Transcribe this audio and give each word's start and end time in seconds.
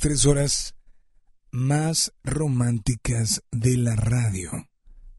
Tres 0.00 0.24
horas 0.24 0.74
más 1.50 2.14
románticas 2.24 3.42
de 3.50 3.76
la 3.76 3.94
radio. 3.96 4.50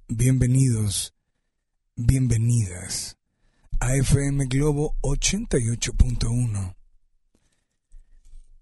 Bienvenidos, 0.08 1.14
bienvenidas 1.96 3.16
a 3.80 3.96
FM 3.96 4.48
Globo 4.48 4.98
88.1. 5.02 6.76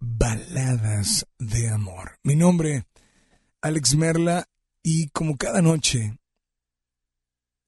Baladas 0.01 1.25
de 1.37 1.69
amor. 1.69 2.19
Mi 2.23 2.35
nombre, 2.35 2.85
Alex 3.61 3.95
Merla, 3.95 4.49
y 4.83 5.07
como 5.11 5.37
cada 5.37 5.61
noche, 5.61 6.19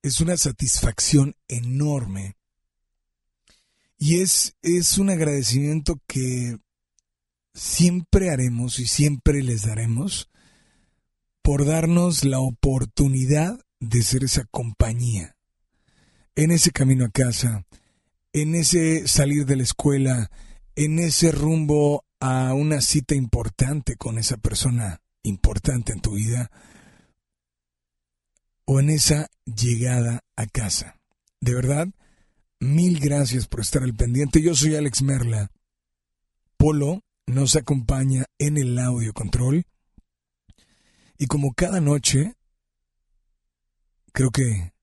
es 0.03 0.19
una 0.19 0.35
satisfacción 0.35 1.37
enorme 1.47 2.35
y 3.97 4.19
es, 4.19 4.57
es 4.61 4.97
un 4.97 5.09
agradecimiento 5.09 6.01
que 6.05 6.59
siempre 7.53 8.29
haremos 8.29 8.79
y 8.79 8.87
siempre 8.87 9.41
les 9.43 9.65
daremos 9.65 10.29
por 11.41 11.65
darnos 11.65 12.23
la 12.23 12.39
oportunidad 12.39 13.59
de 13.79 14.03
ser 14.03 14.23
esa 14.23 14.45
compañía 14.45 15.35
en 16.35 16.51
ese 16.51 16.71
camino 16.71 17.05
a 17.05 17.09
casa, 17.09 17.65
en 18.33 18.55
ese 18.55 19.07
salir 19.07 19.45
de 19.45 19.57
la 19.57 19.63
escuela, 19.63 20.31
en 20.75 20.99
ese 20.99 21.31
rumbo 21.31 22.05
a 22.19 22.53
una 22.53 22.81
cita 22.81 23.15
importante 23.15 23.97
con 23.97 24.17
esa 24.17 24.37
persona 24.37 25.01
importante 25.23 25.91
en 25.91 26.01
tu 26.01 26.13
vida, 26.13 26.49
o 28.65 28.79
en 28.79 28.89
esa 28.89 29.27
llegada 29.45 30.23
a 30.35 30.45
casa. 30.45 30.97
De 31.41 31.53
verdad, 31.53 31.89
mil 32.59 32.99
gracias 32.99 33.47
por 33.47 33.59
estar 33.59 33.83
al 33.83 33.95
pendiente. 33.95 34.41
Yo 34.41 34.55
soy 34.55 34.75
Alex 34.75 35.01
Merla. 35.01 35.51
Polo 36.57 37.01
nos 37.31 37.55
acompaña 37.55 38.25
en 38.37 38.57
el 38.57 38.77
audio 38.77 39.13
control. 39.13 39.65
Y 41.17 41.27
como 41.27 41.53
cada 41.53 41.79
noche, 41.79 42.35
creo 44.11 44.31
que 44.31 44.73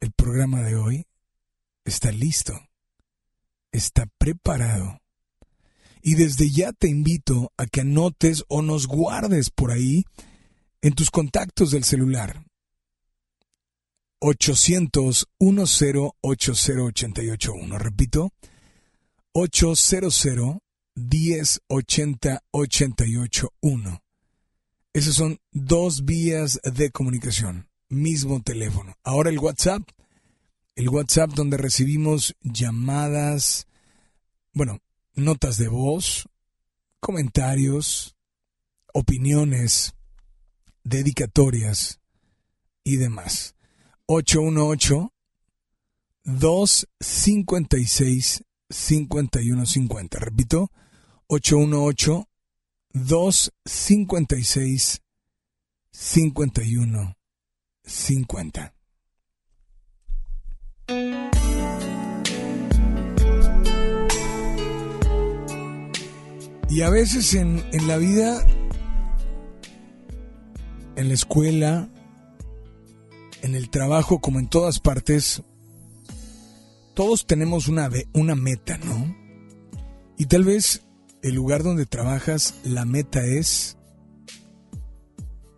el 0.00 0.12
programa 0.12 0.62
de 0.62 0.76
hoy 0.76 1.06
está 1.84 2.12
listo, 2.12 2.52
está 3.70 4.06
preparado. 4.18 5.00
Y 6.02 6.14
desde 6.14 6.50
ya 6.50 6.72
te 6.72 6.88
invito 6.88 7.52
a 7.56 7.66
que 7.66 7.80
anotes 7.80 8.44
o 8.48 8.60
nos 8.60 8.86
guardes 8.86 9.50
por 9.50 9.70
ahí 9.70 10.04
en 10.82 10.94
tus 10.94 11.10
contactos 11.10 11.70
del 11.70 11.84
celular 11.84 12.44
800 14.24 15.26
1080 15.40 17.22
Repito, 17.78 18.30
800 19.32 20.61
1080 20.94 22.42
881. 22.50 24.02
Esas 24.92 25.14
son 25.14 25.40
dos 25.52 26.04
vías 26.04 26.60
de 26.64 26.90
comunicación, 26.90 27.70
mismo 27.88 28.42
teléfono. 28.42 28.94
Ahora 29.02 29.30
el 29.30 29.38
WhatsApp, 29.38 29.88
el 30.76 30.90
WhatsApp 30.90 31.30
donde 31.30 31.56
recibimos 31.56 32.36
llamadas, 32.42 33.66
bueno, 34.52 34.80
notas 35.14 35.56
de 35.56 35.68
voz, 35.68 36.28
comentarios, 37.00 38.14
opiniones, 38.92 39.94
dedicatorias 40.84 42.00
y 42.84 42.96
demás. 42.96 43.54
818 44.06 45.12
256 46.24 48.44
5150. 48.68 50.18
Repito, 50.18 50.70
818 51.34 52.28
256 52.92 55.00
5150. 55.90 58.74
Y 66.68 66.82
a 66.82 66.90
veces 66.90 67.32
en, 67.32 67.62
la 67.86 67.96
vida, 67.96 68.46
en 70.96 71.08
la 71.08 71.14
escuela, 71.14 71.88
en 73.40 73.54
el 73.54 73.70
trabajo, 73.70 74.20
como 74.20 74.38
en 74.38 74.48
todas 74.48 74.80
partes, 74.80 75.42
todos 76.92 77.26
tenemos 77.26 77.68
una 77.68 77.88
meta, 78.34 78.76
¿no? 78.76 79.16
Y 80.18 80.26
tal 80.26 80.44
vez 80.44 80.84
el 81.22 81.34
lugar 81.34 81.62
donde 81.62 81.86
trabajas, 81.86 82.54
la 82.64 82.84
meta 82.84 83.24
es 83.24 83.76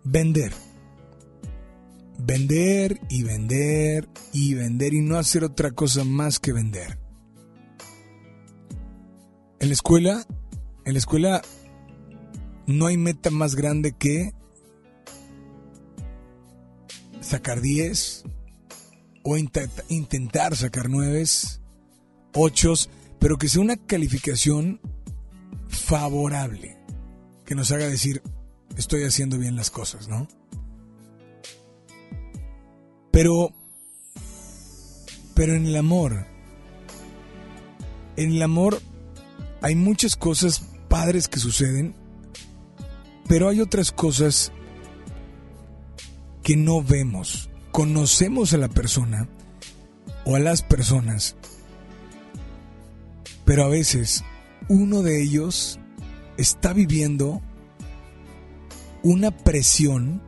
vender. 0.03 0.53
Vender 2.19 3.01
y 3.09 3.23
vender 3.23 4.07
y 4.31 4.53
vender 4.53 4.93
y 4.93 5.01
no 5.01 5.17
hacer 5.17 5.43
otra 5.43 5.71
cosa 5.71 6.03
más 6.03 6.39
que 6.39 6.53
vender. 6.53 6.99
En 9.59 9.69
la 9.69 9.73
escuela, 9.73 10.25
en 10.85 10.93
la 10.93 10.99
escuela 10.99 11.41
no 12.67 12.85
hay 12.85 12.97
meta 12.97 13.31
más 13.31 13.55
grande 13.55 13.93
que 13.93 14.33
sacar 17.21 17.61
10 17.61 18.23
o 19.23 19.37
intentar 19.37 20.55
sacar 20.55 20.89
9, 20.89 21.23
8, 22.33 22.73
pero 23.19 23.37
que 23.37 23.49
sea 23.49 23.61
una 23.61 23.77
calificación 23.77 24.79
favorable, 25.75 26.77
que 27.45 27.55
nos 27.55 27.71
haga 27.71 27.87
decir, 27.87 28.21
estoy 28.77 29.03
haciendo 29.03 29.37
bien 29.37 29.55
las 29.55 29.69
cosas, 29.69 30.07
¿no? 30.07 30.27
Pero, 33.11 33.53
pero 35.33 35.55
en 35.55 35.65
el 35.65 35.75
amor, 35.75 36.25
en 38.17 38.31
el 38.31 38.41
amor 38.41 38.81
hay 39.61 39.75
muchas 39.75 40.15
cosas 40.15 40.61
padres 40.89 41.27
que 41.27 41.39
suceden, 41.39 41.95
pero 43.27 43.49
hay 43.49 43.61
otras 43.61 43.91
cosas 43.91 44.51
que 46.43 46.55
no 46.55 46.83
vemos. 46.83 47.49
Conocemos 47.71 48.53
a 48.53 48.57
la 48.57 48.69
persona 48.69 49.27
o 50.25 50.35
a 50.35 50.39
las 50.39 50.61
personas, 50.61 51.35
pero 53.45 53.63
a 53.63 53.69
veces 53.69 54.23
uno 54.67 55.01
de 55.01 55.21
ellos 55.21 55.79
está 56.37 56.73
viviendo 56.73 57.41
una 59.03 59.31
presión 59.31 60.21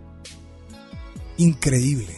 increíble. 1.38 2.16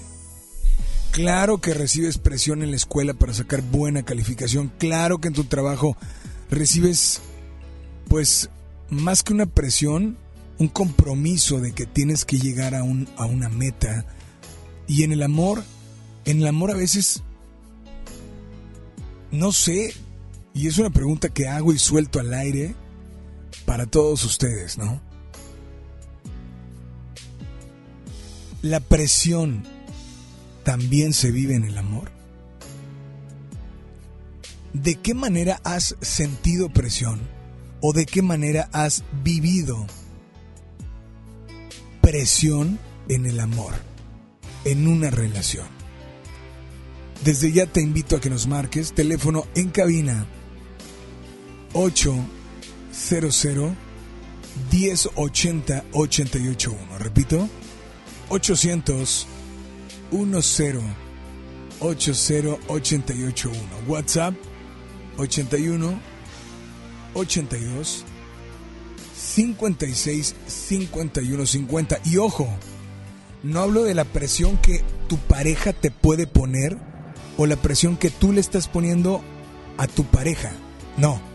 Claro 1.11 1.59
que 1.59 1.73
recibes 1.73 2.17
presión 2.17 2.61
en 2.61 2.71
la 2.71 2.77
escuela 2.77 3.13
para 3.13 3.33
sacar 3.33 3.61
buena 3.61 4.03
calificación, 4.03 4.71
claro 4.77 5.19
que 5.19 5.29
en 5.29 5.33
tu 5.33 5.45
trabajo 5.45 5.97
recibes 6.49 7.21
pues 8.07 8.49
más 8.89 9.23
que 9.23 9.33
una 9.33 9.45
presión, 9.45 10.17
un 10.57 10.67
compromiso 10.67 11.61
de 11.61 11.73
que 11.73 11.85
tienes 11.85 12.25
que 12.25 12.39
llegar 12.39 12.75
a, 12.75 12.83
un, 12.83 13.07
a 13.17 13.25
una 13.25 13.49
meta. 13.49 14.05
Y 14.87 15.03
en 15.03 15.11
el 15.11 15.21
amor, 15.21 15.63
en 16.25 16.41
el 16.41 16.47
amor 16.47 16.71
a 16.71 16.75
veces, 16.75 17.21
no 19.31 19.51
sé, 19.51 19.93
y 20.53 20.67
es 20.67 20.77
una 20.77 20.89
pregunta 20.89 21.29
que 21.29 21.47
hago 21.47 21.73
y 21.73 21.79
suelto 21.79 22.19
al 22.19 22.33
aire 22.33 22.75
para 23.65 23.85
todos 23.85 24.23
ustedes, 24.25 24.77
¿no? 24.77 25.01
La 28.61 28.79
presión 28.79 29.63
también 30.63 31.13
se 31.13 31.31
vive 31.31 31.55
en 31.55 31.63
el 31.63 31.77
amor. 31.77 32.11
¿De 34.73 34.95
qué 34.95 35.13
manera 35.13 35.61
has 35.63 35.95
sentido 36.01 36.69
presión 36.69 37.19
o 37.81 37.93
de 37.93 38.05
qué 38.05 38.21
manera 38.21 38.69
has 38.73 39.03
vivido 39.23 39.87
presión 42.01 42.79
en 43.07 43.25
el 43.25 43.39
amor, 43.39 43.73
en 44.65 44.87
una 44.87 45.11
relación. 45.11 45.67
Desde 47.23 47.51
ya 47.51 47.65
te 47.65 47.81
invito 47.81 48.15
a 48.15 48.21
que 48.21 48.29
nos 48.29 48.47
marques 48.47 48.93
teléfono 48.93 49.45
en 49.55 49.69
cabina 49.69 50.25
800 51.73 53.75
1080 54.71 55.83
881. 55.93 56.97
Repito, 56.99 57.49
800 58.29 59.27
10 60.11 60.83
80 61.79 62.57
881. 62.67 63.53
WhatsApp 63.87 64.33
81 65.17 65.99
82 67.13 68.05
56 69.15 70.35
51 70.47 71.45
50. 71.45 71.99
Y 72.05 72.17
ojo, 72.17 72.47
no 73.43 73.61
hablo 73.61 73.83
de 73.83 73.93
la 73.93 74.05
presión 74.05 74.57
que 74.57 74.83
tu 75.07 75.17
pareja 75.17 75.73
te 75.73 75.91
puede 75.91 76.27
poner 76.27 76.77
o 77.37 77.45
la 77.45 77.55
presión 77.55 77.97
que 77.97 78.09
tú 78.09 78.33
le 78.33 78.41
estás 78.41 78.67
poniendo 78.67 79.21
a 79.77 79.87
tu 79.87 80.03
pareja. 80.03 80.51
No. 80.97 81.28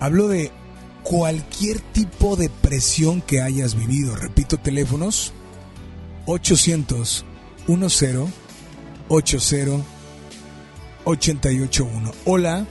Hablo 0.00 0.28
de 0.28 0.52
cualquier 1.02 1.80
tipo 1.80 2.36
de 2.36 2.48
presión 2.48 3.20
que 3.20 3.40
hayas 3.40 3.74
vivido. 3.74 4.14
Repito, 4.14 4.58
teléfonos 4.58 5.32
800 6.26 7.24
10 7.66 8.32
80 9.08 9.70
881. 11.04 12.12
Hola, 12.26 12.66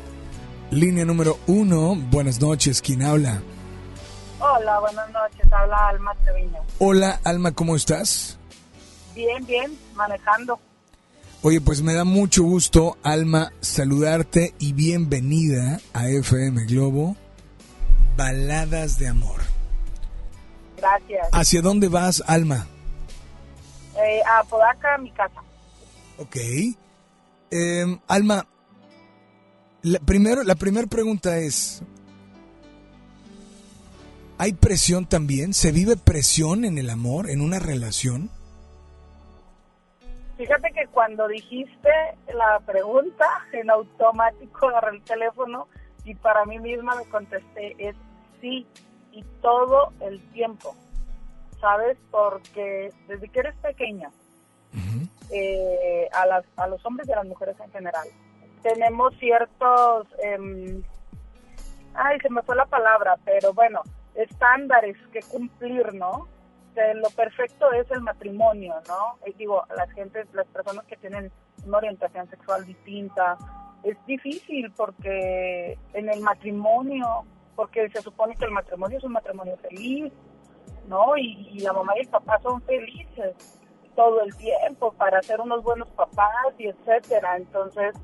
línea 0.71 1.05
número 1.05 1.39
1. 1.47 1.95
Buenas 2.11 2.39
noches, 2.39 2.81
¿quién 2.81 3.01
habla? 3.03 3.41
Hola, 4.39 4.79
buenas 4.79 5.09
noches. 5.11 5.51
Habla 5.51 5.87
Alma 5.89 6.13
Treviño. 6.23 6.61
Hola, 6.79 7.19
Alma, 7.23 7.51
¿cómo 7.51 7.75
estás? 7.75 8.37
Bien, 9.15 9.43
bien, 9.45 9.75
manejando. 9.95 10.59
Oye, 11.43 11.61
pues 11.61 11.81
me 11.81 11.93
da 11.93 12.03
mucho 12.03 12.43
gusto, 12.43 12.97
Alma, 13.03 13.53
saludarte 13.61 14.55
y 14.59 14.73
bienvenida 14.73 15.79
a 15.93 16.09
FM 16.09 16.65
Globo, 16.65 17.15
Baladas 18.15 18.97
de 18.97 19.07
Amor. 19.07 19.41
Gracias. 20.77 21.27
¿Hacia 21.31 21.61
dónde 21.61 21.87
vas, 21.87 22.23
Alma? 22.25 22.67
Eh, 23.95 24.21
a 24.27 24.43
Podaca, 24.43 24.97
mi 24.97 25.11
casa. 25.11 25.41
Ok. 26.17 26.37
Em, 27.51 27.99
Alma, 28.07 28.47
la, 29.83 29.99
primero, 29.99 30.43
la 30.43 30.55
primera 30.55 30.87
pregunta 30.87 31.37
es, 31.37 31.83
¿Hay 34.39 34.53
presión 34.53 35.07
también? 35.07 35.53
¿Se 35.53 35.71
vive 35.71 35.97
presión 35.97 36.63
en 36.63 36.77
el 36.77 36.89
amor, 36.91 37.29
en 37.29 37.41
una 37.41 37.57
relación? 37.57 38.29
Fíjate 40.37 40.71
que 40.71 40.85
cuando 40.87 41.27
dijiste 41.27 41.89
la 42.31 42.59
pregunta, 42.59 43.25
en 43.51 43.71
automático 43.71 44.67
agarré 44.67 44.97
el 44.97 45.03
teléfono 45.03 45.67
y 46.05 46.13
para 46.13 46.45
mí 46.45 46.59
misma 46.59 46.95
me 46.95 47.05
contesté, 47.05 47.75
es 47.79 47.95
sí, 48.39 48.67
y 49.11 49.23
todo 49.41 49.93
el 49.99 50.21
tiempo, 50.31 50.75
¿sabes? 51.59 51.97
Porque 52.11 52.93
desde 53.07 53.27
que 53.29 53.39
eres 53.39 53.55
pequeña, 53.55 54.11
eh, 55.31 56.07
a, 56.13 56.25
las, 56.27 56.45
a 56.55 56.67
los 56.67 56.85
hombres 56.85 57.09
y 57.09 57.13
a 57.13 57.17
las 57.17 57.25
mujeres 57.25 57.59
en 57.59 57.71
general, 57.71 58.07
tenemos 58.61 59.17
ciertos... 59.17 60.07
Em, 60.23 60.83
ay, 61.95 62.19
se 62.19 62.29
me 62.29 62.43
fue 62.43 62.55
la 62.55 62.67
palabra, 62.67 63.17
pero 63.25 63.53
bueno, 63.53 63.81
estándares 64.13 64.97
que 65.11 65.21
cumplir, 65.21 65.95
¿no? 65.95 66.27
Lo 66.95 67.09
perfecto 67.09 67.71
es 67.71 67.89
el 67.91 68.01
matrimonio, 68.01 68.75
¿no? 68.87 69.17
Y 69.25 69.33
digo, 69.33 69.63
las 69.75 69.91
gentes, 69.91 70.27
las 70.33 70.47
personas 70.47 70.85
que 70.85 70.95
tienen 70.97 71.31
una 71.65 71.77
orientación 71.77 72.29
sexual 72.29 72.65
distinta, 72.65 73.37
es 73.83 73.97
difícil 74.05 74.71
porque 74.75 75.77
en 75.93 76.09
el 76.09 76.21
matrimonio, 76.21 77.25
porque 77.55 77.89
se 77.89 78.01
supone 78.01 78.35
que 78.35 78.45
el 78.45 78.51
matrimonio 78.51 78.97
es 78.97 79.03
un 79.03 79.13
matrimonio 79.13 79.57
feliz, 79.57 80.11
¿no? 80.87 81.17
Y, 81.17 81.49
y 81.53 81.59
la 81.59 81.73
mamá 81.73 81.93
y 81.97 82.01
el 82.01 82.09
papá 82.09 82.39
son 82.41 82.61
felices 82.61 83.35
todo 83.95 84.21
el 84.21 84.35
tiempo 84.37 84.93
para 84.93 85.21
ser 85.23 85.41
unos 85.41 85.63
buenos 85.63 85.89
papás 85.89 86.53
y 86.59 86.67
etcétera. 86.67 87.37
Entonces, 87.37 87.95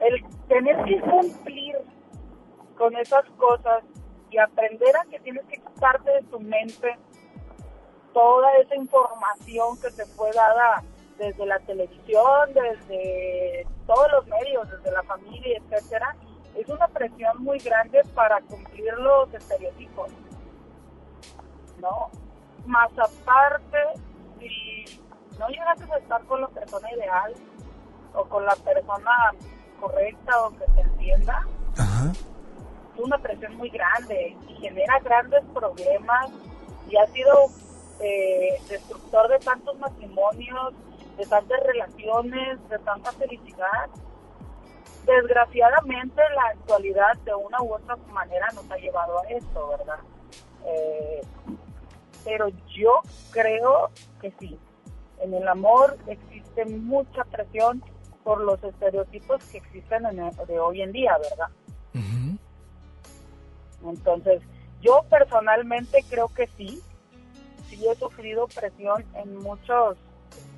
el 0.00 0.22
tener 0.48 0.76
que 0.84 1.00
cumplir 1.00 1.76
con 2.76 2.96
esas 2.96 3.24
cosas 3.38 3.82
y 4.30 4.38
aprender 4.38 4.96
a 4.96 5.04
que 5.10 5.20
tienes 5.20 5.44
que 5.46 5.56
quitarte 5.56 6.10
de 6.10 6.22
tu 6.22 6.40
mente 6.40 6.96
toda 8.12 8.52
esa 8.58 8.74
información 8.76 9.80
que 9.80 9.90
te 9.90 10.06
fue 10.06 10.30
dada 10.32 10.82
desde 11.18 11.46
la 11.46 11.58
televisión, 11.60 12.52
desde 12.54 13.66
todos 13.86 14.10
los 14.12 14.26
medios, 14.26 14.70
desde 14.70 14.90
la 14.90 15.02
familia, 15.02 15.58
etcétera, 15.58 16.16
es 16.56 16.68
una 16.68 16.86
presión 16.88 17.42
muy 17.42 17.58
grande 17.58 18.02
para 18.14 18.40
cumplir 18.42 18.92
los 18.94 19.32
estereotipos. 19.32 20.10
¿No? 21.78 22.10
Más 22.66 22.90
aparte, 22.98 23.78
si 24.38 25.00
no 25.38 25.48
llegas 25.48 25.80
a 25.90 25.98
estar 25.98 26.24
con 26.24 26.40
la 26.40 26.48
persona 26.48 26.92
ideal 26.92 27.34
o 28.14 28.24
con 28.24 28.44
la 28.44 28.54
persona 28.56 29.32
correcta 29.80 30.46
o 30.46 30.50
que 30.50 30.64
te 30.74 30.80
entienda, 30.80 31.46
Ajá. 31.76 32.12
es 32.12 33.00
una 33.00 33.18
presión 33.18 33.56
muy 33.56 33.70
grande 33.70 34.36
y 34.48 34.54
genera 34.56 34.98
grandes 35.00 35.42
problemas 35.52 36.30
y 36.88 36.96
ha 36.96 37.06
sido 37.08 37.48
eh, 38.02 38.60
destructor 38.68 39.28
de 39.28 39.38
tantos 39.38 39.78
matrimonios, 39.78 40.74
de 41.16 41.26
tantas 41.26 41.60
relaciones, 41.62 42.68
de 42.68 42.78
tanta 42.80 43.12
felicidad. 43.12 43.88
Desgraciadamente 45.06 46.22
la 46.36 46.50
actualidad 46.50 47.16
de 47.24 47.34
una 47.34 47.60
u 47.62 47.74
otra 47.74 47.96
manera 48.12 48.48
nos 48.54 48.70
ha 48.70 48.76
llevado 48.76 49.18
a 49.20 49.22
esto, 49.28 49.68
¿verdad? 49.68 49.98
Eh, 50.66 51.20
pero 52.24 52.48
yo 52.74 53.00
creo 53.30 53.90
que 54.20 54.32
sí. 54.38 54.58
En 55.20 55.34
el 55.34 55.46
amor 55.48 55.96
existe 56.06 56.64
mucha 56.66 57.24
presión 57.24 57.82
por 58.24 58.40
los 58.40 58.62
estereotipos 58.62 59.42
que 59.46 59.58
existen 59.58 60.06
en 60.06 60.20
el- 60.20 60.46
de 60.46 60.60
hoy 60.60 60.82
en 60.82 60.92
día, 60.92 61.16
¿verdad? 61.18 61.48
Entonces, 63.84 64.40
yo 64.80 65.02
personalmente 65.10 66.04
creo 66.08 66.28
que 66.28 66.46
sí, 66.56 66.80
sí 67.72 67.88
he 67.88 67.94
sufrido 67.96 68.46
presión 68.48 69.04
en 69.14 69.36
muchos 69.38 69.96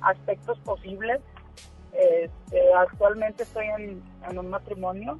aspectos 0.01 0.59
posibles. 0.59 1.21
Este, 1.93 2.73
actualmente 2.73 3.43
estoy 3.43 3.67
en, 3.77 4.03
un 4.37 4.49
matrimonio 4.49 5.17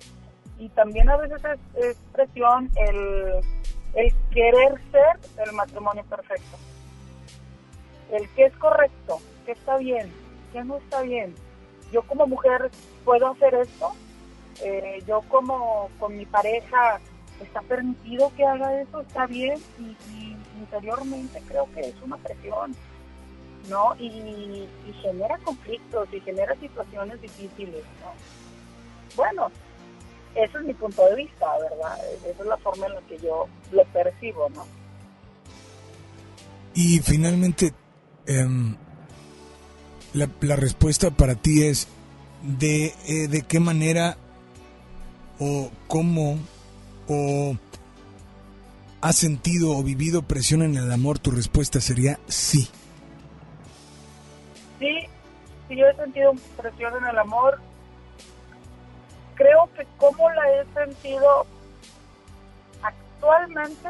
y 0.60 0.68
también 0.70 1.10
a 1.10 1.16
veces 1.16 1.42
es, 1.46 1.86
es 1.86 1.98
presión 2.12 2.70
el, 2.76 3.42
querer 4.32 4.82
ser 4.92 5.46
el 5.46 5.54
matrimonio 5.54 6.04
perfecto. 6.04 6.58
El 8.12 8.30
que 8.32 8.46
es 8.46 8.58
correcto, 8.58 9.20
que 9.46 9.54
está 9.54 9.78
bien, 9.78 10.12
que 10.52 10.64
no 10.64 10.78
está 10.78 11.02
bien. 11.02 11.34
Yo 11.92 12.02
como 12.04 12.28
mujer 12.28 12.72
puedo 13.06 13.28
hacer 13.28 13.54
esto, 13.56 13.94
eh, 14.62 15.02
yo 15.08 15.22
como 15.30 15.90
con 15.98 16.18
mi 16.18 16.26
pareja 16.26 17.00
está 17.42 17.62
permitido 17.62 18.32
que 18.36 18.46
haga 18.46 18.82
eso, 18.82 19.02
está 19.02 19.28
bien 19.28 19.60
interiormente 20.60 21.42
creo 21.48 21.68
que 21.74 21.82
es 21.82 21.96
una 22.04 22.18
presión, 22.18 22.76
¿no? 23.70 23.96
Y, 24.00 24.68
genera 25.02 25.38
conflictos 25.40 26.08
y 26.14 26.20
genera 26.22 26.56
situaciones 26.60 27.22
difíciles, 27.22 27.84
¿no? 28.02 28.12
Bueno, 29.16 29.52
ese 30.34 30.58
es 30.58 30.64
mi 30.64 30.74
punto 30.74 31.06
de 31.06 31.16
vista, 31.16 31.46
¿verdad? 31.60 31.98
Esa 32.26 32.42
es 32.42 32.48
la 32.48 32.58
forma 32.58 32.88
en 32.88 32.96
la 32.96 33.02
que 33.02 33.18
yo 33.18 33.48
lo 33.72 33.84
percibo, 33.86 34.50
¿no? 34.50 34.66
Y 36.74 37.00
finalmente, 37.00 37.74
em, 38.26 38.76
la, 40.14 40.30
la 40.42 40.56
respuesta 40.56 41.12
para 41.12 41.36
ti 41.36 41.64
es 41.64 41.88
de, 42.44 42.94
eh, 43.08 43.28
de 43.28 43.42
qué 43.44 43.60
manera 43.60 44.18
o 45.40 45.70
cómo 45.88 46.38
o 47.08 47.56
has 49.06 49.18
sentido 49.18 49.78
o 49.78 49.84
vivido 49.84 50.24
presión 50.24 50.64
en 50.64 50.78
el 50.78 50.92
amor, 50.92 51.20
tu 51.20 51.30
respuesta 51.30 51.80
sería 51.80 52.18
sí. 52.28 52.68
Sí, 54.80 55.08
sí 55.68 55.76
yo 55.76 55.86
he 55.86 55.96
sentido 55.96 56.34
presión 56.58 56.92
en 56.98 57.06
el 57.06 57.20
amor. 57.20 57.60
Creo 59.36 59.70
que 59.78 59.86
como 59.98 60.28
la 60.32 60.52
he 60.54 60.66
sentido 60.74 61.46
actualmente, 62.82 63.90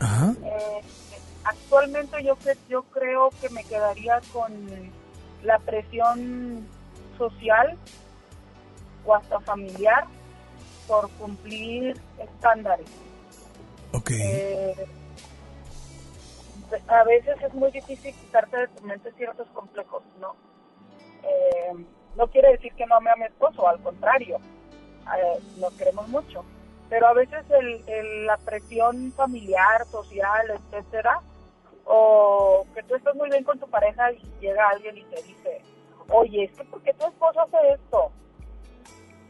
Ajá. 0.00 0.34
eh, 0.42 0.80
actualmente 1.44 2.24
yo 2.24 2.34
que 2.40 2.58
yo 2.68 2.82
creo 2.82 3.30
que 3.40 3.48
me 3.50 3.62
quedaría 3.62 4.20
con 4.32 4.52
la 5.44 5.60
presión 5.60 6.66
social 7.16 7.78
o 9.06 9.14
hasta 9.14 9.38
familiar 9.40 10.06
por 10.88 11.08
cumplir 11.10 12.00
estándares. 12.18 12.88
Ok. 13.92 14.10
Eh, 14.10 14.86
a 16.88 17.04
veces 17.04 17.36
es 17.42 17.54
muy 17.54 17.70
difícil 17.70 18.14
quitarte 18.14 18.56
de 18.58 18.68
tu 18.68 18.82
mente 18.84 19.12
ciertos 19.12 19.48
complejos, 19.48 20.02
¿no? 20.20 20.36
Eh, 21.22 21.72
no 22.16 22.26
quiere 22.28 22.52
decir 22.52 22.72
que 22.74 22.86
no 22.86 22.96
ame 22.96 23.10
a 23.10 23.16
mi 23.16 23.24
esposo, 23.24 23.66
al 23.66 23.80
contrario, 23.80 24.38
eh, 25.16 25.38
nos 25.56 25.72
queremos 25.74 26.08
mucho. 26.08 26.44
Pero 26.90 27.06
a 27.06 27.12
veces 27.12 27.44
el- 27.50 28.26
la 28.26 28.36
presión 28.38 29.12
familiar, 29.12 29.86
social, 29.90 30.50
etcétera, 30.50 31.20
o 31.84 32.66
que 32.74 32.82
tú 32.82 32.94
estás 32.94 33.14
muy 33.14 33.30
bien 33.30 33.44
con 33.44 33.58
tu 33.58 33.68
pareja 33.68 34.12
y 34.12 34.22
llega 34.40 34.68
alguien 34.68 34.96
y 34.98 35.04
te 35.04 35.22
dice, 35.22 35.62
oye, 36.10 36.44
es 36.44 36.52
que 36.52 36.64
¿por 36.64 36.82
qué 36.82 36.92
tu 36.94 37.06
esposo 37.06 37.40
hace 37.42 37.56
esto? 37.74 38.10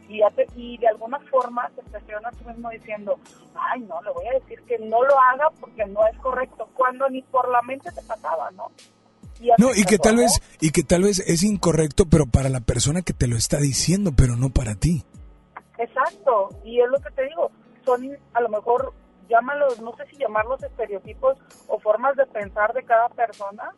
Y, 0.09 0.21
y 0.55 0.77
de 0.79 0.87
alguna 0.87 1.19
forma 1.31 1.69
te 1.75 1.83
presionas 1.83 2.35
tú 2.37 2.49
mismo 2.49 2.69
diciendo, 2.71 3.17
ay, 3.55 3.81
no, 3.81 4.01
le 4.01 4.11
voy 4.11 4.27
a 4.27 4.39
decir 4.39 4.59
que 4.63 4.77
no 4.79 5.03
lo 5.03 5.17
haga 5.19 5.49
porque 5.59 5.85
no 5.85 6.05
es 6.07 6.17
correcto, 6.17 6.67
cuando 6.73 7.07
ni 7.09 7.21
por 7.21 7.49
la 7.49 7.61
mente 7.61 7.91
te 7.91 8.01
pasaba, 8.01 8.51
¿no? 8.51 8.71
No, 9.57 9.69
y 9.73 9.85
que 9.85 9.97
tal 9.97 10.17
vez 10.17 10.41
y 10.59 10.71
que 10.71 10.83
tal 10.83 11.03
vez 11.03 11.19
es 11.19 11.43
incorrecto, 11.43 12.05
pero 12.09 12.25
para 12.25 12.49
la 12.49 12.59
persona 12.59 13.03
que 13.03 13.13
te 13.13 13.27
lo 13.27 13.37
está 13.37 13.57
diciendo, 13.57 14.11
pero 14.15 14.35
no 14.35 14.49
para 14.49 14.75
ti. 14.75 15.05
Exacto, 15.77 16.49
y 16.65 16.81
es 16.81 16.89
lo 16.89 16.99
que 16.99 17.11
te 17.11 17.23
digo, 17.23 17.51
son 17.85 18.17
a 18.33 18.41
lo 18.41 18.49
mejor, 18.49 18.93
llámalos, 19.29 19.79
no 19.79 19.95
sé 19.95 20.05
si 20.07 20.17
llamarlos 20.17 20.61
estereotipos 20.61 21.37
o 21.67 21.79
formas 21.79 22.17
de 22.17 22.25
pensar 22.25 22.73
de 22.73 22.83
cada 22.83 23.07
persona 23.09 23.71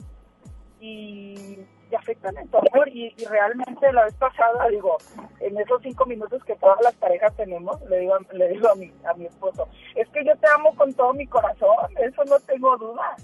y, 0.80 1.60
y 1.92 1.96
afectan 1.96 2.38
el 2.38 2.48
amor 2.54 2.88
y, 2.90 3.14
realmente 3.26 3.92
la 3.92 4.06
vez 4.06 4.14
pasada, 4.16 4.68
digo, 4.70 4.98
en 5.40 5.58
esos 5.60 5.82
cinco 5.82 6.06
minutos 6.06 6.44
que 6.46 6.56
todas 6.56 6.80
las 6.82 6.94
parejas 6.96 7.36
tenemos, 7.36 7.82
le 7.90 8.00
digo, 8.00 8.18
le 8.32 8.48
digo 8.50 8.70
a 8.70 8.76
mi, 8.76 8.92
a 9.06 9.14
mi 9.14 9.26
esposo, 9.26 9.68
es 9.96 10.08
que 10.10 10.24
yo 10.26 10.36
te 10.38 10.48
amo 10.56 10.74
con 10.76 10.94
todo 10.94 11.14
mi 11.14 11.28
corazón, 11.28 11.76
eso 11.98 12.24
no 12.26 12.40
tengo 12.40 12.78
duda, 12.78 13.16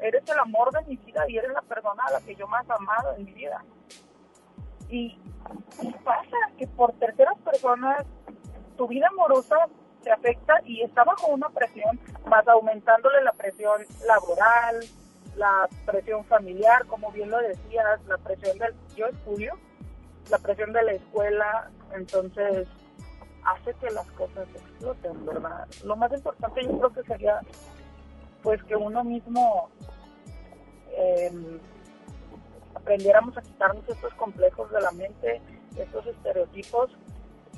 eres 0.00 0.22
el 0.28 0.38
amor 0.38 0.72
de 0.72 0.82
mi 0.88 0.96
vida 0.96 1.24
y 1.28 1.36
eres 1.36 1.52
la 1.52 1.62
persona 1.62 2.02
a 2.06 2.12
la 2.12 2.20
que 2.20 2.34
yo 2.34 2.46
más 2.48 2.68
amado 2.70 3.14
en 3.16 3.24
mi 3.24 3.32
vida. 3.32 3.62
Y, 4.88 5.20
y 5.82 5.92
pasa 6.02 6.36
que 6.56 6.66
por 6.66 6.92
terceras 6.94 7.36
personas 7.40 8.06
tu 8.78 8.88
vida 8.88 9.08
amorosa 9.08 9.66
se 10.02 10.10
afecta 10.10 10.60
y 10.64 10.82
está 10.82 11.04
bajo 11.04 11.26
una 11.26 11.50
presión, 11.50 12.00
más 12.26 12.46
aumentándole 12.48 13.22
la 13.22 13.32
presión 13.32 13.82
laboral, 14.06 14.80
la 15.36 15.68
presión 15.86 16.24
familiar, 16.24 16.86
como 16.86 17.10
bien 17.12 17.30
lo 17.30 17.38
decías, 17.38 18.04
la 18.06 18.18
presión 18.18 18.58
del 18.58 18.74
yo 18.96 19.06
estudio, 19.06 19.54
la 20.30 20.38
presión 20.38 20.72
de 20.72 20.82
la 20.82 20.92
escuela, 20.92 21.70
entonces 21.94 22.66
hace 23.44 23.74
que 23.74 23.90
las 23.90 24.06
cosas 24.12 24.46
exploten, 24.54 25.24
¿verdad? 25.24 25.66
Lo 25.84 25.96
más 25.96 26.12
importante 26.12 26.64
yo 26.64 26.78
creo 26.78 26.92
que 26.92 27.02
sería 27.04 27.40
pues 28.42 28.62
que 28.64 28.76
uno 28.76 29.04
mismo 29.04 29.68
eh, 30.90 31.60
aprendiéramos 32.74 33.36
a 33.36 33.42
quitarnos 33.42 33.88
estos 33.88 34.12
complejos 34.14 34.70
de 34.70 34.80
la 34.80 34.90
mente, 34.92 35.40
estos 35.76 36.06
estereotipos 36.06 36.90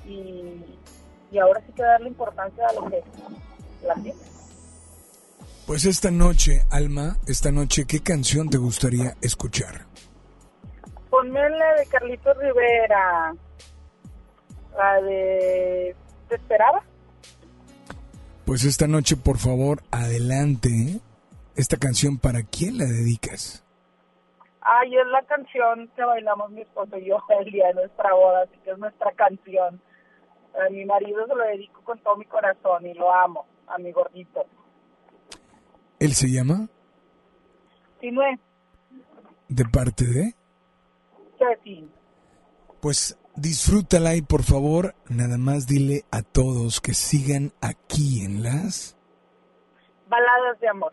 y, 0.04 0.64
y 1.30 1.38
ahora 1.38 1.60
sí 1.66 1.72
que 1.72 1.82
darle 1.82 2.08
importancia 2.08 2.66
a 2.66 2.72
lo 2.72 2.88
que 2.88 3.02
la 3.84 3.94
tiene. 3.94 4.39
Pues 5.70 5.84
esta 5.84 6.10
noche, 6.10 6.62
Alma, 6.68 7.14
esta 7.28 7.52
noche, 7.52 7.84
¿qué 7.86 8.00
canción 8.02 8.50
te 8.50 8.58
gustaría 8.58 9.14
escuchar? 9.22 9.86
Ponme 11.08 11.48
la 11.48 11.74
de 11.74 11.86
Carlitos 11.86 12.36
Rivera. 12.38 13.32
La 14.76 15.00
de... 15.00 15.94
¿Te 16.28 16.34
esperaba? 16.34 16.82
Pues 18.44 18.64
esta 18.64 18.88
noche, 18.88 19.14
por 19.14 19.38
favor, 19.38 19.80
adelante. 19.92 20.98
¿Esta 21.54 21.76
canción 21.76 22.18
para 22.18 22.42
quién 22.42 22.76
la 22.76 22.86
dedicas? 22.86 23.64
Ay, 24.62 24.96
es 24.96 25.06
la 25.06 25.22
canción 25.22 25.88
que 25.94 26.02
bailamos 26.02 26.50
mi 26.50 26.62
esposo 26.62 26.98
y 26.98 27.04
yo 27.06 27.18
el 27.38 27.52
día 27.52 27.68
de 27.68 27.74
nuestra 27.74 28.12
boda, 28.12 28.42
así 28.42 28.58
que 28.64 28.72
es 28.72 28.78
nuestra 28.78 29.12
canción. 29.12 29.80
A 30.66 30.68
mi 30.68 30.84
marido 30.84 31.28
se 31.28 31.34
lo 31.36 31.44
dedico 31.44 31.80
con 31.84 31.96
todo 32.00 32.16
mi 32.16 32.24
corazón 32.24 32.84
y 32.88 32.94
lo 32.94 33.14
amo, 33.14 33.46
a 33.68 33.78
mi 33.78 33.92
gordito. 33.92 34.44
¿Él 36.00 36.14
se 36.14 36.30
llama? 36.30 36.68
Sinué. 38.00 38.38
¿De 39.48 39.64
parte 39.66 40.06
de? 40.06 40.34
Joaquín. 41.38 41.90
Pues 42.80 43.18
disfrútala 43.36 44.16
y 44.16 44.22
por 44.22 44.42
favor, 44.42 44.94
nada 45.08 45.36
más 45.36 45.66
dile 45.66 46.04
a 46.10 46.22
todos 46.22 46.80
que 46.80 46.94
sigan 46.94 47.52
aquí 47.60 48.24
en 48.24 48.42
las... 48.42 48.96
Baladas 50.08 50.58
de 50.60 50.68
amor. 50.68 50.92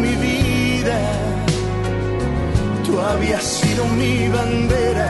mi 0.00 0.14
vida, 0.16 0.98
tú 2.84 2.98
habías 2.98 3.44
sido 3.44 3.84
mi 3.86 4.28
bandera 4.28 5.08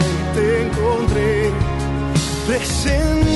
y 0.00 0.36
te 0.36 0.62
encontré 0.66 1.50
presente. 2.46 3.33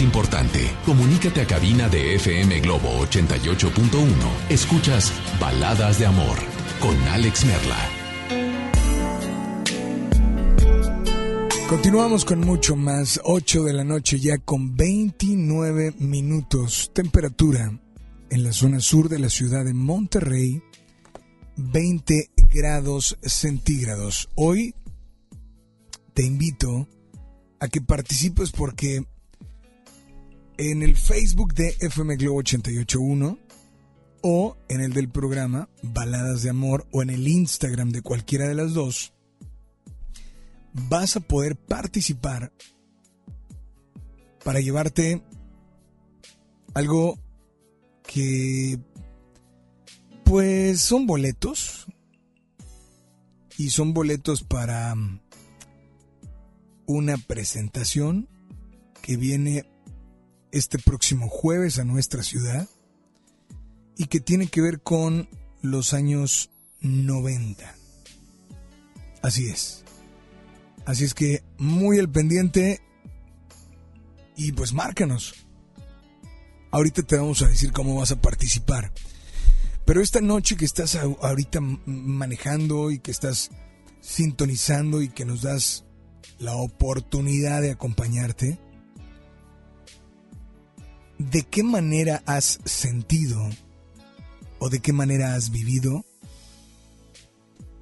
Importante. 0.00 0.70
Comunícate 0.84 1.40
a 1.40 1.46
cabina 1.46 1.88
de 1.88 2.14
FM 2.16 2.60
Globo 2.60 2.88
88.1. 3.06 4.06
Escuchas 4.48 5.12
Baladas 5.40 5.98
de 5.98 6.06
Amor 6.06 6.36
con 6.80 6.96
Alex 7.08 7.44
Merla. 7.44 7.78
Continuamos 11.68 12.24
con 12.24 12.40
mucho 12.40 12.76
más. 12.76 13.20
8 13.24 13.64
de 13.64 13.72
la 13.72 13.84
noche 13.84 14.18
ya 14.18 14.38
con 14.38 14.76
29 14.76 15.94
minutos. 15.98 16.90
Temperatura 16.92 17.80
en 18.30 18.44
la 18.44 18.52
zona 18.52 18.80
sur 18.80 19.08
de 19.08 19.18
la 19.18 19.28
ciudad 19.28 19.64
de 19.64 19.74
Monterrey. 19.74 20.62
20 21.56 22.30
grados 22.52 23.16
centígrados. 23.22 24.28
Hoy 24.34 24.74
te 26.12 26.24
invito 26.24 26.88
a 27.60 27.68
que 27.68 27.80
participes 27.80 28.50
porque 28.50 29.04
en 30.56 30.82
el 30.82 30.96
Facebook 30.96 31.54
de 31.54 31.76
FM 31.80 32.16
Globo 32.16 32.38
881 32.38 33.38
o 34.22 34.56
en 34.68 34.80
el 34.80 34.92
del 34.92 35.08
programa 35.08 35.68
Baladas 35.82 36.42
de 36.42 36.50
Amor 36.50 36.86
o 36.92 37.02
en 37.02 37.10
el 37.10 37.26
Instagram 37.26 37.90
de 37.90 38.02
cualquiera 38.02 38.48
de 38.48 38.54
las 38.54 38.72
dos, 38.72 39.12
vas 40.72 41.16
a 41.16 41.20
poder 41.20 41.56
participar 41.56 42.52
para 44.44 44.60
llevarte 44.60 45.22
algo 46.74 47.18
que 48.06 48.78
pues 50.24 50.80
son 50.80 51.06
boletos 51.06 51.86
y 53.56 53.70
son 53.70 53.94
boletos 53.94 54.42
para 54.42 54.94
una 56.86 57.16
presentación 57.16 58.28
que 59.02 59.16
viene 59.16 59.64
este 60.54 60.78
próximo 60.78 61.28
jueves 61.28 61.80
a 61.80 61.84
nuestra 61.84 62.22
ciudad 62.22 62.68
y 63.96 64.06
que 64.06 64.20
tiene 64.20 64.46
que 64.46 64.60
ver 64.60 64.80
con 64.80 65.28
los 65.62 65.92
años 65.94 66.50
90. 66.80 67.74
Así 69.20 69.48
es. 69.48 69.82
Así 70.86 71.04
es 71.04 71.14
que 71.14 71.42
muy 71.58 71.98
al 71.98 72.08
pendiente 72.08 72.80
y 74.36 74.52
pues 74.52 74.72
márcanos. 74.72 75.34
Ahorita 76.70 77.02
te 77.02 77.16
vamos 77.16 77.42
a 77.42 77.48
decir 77.48 77.72
cómo 77.72 77.96
vas 77.96 78.12
a 78.12 78.20
participar. 78.20 78.92
Pero 79.84 80.02
esta 80.02 80.20
noche 80.20 80.56
que 80.56 80.64
estás 80.64 80.94
ahorita 80.94 81.60
manejando 81.60 82.92
y 82.92 83.00
que 83.00 83.10
estás 83.10 83.50
sintonizando 84.00 85.02
y 85.02 85.08
que 85.08 85.24
nos 85.24 85.42
das 85.42 85.84
la 86.38 86.54
oportunidad 86.56 87.60
de 87.60 87.72
acompañarte, 87.72 88.60
¿de 91.30 91.42
qué 91.42 91.62
manera 91.62 92.22
has 92.26 92.58
sentido 92.64 93.48
o 94.58 94.68
de 94.68 94.80
qué 94.80 94.92
manera 94.92 95.34
has 95.34 95.50
vivido 95.50 96.04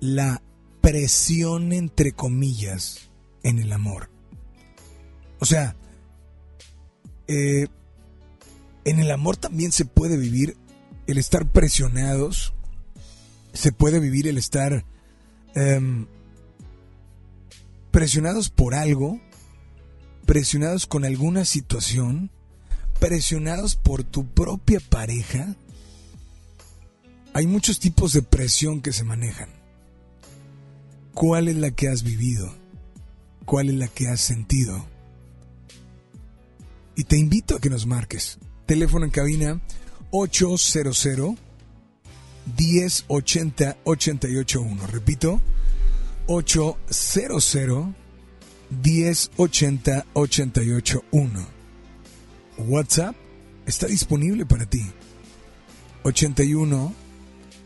la 0.00 0.42
presión 0.80 1.72
entre 1.72 2.12
comillas 2.12 3.10
en 3.42 3.58
el 3.58 3.72
amor? 3.72 4.10
O 5.40 5.44
sea, 5.44 5.76
eh, 7.26 7.66
en 8.84 8.98
el 8.98 9.10
amor 9.10 9.36
también 9.36 9.72
se 9.72 9.84
puede 9.84 10.16
vivir 10.16 10.56
el 11.06 11.18
estar 11.18 11.50
presionados, 11.50 12.54
se 13.52 13.72
puede 13.72 14.00
vivir 14.00 14.28
el 14.28 14.38
estar 14.38 14.84
em, 15.54 16.06
presionados 17.90 18.50
por 18.50 18.74
algo, 18.74 19.20
presionados 20.26 20.86
con 20.86 21.04
alguna 21.04 21.44
situación, 21.44 22.30
presionados 23.02 23.74
por 23.74 24.04
tu 24.04 24.28
propia 24.28 24.78
pareja. 24.78 25.56
Hay 27.32 27.48
muchos 27.48 27.80
tipos 27.80 28.12
de 28.12 28.22
presión 28.22 28.80
que 28.80 28.92
se 28.92 29.02
manejan. 29.02 29.48
¿Cuál 31.12 31.48
es 31.48 31.56
la 31.56 31.72
que 31.72 31.88
has 31.88 32.04
vivido? 32.04 32.54
¿Cuál 33.44 33.70
es 33.70 33.74
la 33.74 33.88
que 33.88 34.06
has 34.06 34.20
sentido? 34.20 34.86
Y 36.94 37.02
te 37.02 37.18
invito 37.18 37.56
a 37.56 37.60
que 37.60 37.70
nos 37.70 37.86
marques. 37.86 38.38
Teléfono 38.66 39.04
en 39.04 39.10
cabina 39.10 39.60
800 40.12 41.04
1080 42.56 43.78
881. 43.82 44.86
Repito, 44.86 45.40
800 46.28 47.88
1080 48.70 50.06
881. 50.12 51.61
WhatsApp 52.62 53.14
está 53.66 53.86
disponible 53.86 54.46
para 54.46 54.66
ti. 54.66 54.82
81 56.04 56.94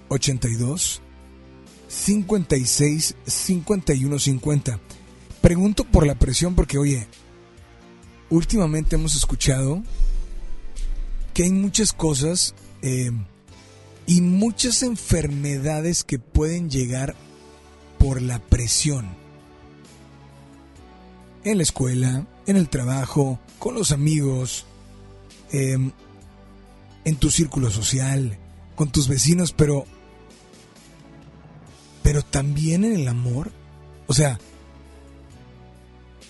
82 0.09 1.03
56 1.89 3.17
51 3.25 4.19
50. 4.19 4.81
Pregunto 5.41 5.85
por 5.85 6.07
la 6.07 6.17
presión 6.17 6.55
porque, 6.55 6.79
oye, 6.79 7.07
últimamente 8.31 8.97
hemos 8.97 9.15
escuchado 9.15 9.83
que 11.33 11.45
hay 11.45 11.53
muchas 11.53 11.93
cosas 11.93 12.55
eh, 12.83 13.11
y 14.07 14.21
muchas 14.21 14.83
enfermedades 14.83 16.05
que 16.05 16.19
pueden 16.19 16.71
llegar 16.71 17.15
por 17.99 18.23
la 18.23 18.39
presión. 18.39 19.07
En 21.45 21.59
la 21.59 21.63
escuela, 21.63 22.27
en 22.47 22.57
el 22.57 22.69
trabajo, 22.69 23.39
con 23.59 23.75
los 23.75 23.93
amigos, 23.93 24.67
em, 25.53 25.93
en 27.05 27.17
tu 27.17 27.31
círculo 27.31 27.71
social, 27.71 28.39
con 28.75 28.91
tus 28.91 29.09
vecinos, 29.09 29.53
pero, 29.53 29.87
pero 32.03 32.23
también 32.23 32.85
en 32.85 32.95
el 32.95 33.09
amor. 33.09 33.53
O 34.07 34.15
sea, 34.15 34.39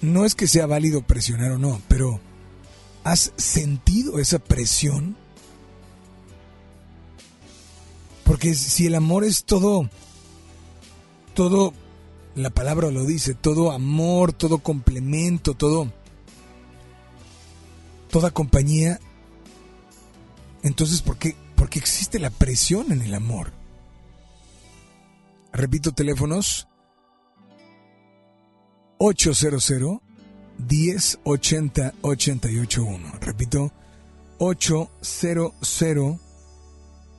no 0.01 0.25
es 0.25 0.35
que 0.35 0.47
sea 0.47 0.67
válido 0.67 1.03
presionar 1.03 1.53
o 1.53 1.59
no, 1.59 1.81
pero 1.89 2.21
¿has 3.05 3.33
sentido 3.37 4.19
esa 4.19 4.39
presión? 4.39 5.17
Porque 8.25 8.55
si 8.55 8.87
el 8.87 8.95
amor 8.97 9.25
es 9.25 9.45
todo, 9.45 9.89
todo, 11.35 11.73
la 12.35 12.51
palabra 12.51 12.91
lo 12.91 13.05
dice, 13.05 13.35
todo 13.35 13.73
amor, 13.73 14.33
todo 14.33 14.59
complemento, 14.59 15.55
todo, 15.55 15.93
toda 18.11 18.31
compañía, 18.31 18.99
entonces 20.67 21.01
¿por 21.01 21.17
qué, 21.17 21.37
¿por 21.55 21.69
qué 21.71 21.79
existe 21.79 22.19
la 22.19 22.31
presión 22.31 22.91
en 22.91 23.03
el 23.03 23.15
amor? 23.15 23.53
Repito 25.53 25.93
teléfonos 25.93 26.67
800 28.99 30.01
1080 30.59 31.95
881. 32.01 33.13
Repito 33.21 33.73
800 34.39 36.21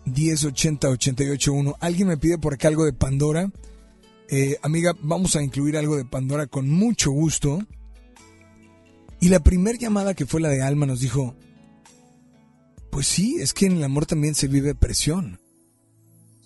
1080 0.05 0.89
881. 0.89 1.75
Alguien 1.79 2.07
me 2.07 2.17
pide 2.17 2.37
por 2.37 2.53
acá 2.53 2.67
algo 2.67 2.85
de 2.85 2.93
Pandora. 2.93 3.49
Eh, 4.29 4.57
amiga, 4.61 4.93
vamos 5.01 5.35
a 5.35 5.41
incluir 5.41 5.77
algo 5.77 5.95
de 5.95 6.05
Pandora 6.05 6.47
con 6.47 6.69
mucho 6.69 7.11
gusto. 7.11 7.59
Y 9.19 9.29
la 9.29 9.39
primera 9.39 9.77
llamada 9.77 10.13
que 10.13 10.25
fue 10.25 10.41
la 10.41 10.49
de 10.49 10.61
Alma 10.61 10.85
nos 10.85 10.99
dijo, 10.99 11.35
pues 12.89 13.07
sí, 13.07 13.37
es 13.39 13.53
que 13.53 13.65
en 13.65 13.73
el 13.73 13.83
amor 13.83 14.05
también 14.05 14.35
se 14.35 14.47
vive 14.47 14.75
presión. 14.75 15.39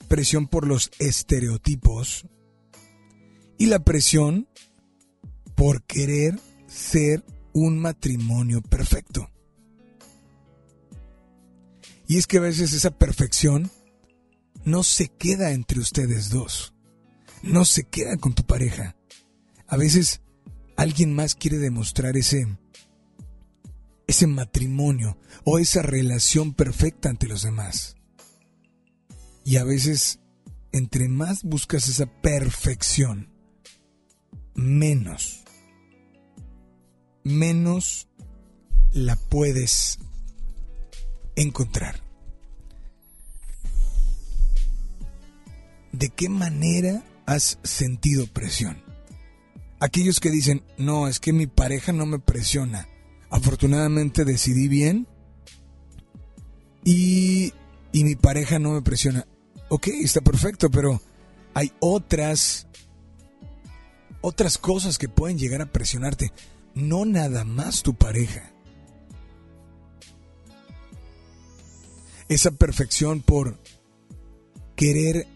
Presión 0.07 0.47
por 0.47 0.67
los 0.67 0.91
estereotipos 0.99 2.25
y 3.57 3.67
la 3.67 3.79
presión 3.79 4.47
por 5.55 5.83
querer 5.83 6.39
ser 6.67 7.23
un 7.53 7.79
matrimonio 7.79 8.61
perfecto. 8.61 9.29
Y 12.07 12.17
es 12.17 12.27
que 12.27 12.37
a 12.37 12.41
veces 12.41 12.73
esa 12.73 12.91
perfección 12.91 13.71
no 14.65 14.83
se 14.83 15.07
queda 15.07 15.51
entre 15.51 15.79
ustedes 15.79 16.29
dos, 16.29 16.73
no 17.41 17.63
se 17.63 17.83
queda 17.83 18.17
con 18.17 18.33
tu 18.33 18.43
pareja. 18.43 18.95
A 19.67 19.77
veces 19.77 20.21
alguien 20.75 21.13
más 21.13 21.35
quiere 21.35 21.57
demostrar 21.57 22.17
ese 22.17 22.47
ese 24.11 24.27
matrimonio 24.27 25.17
o 25.45 25.57
esa 25.57 25.81
relación 25.81 26.53
perfecta 26.53 27.09
ante 27.09 27.27
los 27.27 27.43
demás. 27.43 27.95
Y 29.45 29.55
a 29.55 29.63
veces, 29.63 30.19
entre 30.73 31.07
más 31.07 31.43
buscas 31.43 31.87
esa 31.87 32.07
perfección, 32.07 33.29
menos, 34.53 35.45
menos 37.23 38.09
la 38.91 39.15
puedes 39.15 39.97
encontrar. 41.37 42.03
¿De 45.93 46.09
qué 46.09 46.27
manera 46.27 47.05
has 47.25 47.59
sentido 47.63 48.27
presión? 48.27 48.83
Aquellos 49.79 50.19
que 50.19 50.31
dicen, 50.31 50.63
no, 50.77 51.07
es 51.07 51.21
que 51.21 51.31
mi 51.31 51.47
pareja 51.47 51.93
no 51.93 52.05
me 52.05 52.19
presiona, 52.19 52.89
afortunadamente 53.31 54.25
decidí 54.25 54.67
bien 54.67 55.07
y, 56.83 57.53
y 57.91 58.03
mi 58.03 58.15
pareja 58.15 58.59
no 58.59 58.73
me 58.73 58.81
presiona. 58.81 59.25
Ok, 59.69 59.87
está 59.87 60.21
perfecto, 60.21 60.69
pero 60.69 61.01
hay 61.53 61.71
otras, 61.79 62.67
otras 64.19 64.57
cosas 64.57 64.97
que 64.97 65.09
pueden 65.09 65.37
llegar 65.37 65.61
a 65.61 65.71
presionarte. 65.71 66.31
No 66.75 67.05
nada 67.05 67.45
más 67.45 67.81
tu 67.81 67.95
pareja. 67.95 68.51
Esa 72.27 72.51
perfección 72.51 73.21
por 73.21 73.59
querer 74.75 75.27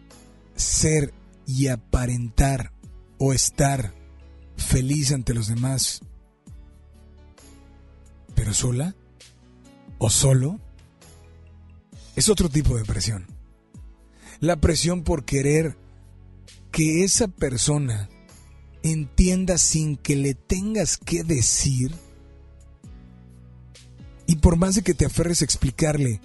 ser 0.55 1.13
y 1.45 1.67
aparentar 1.67 2.71
o 3.17 3.33
estar 3.33 3.93
feliz 4.57 5.11
ante 5.11 5.33
los 5.33 5.47
demás 5.47 6.01
pero 8.35 8.53
sola 8.53 8.95
o 9.97 10.09
solo 10.09 10.59
es 12.15 12.29
otro 12.29 12.49
tipo 12.49 12.77
de 12.77 12.85
presión. 12.85 13.25
La 14.39 14.57
presión 14.57 15.03
por 15.03 15.25
querer 15.25 15.77
que 16.71 17.03
esa 17.03 17.27
persona 17.27 18.09
entienda 18.83 19.57
sin 19.57 19.97
que 19.97 20.15
le 20.15 20.35
tengas 20.35 20.97
que 20.97 21.23
decir 21.23 21.91
y 24.27 24.37
por 24.37 24.57
más 24.57 24.75
de 24.75 24.81
que 24.81 24.93
te 24.93 25.05
aferres 25.05 25.41
a 25.41 25.45
explicarle, 25.45 26.19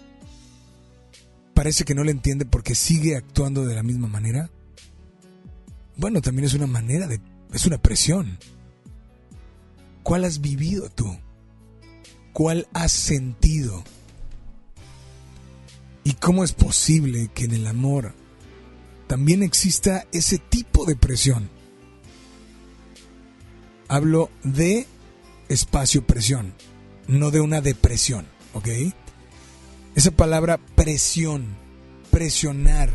parece 1.54 1.84
que 1.84 1.94
no 1.94 2.04
le 2.04 2.10
entiende 2.10 2.46
porque 2.46 2.74
sigue 2.74 3.16
actuando 3.16 3.66
de 3.66 3.74
la 3.74 3.82
misma 3.82 4.08
manera. 4.08 4.50
Bueno, 5.96 6.22
también 6.22 6.46
es 6.46 6.54
una 6.54 6.66
manera 6.66 7.06
de... 7.06 7.20
es 7.52 7.66
una 7.66 7.78
presión. 7.78 8.38
¿Cuál 10.02 10.24
has 10.24 10.40
vivido 10.40 10.88
tú? 10.88 11.14
Cuál 12.32 12.68
has 12.72 12.92
sentido. 12.92 13.82
¿Y 16.04 16.14
cómo 16.14 16.44
es 16.44 16.52
posible 16.52 17.30
que 17.34 17.44
en 17.44 17.52
el 17.52 17.66
amor 17.66 18.14
también 19.06 19.42
exista 19.42 20.06
ese 20.12 20.38
tipo 20.38 20.86
de 20.86 20.96
presión? 20.96 21.50
Hablo 23.88 24.30
de 24.44 24.86
espacio-presión, 25.48 26.54
no 27.08 27.30
de 27.30 27.40
una 27.40 27.60
depresión, 27.60 28.26
¿ok? 28.54 28.68
Esa 29.96 30.12
palabra 30.12 30.58
presión, 30.76 31.56
presionar, 32.10 32.90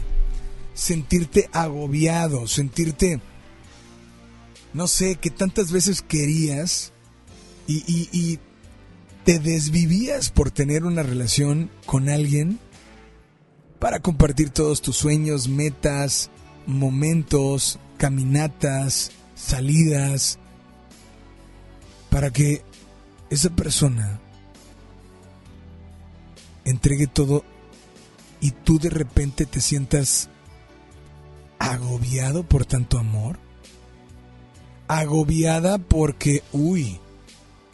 sentirte 0.73 1.49
agobiado, 1.51 2.47
sentirte, 2.47 3.19
no 4.73 4.87
sé, 4.87 5.15
que 5.15 5.29
tantas 5.29 5.71
veces 5.71 6.01
querías 6.01 6.93
y, 7.67 7.83
y 8.11 8.39
te 9.25 9.39
desvivías 9.39 10.29
por 10.29 10.51
tener 10.51 10.85
una 10.85 11.01
relación 11.01 11.71
con 11.87 12.09
alguien 12.09 12.59
para 13.79 13.99
compartir 13.99 14.51
todos 14.51 14.83
tus 14.83 14.95
sueños, 14.97 15.47
metas, 15.49 16.29
momentos, 16.67 17.79
caminatas, 17.97 19.11
salidas, 19.33 20.37
para 22.11 22.29
que 22.29 22.61
esa 23.31 23.49
persona 23.49 24.21
entregue 26.63 27.07
todo 27.07 27.43
y 28.41 28.51
tú 28.51 28.77
de 28.77 28.91
repente 28.91 29.47
te 29.47 29.59
sientas 29.59 30.29
agobiado 31.57 32.43
por 32.43 32.67
tanto 32.67 32.99
amor, 32.99 33.39
agobiada 34.87 35.79
porque, 35.79 36.43
uy, 36.53 36.99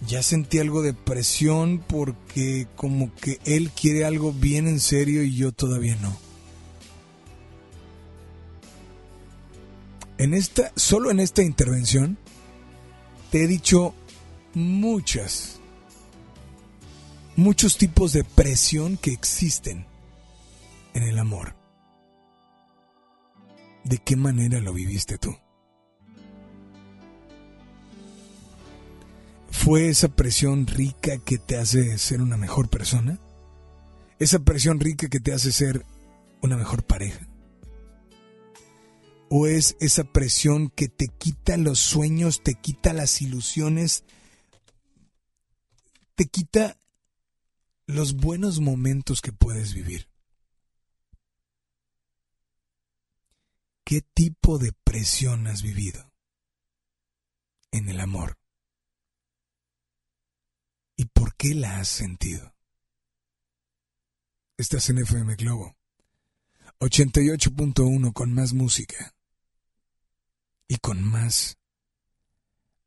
ya 0.07 0.23
sentí 0.23 0.59
algo 0.59 0.81
de 0.81 0.93
presión 0.93 1.83
porque 1.87 2.67
como 2.75 3.13
que 3.15 3.39
él 3.45 3.69
quiere 3.71 4.05
algo 4.05 4.33
bien 4.33 4.67
en 4.67 4.79
serio 4.79 5.23
y 5.23 5.35
yo 5.35 5.51
todavía 5.51 5.95
no. 5.97 6.17
En 10.17 10.33
esta, 10.33 10.71
solo 10.75 11.09
en 11.11 11.19
esta 11.19 11.41
intervención 11.41 12.17
te 13.31 13.43
he 13.43 13.47
dicho 13.47 13.95
muchas, 14.53 15.59
muchos 17.35 17.77
tipos 17.77 18.13
de 18.13 18.23
presión 18.23 18.97
que 18.97 19.11
existen 19.11 19.85
en 20.93 21.03
el 21.03 21.17
amor. 21.17 21.55
¿De 23.83 23.97
qué 23.97 24.15
manera 24.15 24.59
lo 24.59 24.73
viviste 24.73 25.17
tú? 25.17 25.35
¿Fue 29.51 29.89
esa 29.89 30.07
presión 30.07 30.65
rica 30.65 31.19
que 31.19 31.37
te 31.37 31.57
hace 31.57 31.97
ser 31.97 32.21
una 32.21 32.37
mejor 32.37 32.69
persona? 32.69 33.19
¿Esa 34.17 34.39
presión 34.39 34.79
rica 34.79 35.07
que 35.07 35.19
te 35.19 35.33
hace 35.33 35.51
ser 35.51 35.85
una 36.41 36.57
mejor 36.57 36.83
pareja? 36.83 37.27
¿O 39.29 39.47
es 39.47 39.77
esa 39.79 40.03
presión 40.03 40.69
que 40.69 40.87
te 40.87 41.07
quita 41.07 41.57
los 41.57 41.79
sueños, 41.79 42.41
te 42.41 42.55
quita 42.55 42.91
las 42.93 43.21
ilusiones, 43.21 44.03
te 46.15 46.25
quita 46.25 46.77
los 47.85 48.15
buenos 48.15 48.59
momentos 48.61 49.21
que 49.21 49.31
puedes 49.31 49.73
vivir? 49.73 50.09
¿Qué 53.83 54.01
tipo 54.01 54.57
de 54.57 54.71
presión 54.71 55.47
has 55.47 55.61
vivido 55.61 56.11
en 57.71 57.89
el 57.89 57.99
amor? 57.99 58.40
¿Y 61.01 61.05
por 61.05 61.35
qué 61.35 61.55
la 61.55 61.79
has 61.79 61.87
sentido? 61.87 62.53
Estás 64.55 64.87
en 64.91 64.99
FM 64.99 65.33
Globo 65.33 65.75
88.1 66.79 68.13
con 68.13 68.31
más 68.31 68.53
música 68.53 69.15
y 70.67 70.77
con 70.77 71.03
más 71.03 71.57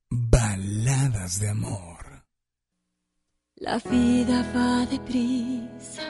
baladas 0.09 1.41
de 1.41 1.49
amor. 1.49 2.25
La 3.57 3.79
vida 3.79 4.49
va 4.55 4.87
deprisa, 4.87 6.05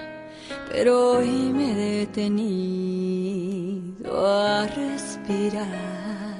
pero 0.68 1.12
hoy 1.12 1.30
me 1.54 1.72
he 1.72 1.74
detenido 2.04 3.16
a 4.26 4.66
respirar 4.66 6.33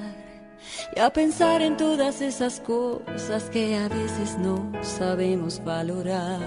y 0.95 0.99
a 0.99 1.11
pensar 1.11 1.61
en 1.61 1.75
todas 1.75 2.21
esas 2.21 2.61
cosas 2.61 3.49
que 3.51 3.75
a 3.75 3.89
veces 3.89 4.37
no 4.37 4.71
sabemos 4.81 5.61
valorar. 5.63 6.39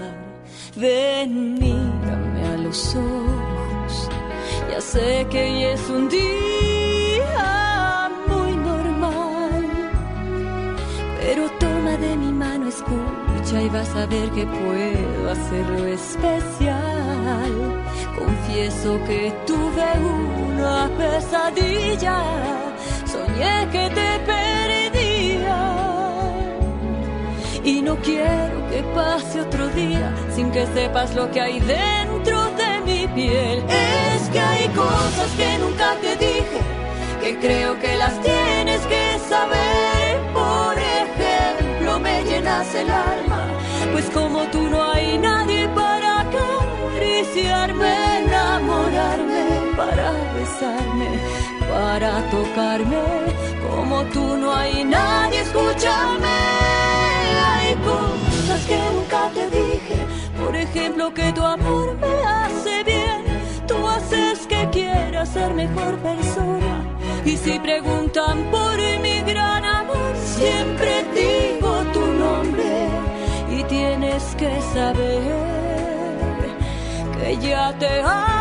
Ven, 0.75 1.53
mírame 1.53 2.43
a 2.53 2.57
los 2.57 2.95
ojos, 2.95 4.09
ya 4.71 4.81
sé 4.81 5.27
que 5.29 5.43
hoy 5.43 5.63
es 5.65 5.89
un 5.89 6.09
día 6.09 8.09
muy 8.27 8.55
normal, 8.55 9.65
pero 11.21 11.47
toma 11.59 11.91
de 11.97 12.17
mi 12.17 12.31
mano, 12.31 12.69
escucha 12.69 13.61
y 13.61 13.69
vas 13.69 13.95
a 13.95 14.07
ver 14.07 14.31
que 14.31 14.47
puedo 14.47 15.29
hacerlo 15.29 15.85
especial. 15.85 17.83
Confieso 18.17 18.99
que 19.05 19.31
tuve 19.45 19.85
una 20.49 20.89
pesadilla, 20.97 22.23
soñé 23.39 23.69
que 23.71 23.89
te 23.89 24.19
perdía 24.25 25.59
y 27.63 27.81
no 27.81 27.95
quiero 27.97 28.67
que 28.69 28.83
pase 28.95 29.41
otro 29.41 29.67
día 29.69 30.13
sin 30.35 30.51
que 30.51 30.65
sepas 30.67 31.15
lo 31.15 31.29
que 31.31 31.41
hay 31.41 31.59
dentro 31.59 32.43
de 32.51 32.81
mi 32.85 33.07
piel. 33.07 33.63
Es 33.69 34.29
que 34.29 34.39
hay 34.39 34.67
cosas 34.69 35.29
que 35.37 35.57
nunca 35.59 35.95
te 36.01 36.15
dije, 36.15 36.61
que 37.21 37.39
creo 37.39 37.79
que 37.79 37.95
las 37.97 38.19
tienes 38.21 38.81
que 38.81 39.19
saber. 39.29 40.19
Por 40.33 40.75
ejemplo, 40.77 41.99
me 41.99 42.23
llenas 42.23 42.73
el 42.75 42.89
alma, 42.89 43.43
pues 43.91 44.05
como 44.11 44.43
tú 44.51 44.69
no 44.69 44.91
hay 44.91 45.17
nadie 45.17 45.67
para 45.69 46.21
acariciarme, 46.21 47.93
enamorarme, 48.23 49.45
para 49.75 50.11
besarme, 50.35 51.09
para 51.69 52.29
tocarme. 52.29 53.03
Como 53.69 54.03
tú 54.05 54.37
no 54.37 54.53
hay 54.53 54.83
nadie, 54.83 55.41
escúchame 55.41 56.69
hay 57.69 57.75
cosas 57.75 58.65
que 58.65 58.77
nunca 58.93 59.29
te 59.33 59.49
dije. 59.49 59.97
Por 60.43 60.55
ejemplo, 60.55 61.13
que 61.13 61.31
tu 61.33 61.43
amor 61.43 61.95
me 61.97 62.13
hace 62.23 62.83
bien. 62.83 63.21
Tú 63.67 63.87
haces 63.87 64.47
que 64.47 64.67
quiera 64.71 65.25
ser 65.25 65.53
mejor 65.53 65.97
persona. 65.99 66.75
Y 67.25 67.37
si 67.37 67.59
preguntan 67.59 68.43
por 68.49 68.77
mi 69.01 69.19
gran 69.21 69.63
amor, 69.65 70.11
siempre 70.15 71.05
digo 71.13 71.71
tu 71.93 72.05
nombre. 72.23 72.87
Y 73.51 73.63
tienes 73.63 74.23
que 74.35 74.61
saber 74.73 75.21
que 77.17 77.37
ya 77.37 77.73
te 77.77 78.01
amo 78.01 78.38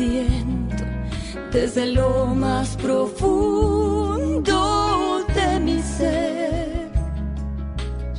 siento 0.00 0.84
desde 1.52 1.86
lo 1.86 2.26
más 2.26 2.76
profundo 2.76 4.56
de 5.34 5.60
mi 5.60 5.82
ser. 5.82 6.90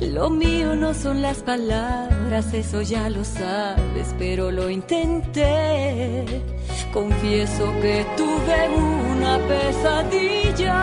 Lo 0.00 0.30
mío 0.30 0.76
no 0.76 0.94
son 0.94 1.22
las 1.22 1.38
palabras, 1.38 2.52
eso 2.54 2.82
ya 2.82 3.08
lo 3.10 3.24
sabes, 3.24 4.14
pero 4.18 4.50
lo 4.50 4.68
intenté. 4.70 6.24
Confieso 6.92 7.64
que 7.80 8.04
tuve 8.16 8.68
una 9.12 9.38
pesadilla, 9.50 10.78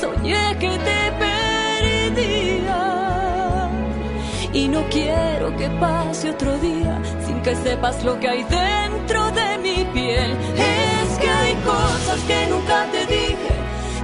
soñé 0.00 0.56
que 0.58 0.70
te 0.88 1.00
perdía. 1.24 2.80
Y 4.52 4.68
no 4.68 4.82
quiero 4.90 5.56
que 5.56 5.68
pase 5.82 6.30
otro 6.30 6.58
día 6.58 7.00
que 7.48 7.56
sepas 7.56 8.04
lo 8.04 8.20
que 8.20 8.28
hay 8.28 8.44
dentro 8.44 9.30
de 9.30 9.58
mi 9.64 9.82
piel. 9.94 10.36
Es 10.56 11.18
que 11.18 11.30
hay 11.30 11.54
cosas 11.72 12.20
que 12.26 12.46
nunca 12.48 12.86
te 12.92 13.06
dije, 13.06 13.52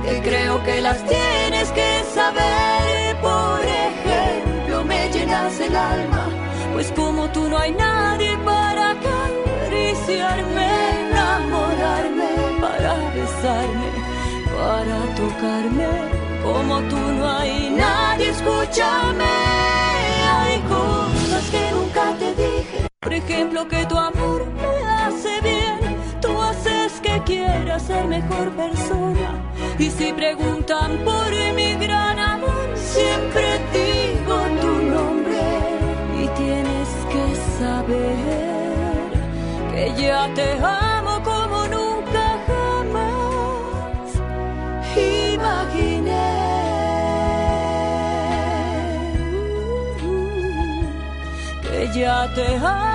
que 0.05 0.23
creo 0.23 0.65
que 0.65 0.81
las 0.81 1.05
tienes 1.05 1.71
que 1.73 1.91
saber. 2.15 3.17
Por 3.21 3.61
ejemplo, 3.87 4.85
me 4.85 5.11
llenas 5.11 5.61
el 5.61 5.77
alma, 5.77 6.25
pues 6.73 6.91
como 6.93 7.29
tú 7.33 7.47
no 7.51 7.59
hay 7.59 7.73
nadie 7.73 8.33
para 8.39 8.93
acariciarme, 8.93 10.69
enamorarme, 11.11 12.31
para 12.63 12.95
besarme, 13.19 13.91
para 14.57 14.97
tocarme. 15.21 15.93
Como 16.43 16.81
tú 16.91 16.97
no 16.97 17.29
hay 17.39 17.71
nadie, 17.71 18.31
escúchame 18.31 19.34
ejemplo, 23.15 23.67
que 23.69 23.87
tu 23.87 23.97
amor 23.97 24.47
me 24.47 24.87
hace 24.87 25.41
bien. 25.41 25.97
Tú 26.21 26.41
haces 26.41 27.01
que 27.01 27.23
quiera 27.25 27.79
ser 27.79 28.07
mejor 28.07 28.51
persona. 28.53 29.31
Y 29.79 29.91
si 29.91 30.13
preguntan 30.13 30.99
por 31.05 31.31
mi 31.55 31.75
gran 31.75 32.19
amor, 32.19 32.67
siempre 32.75 33.45
digo 33.73 34.37
tu 34.63 34.73
nombre. 34.95 35.43
Y 36.23 36.29
tienes 36.43 36.89
que 37.13 37.25
saber 37.59 38.17
que 39.73 40.03
ya 40.03 40.29
te 40.35 40.53
amo 40.63 41.23
como 41.23 41.67
nunca 41.69 42.25
jamás 42.49 44.09
imaginé. 44.97 46.55
que 51.63 51.99
ya 51.99 52.29
te 52.35 52.47
amo 52.57 52.94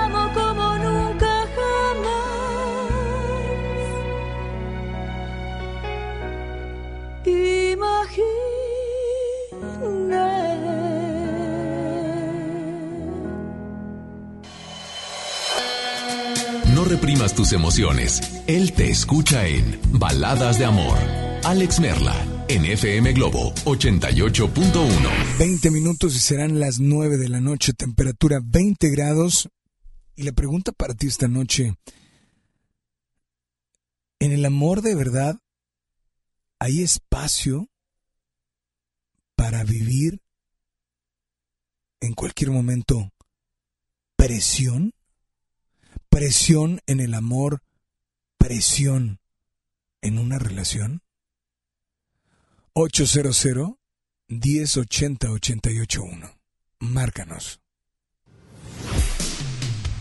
Tus 17.20 17.52
emociones. 17.52 18.42
Él 18.46 18.72
te 18.72 18.90
escucha 18.90 19.46
en 19.46 19.78
Baladas 19.92 20.58
de 20.58 20.64
Amor. 20.64 20.96
Alex 21.44 21.78
Merla, 21.78 22.16
en 22.48 22.64
FM 22.64 23.12
Globo 23.12 23.52
88.1. 23.66 25.38
20 25.38 25.70
minutos 25.70 26.16
y 26.16 26.18
serán 26.18 26.58
las 26.58 26.80
9 26.80 27.18
de 27.18 27.28
la 27.28 27.42
noche, 27.42 27.74
temperatura 27.74 28.40
20 28.42 28.88
grados. 28.88 29.50
Y 30.16 30.22
la 30.22 30.32
pregunta 30.32 30.72
para 30.72 30.94
ti 30.94 31.08
esta 31.08 31.28
noche, 31.28 31.74
¿en 34.18 34.32
el 34.32 34.42
amor 34.46 34.80
de 34.80 34.94
verdad 34.94 35.38
hay 36.58 36.82
espacio 36.82 37.68
para 39.36 39.62
vivir 39.62 40.22
en 42.00 42.14
cualquier 42.14 42.50
momento 42.50 43.12
presión? 44.16 44.94
Presión 46.20 46.82
en 46.86 47.00
el 47.00 47.14
amor, 47.14 47.62
presión 48.36 49.20
en 50.02 50.18
una 50.18 50.38
relación. 50.38 51.00
800 52.74 53.46
1080 54.28 55.30
881. 55.30 56.30
Márcanos. 56.80 57.62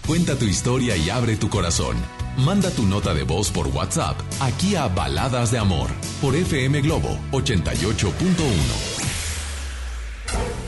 Cuenta 0.06 0.38
tu 0.38 0.44
historia 0.44 0.98
y 0.98 1.10
abre 1.10 1.38
tu 1.38 1.50
corazón. 1.50 1.96
Manda 2.40 2.70
tu 2.70 2.86
nota 2.86 3.14
de 3.14 3.24
voz 3.24 3.50
por 3.50 3.68
WhatsApp 3.68 4.20
aquí 4.42 4.76
a 4.76 4.90
Baladas 4.90 5.52
de 5.52 5.60
Amor 5.60 5.90
por 6.22 6.36
FM 6.36 6.82
Globo 6.82 7.18
88.1. 7.32 9.00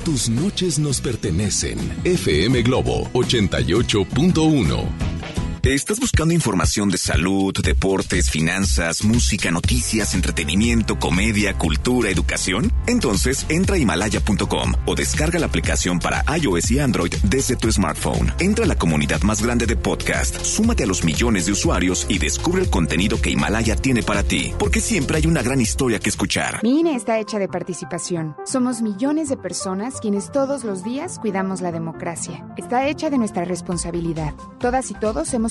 Tus 0.04 0.30
noches 0.30 0.80
nos 0.80 1.00
pertenecen. 1.00 1.78
FM 2.04 2.64
Globo 2.64 3.08
88.1. 3.14 5.51
¿Estás 5.64 6.00
buscando 6.00 6.34
información 6.34 6.90
de 6.90 6.98
salud, 6.98 7.54
deportes, 7.64 8.32
finanzas, 8.32 9.04
música, 9.04 9.52
noticias, 9.52 10.16
entretenimiento, 10.16 10.98
comedia, 10.98 11.56
cultura, 11.56 12.10
educación? 12.10 12.74
Entonces 12.88 13.46
entra 13.48 13.76
a 13.76 13.78
himalaya.com 13.78 14.74
o 14.88 14.96
descarga 14.96 15.38
la 15.38 15.46
aplicación 15.46 16.00
para 16.00 16.26
iOS 16.36 16.72
y 16.72 16.80
Android 16.80 17.14
desde 17.22 17.58
tu 17.58 17.72
smartphone. 17.72 18.34
Entra 18.40 18.66
a 18.66 18.68
la 18.68 18.76
comunidad 18.76 19.22
más 19.22 19.44
grande 19.44 19.68
de 19.68 19.76
podcast, 19.76 20.44
súmate 20.44 20.86
a 20.86 20.88
los 20.88 21.04
millones 21.04 21.46
de 21.46 21.52
usuarios 21.52 22.08
y 22.10 22.18
descubre 22.18 22.64
el 22.64 22.72
contenido 22.72 23.22
que 23.22 23.30
Himalaya 23.30 23.76
tiene 23.76 24.02
para 24.02 24.24
ti, 24.24 24.56
porque 24.58 24.82
siempre 24.82 25.18
hay 25.18 25.28
una 25.28 25.44
gran 25.44 25.62
historia 25.62 26.00
que 26.00 26.10
escuchar. 26.10 26.62
Mi 26.64 26.80
INE 26.80 26.96
está 26.96 27.20
hecha 27.20 27.38
de 27.38 27.48
participación. 27.48 28.36
Somos 28.48 28.82
millones 28.82 29.30
de 29.30 29.38
personas 29.38 30.00
quienes 30.02 30.32
todos 30.32 30.64
los 30.64 30.84
días 30.84 31.20
cuidamos 31.20 31.62
la 31.62 31.72
democracia. 31.72 32.48
Está 32.58 32.88
hecha 32.88 33.12
de 33.12 33.20
nuestra 33.20 33.46
responsabilidad. 33.46 34.34
Todas 34.60 34.90
y 34.90 34.96
todos 34.96 35.32
hemos 35.36 35.51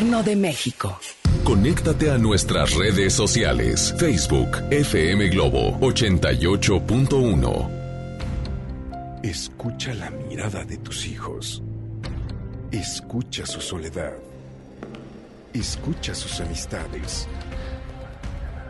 de 0.01 0.35
México. 0.35 0.97
Conéctate 1.43 2.09
a 2.09 2.17
nuestras 2.17 2.73
redes 2.73 3.13
sociales. 3.13 3.93
Facebook, 3.99 4.57
FM 4.71 5.29
Globo 5.29 5.77
88.1. 5.79 7.69
Escucha 9.21 9.93
la 9.93 10.09
mirada 10.09 10.65
de 10.65 10.77
tus 10.77 11.05
hijos. 11.05 11.61
Escucha 12.71 13.45
su 13.45 13.61
soledad. 13.61 14.13
Escucha 15.53 16.15
sus 16.15 16.41
amistades. 16.41 17.27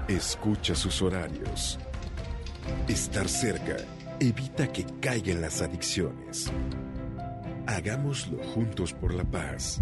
Escucha 0.10 0.76
sus 0.76 1.02
horarios. 1.02 1.80
Estar 2.90 3.30
cerca 3.30 3.78
evita 4.20 4.68
que 4.68 4.86
caigan 5.00 5.40
las 5.40 5.62
adicciones. 5.62 6.52
Hagámoslo 7.68 8.38
juntos 8.54 8.92
por 8.92 9.14
la 9.14 9.24
paz. 9.24 9.82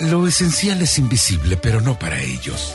Lo 0.00 0.26
esencial 0.26 0.80
es 0.80 0.98
invisible, 0.98 1.58
pero 1.58 1.82
no 1.82 1.98
para 1.98 2.18
ellos. 2.22 2.74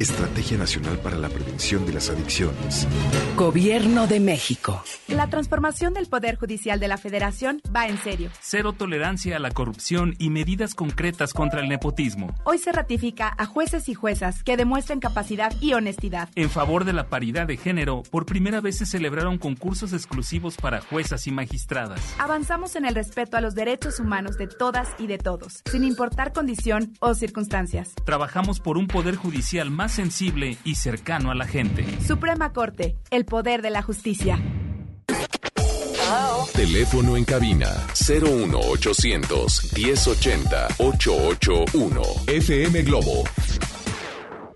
Estrategia 0.00 0.58
Nacional 0.58 0.98
para 0.98 1.16
la 1.16 1.28
Prevención 1.28 1.86
de 1.86 1.92
las 1.92 2.10
Adicciones. 2.10 2.88
Gobierno 3.36 4.08
de 4.08 4.18
México. 4.18 4.82
La 5.06 5.30
transformación 5.30 5.94
del 5.94 6.06
Poder 6.06 6.36
Judicial 6.36 6.80
de 6.80 6.88
la 6.88 6.98
Federación 6.98 7.60
va 7.74 7.86
en 7.86 7.96
serio. 7.98 8.30
Cero 8.40 8.72
tolerancia 8.72 9.36
a 9.36 9.38
la 9.38 9.52
corrupción 9.52 10.16
y 10.18 10.30
medidas 10.30 10.74
concretas 10.74 11.32
contra 11.32 11.60
el 11.60 11.68
nepotismo. 11.68 12.34
Hoy 12.42 12.58
se 12.58 12.72
ratifica 12.72 13.32
a 13.38 13.46
jueces 13.46 13.88
y 13.88 13.94
juezas 13.94 14.42
que 14.42 14.56
demuestren 14.56 14.98
capacidad 14.98 15.52
y 15.60 15.74
honestidad. 15.74 16.28
En 16.34 16.50
favor 16.50 16.84
de 16.84 16.92
la 16.92 17.08
paridad 17.08 17.46
de 17.46 17.56
género, 17.56 18.02
por 18.10 18.26
primera 18.26 18.60
vez 18.60 18.78
se 18.78 18.86
celebraron 18.86 19.38
concursos 19.38 19.92
exclusivos 19.92 20.56
para 20.56 20.80
juezas 20.80 21.28
y 21.28 21.30
magistradas. 21.30 22.00
Avanzamos 22.18 22.74
en 22.74 22.84
el 22.84 22.96
respeto 22.96 23.36
a 23.36 23.40
los 23.40 23.54
derechos 23.54 24.00
humanos 24.00 24.38
de 24.38 24.48
todas 24.48 24.88
y 24.98 25.06
de 25.06 25.18
todos, 25.18 25.62
sin 25.70 25.84
importar 25.84 26.32
condición 26.32 26.94
o 26.98 27.14
circunstancias. 27.14 27.92
Trabajamos 28.04 28.58
por 28.58 28.76
un 28.76 28.88
Poder 28.88 29.14
Judicial 29.14 29.70
más 29.70 29.83
sensible 29.88 30.56
y 30.64 30.76
cercano 30.76 31.30
a 31.30 31.34
la 31.34 31.46
gente. 31.46 31.84
Suprema 32.00 32.52
Corte, 32.52 32.96
el 33.10 33.24
poder 33.24 33.62
de 33.62 33.70
la 33.70 33.82
justicia. 33.82 34.38
Teléfono 36.54 37.16
en 37.16 37.24
cabina 37.24 37.68
01800 38.08 39.72
1080 39.76 40.68
881 40.78 42.02
FM 42.26 42.82
Globo. 42.82 43.24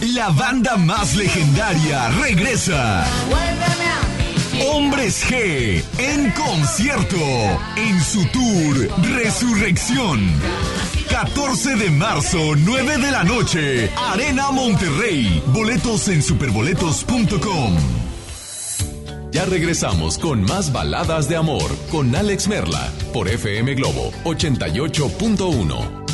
La 0.00 0.28
banda 0.28 0.76
más 0.76 1.14
legendaria 1.14 2.08
regresa. 2.20 3.04
Hombres 4.68 5.24
G 5.26 5.82
en 5.98 6.30
concierto 6.32 7.16
en 7.76 8.02
su 8.02 8.24
tour 8.26 8.88
Resurrección. 9.14 10.30
14 11.08 11.76
de 11.76 11.90
marzo, 11.90 12.54
9 12.56 12.98
de 12.98 13.10
la 13.10 13.24
noche, 13.24 13.90
Arena 13.96 14.50
Monterrey. 14.50 15.42
Boletos 15.46 16.08
en 16.08 16.22
superboletos.com. 16.22 17.76
Ya 19.30 19.44
regresamos 19.46 20.18
con 20.18 20.42
más 20.42 20.72
baladas 20.72 21.28
de 21.28 21.36
amor 21.36 21.74
con 21.90 22.14
Alex 22.14 22.48
Merla 22.48 22.90
por 23.12 23.28
FM 23.28 23.74
Globo 23.74 24.12
88.1. 24.24 26.05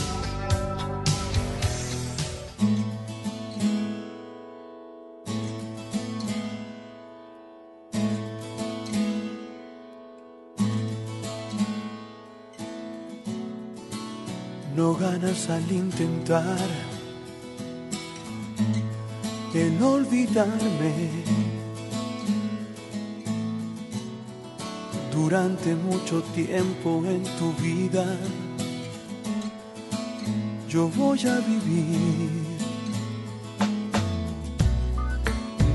al 15.22 15.70
intentar 15.70 16.58
en 19.54 19.80
olvidarme. 19.80 21.10
Durante 25.12 25.76
mucho 25.76 26.22
tiempo 26.34 27.04
en 27.06 27.22
tu 27.38 27.52
vida 27.62 28.04
yo 30.68 30.88
voy 30.88 31.20
a 31.20 31.38
vivir 31.38 32.30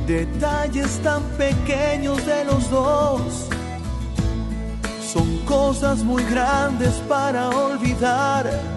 detalles 0.08 1.00
tan 1.02 1.24
pequeños 1.38 2.26
de 2.26 2.43
los 2.43 2.70
dos 2.70 3.48
son 5.14 5.38
cosas 5.45 6.04
muy 6.04 6.24
grandes 6.26 6.95
para 7.08 7.50
olvidar 7.50 8.77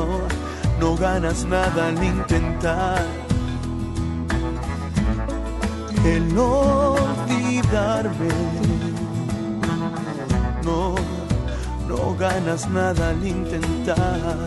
No, 0.00 0.06
no 0.80 0.96
ganas 0.96 1.44
nada 1.44 1.88
al 1.88 2.02
intentar 2.02 3.04
el 6.06 6.38
olvidarme. 6.38 8.28
No, 10.64 10.94
no 11.86 12.16
ganas 12.16 12.66
nada 12.70 13.10
al 13.10 13.26
intentar. 13.26 14.38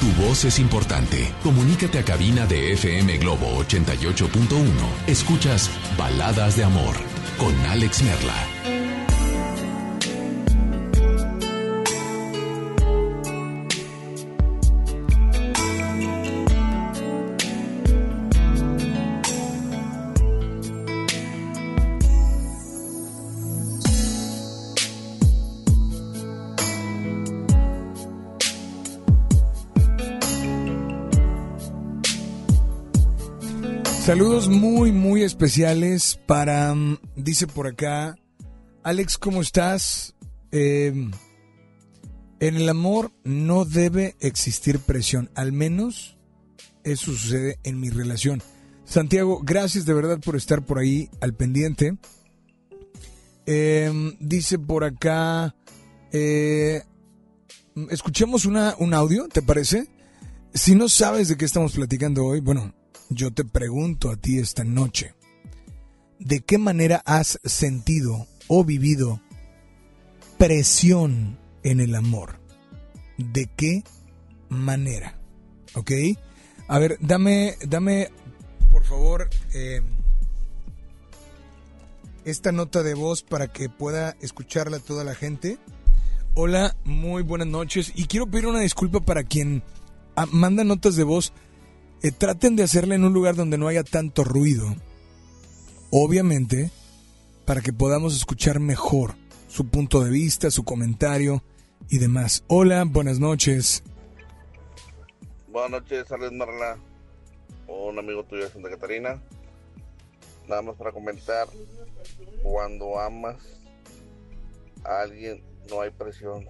Tu 0.00 0.22
voz 0.22 0.44
es 0.44 0.60
importante. 0.60 1.34
Comunícate 1.42 1.98
a 1.98 2.04
cabina 2.04 2.46
de 2.46 2.74
FM 2.74 3.18
Globo 3.18 3.64
88.1. 3.64 4.64
Escuchas 5.08 5.70
Baladas 5.98 6.56
de 6.56 6.62
Amor 6.62 6.94
con 7.38 7.52
Alex 7.66 8.02
Merla. 8.04 8.55
Saludos 34.06 34.48
muy, 34.48 34.92
muy 34.92 35.24
especiales 35.24 36.20
para, 36.26 36.72
mm, 36.72 36.98
dice 37.16 37.48
por 37.48 37.66
acá, 37.66 38.16
Alex, 38.84 39.18
¿cómo 39.18 39.42
estás? 39.42 40.14
Eh, 40.52 41.10
en 42.38 42.54
el 42.54 42.68
amor 42.68 43.10
no 43.24 43.64
debe 43.64 44.14
existir 44.20 44.78
presión, 44.78 45.28
al 45.34 45.50
menos 45.50 46.16
eso 46.84 47.06
sucede 47.06 47.58
en 47.64 47.80
mi 47.80 47.90
relación. 47.90 48.44
Santiago, 48.84 49.40
gracias 49.42 49.86
de 49.86 49.94
verdad 49.94 50.20
por 50.20 50.36
estar 50.36 50.64
por 50.64 50.78
ahí 50.78 51.10
al 51.20 51.34
pendiente. 51.34 51.98
Eh, 53.44 53.90
dice 54.20 54.60
por 54.60 54.84
acá, 54.84 55.56
eh, 56.12 56.84
escuchemos 57.90 58.46
una, 58.46 58.76
un 58.78 58.94
audio, 58.94 59.26
¿te 59.26 59.42
parece? 59.42 59.88
Si 60.54 60.76
no 60.76 60.88
sabes 60.88 61.26
de 61.26 61.36
qué 61.36 61.44
estamos 61.44 61.72
platicando 61.72 62.24
hoy, 62.24 62.38
bueno, 62.38 62.72
yo 63.08 63.32
te 63.32 63.44
pregunto 63.44 64.10
a 64.10 64.16
ti 64.16 64.38
esta 64.38 64.64
noche, 64.64 65.14
¿de 66.18 66.40
qué 66.40 66.58
manera 66.58 67.02
has 67.04 67.38
sentido 67.44 68.26
o 68.48 68.64
vivido 68.64 69.20
presión 70.38 71.38
en 71.62 71.80
el 71.80 71.94
amor? 71.94 72.40
¿De 73.18 73.48
qué 73.56 73.84
manera? 74.48 75.18
¿Ok? 75.74 75.92
A 76.68 76.78
ver, 76.78 76.98
dame, 77.00 77.56
dame, 77.66 78.10
por 78.70 78.84
favor, 78.84 79.28
eh, 79.54 79.82
esta 82.24 82.50
nota 82.50 82.82
de 82.82 82.94
voz 82.94 83.22
para 83.22 83.46
que 83.46 83.68
pueda 83.68 84.16
escucharla 84.20 84.80
toda 84.80 85.04
la 85.04 85.14
gente. 85.14 85.58
Hola, 86.34 86.76
muy 86.84 87.22
buenas 87.22 87.46
noches. 87.46 87.92
Y 87.94 88.06
quiero 88.06 88.26
pedir 88.26 88.46
una 88.46 88.60
disculpa 88.60 89.00
para 89.00 89.22
quien 89.22 89.62
ah, 90.16 90.26
manda 90.30 90.64
notas 90.64 90.96
de 90.96 91.04
voz 91.04 91.32
eh, 92.02 92.12
traten 92.12 92.56
de 92.56 92.62
hacerla 92.62 92.94
en 92.94 93.04
un 93.04 93.12
lugar 93.12 93.36
donde 93.36 93.58
no 93.58 93.68
haya 93.68 93.84
tanto 93.84 94.24
ruido. 94.24 94.74
Obviamente, 95.90 96.70
para 97.44 97.60
que 97.60 97.72
podamos 97.72 98.16
escuchar 98.16 98.60
mejor 98.60 99.14
su 99.48 99.68
punto 99.68 100.04
de 100.04 100.10
vista, 100.10 100.50
su 100.50 100.64
comentario 100.64 101.42
y 101.88 101.98
demás. 101.98 102.44
Hola, 102.48 102.84
buenas 102.84 103.18
noches. 103.18 103.82
Buenas 105.48 105.82
noches, 105.82 106.10
Alex 106.12 106.32
Marla, 106.32 106.78
un 107.66 107.98
amigo 107.98 108.24
tuyo 108.24 108.44
de 108.44 108.50
Santa 108.50 108.68
Catarina. 108.68 109.22
Nada 110.48 110.62
más 110.62 110.76
para 110.76 110.92
comentar, 110.92 111.48
cuando 112.42 113.00
amas 113.00 113.36
a 114.84 115.00
alguien 115.00 115.42
no 115.70 115.80
hay 115.80 115.90
presión, 115.90 116.46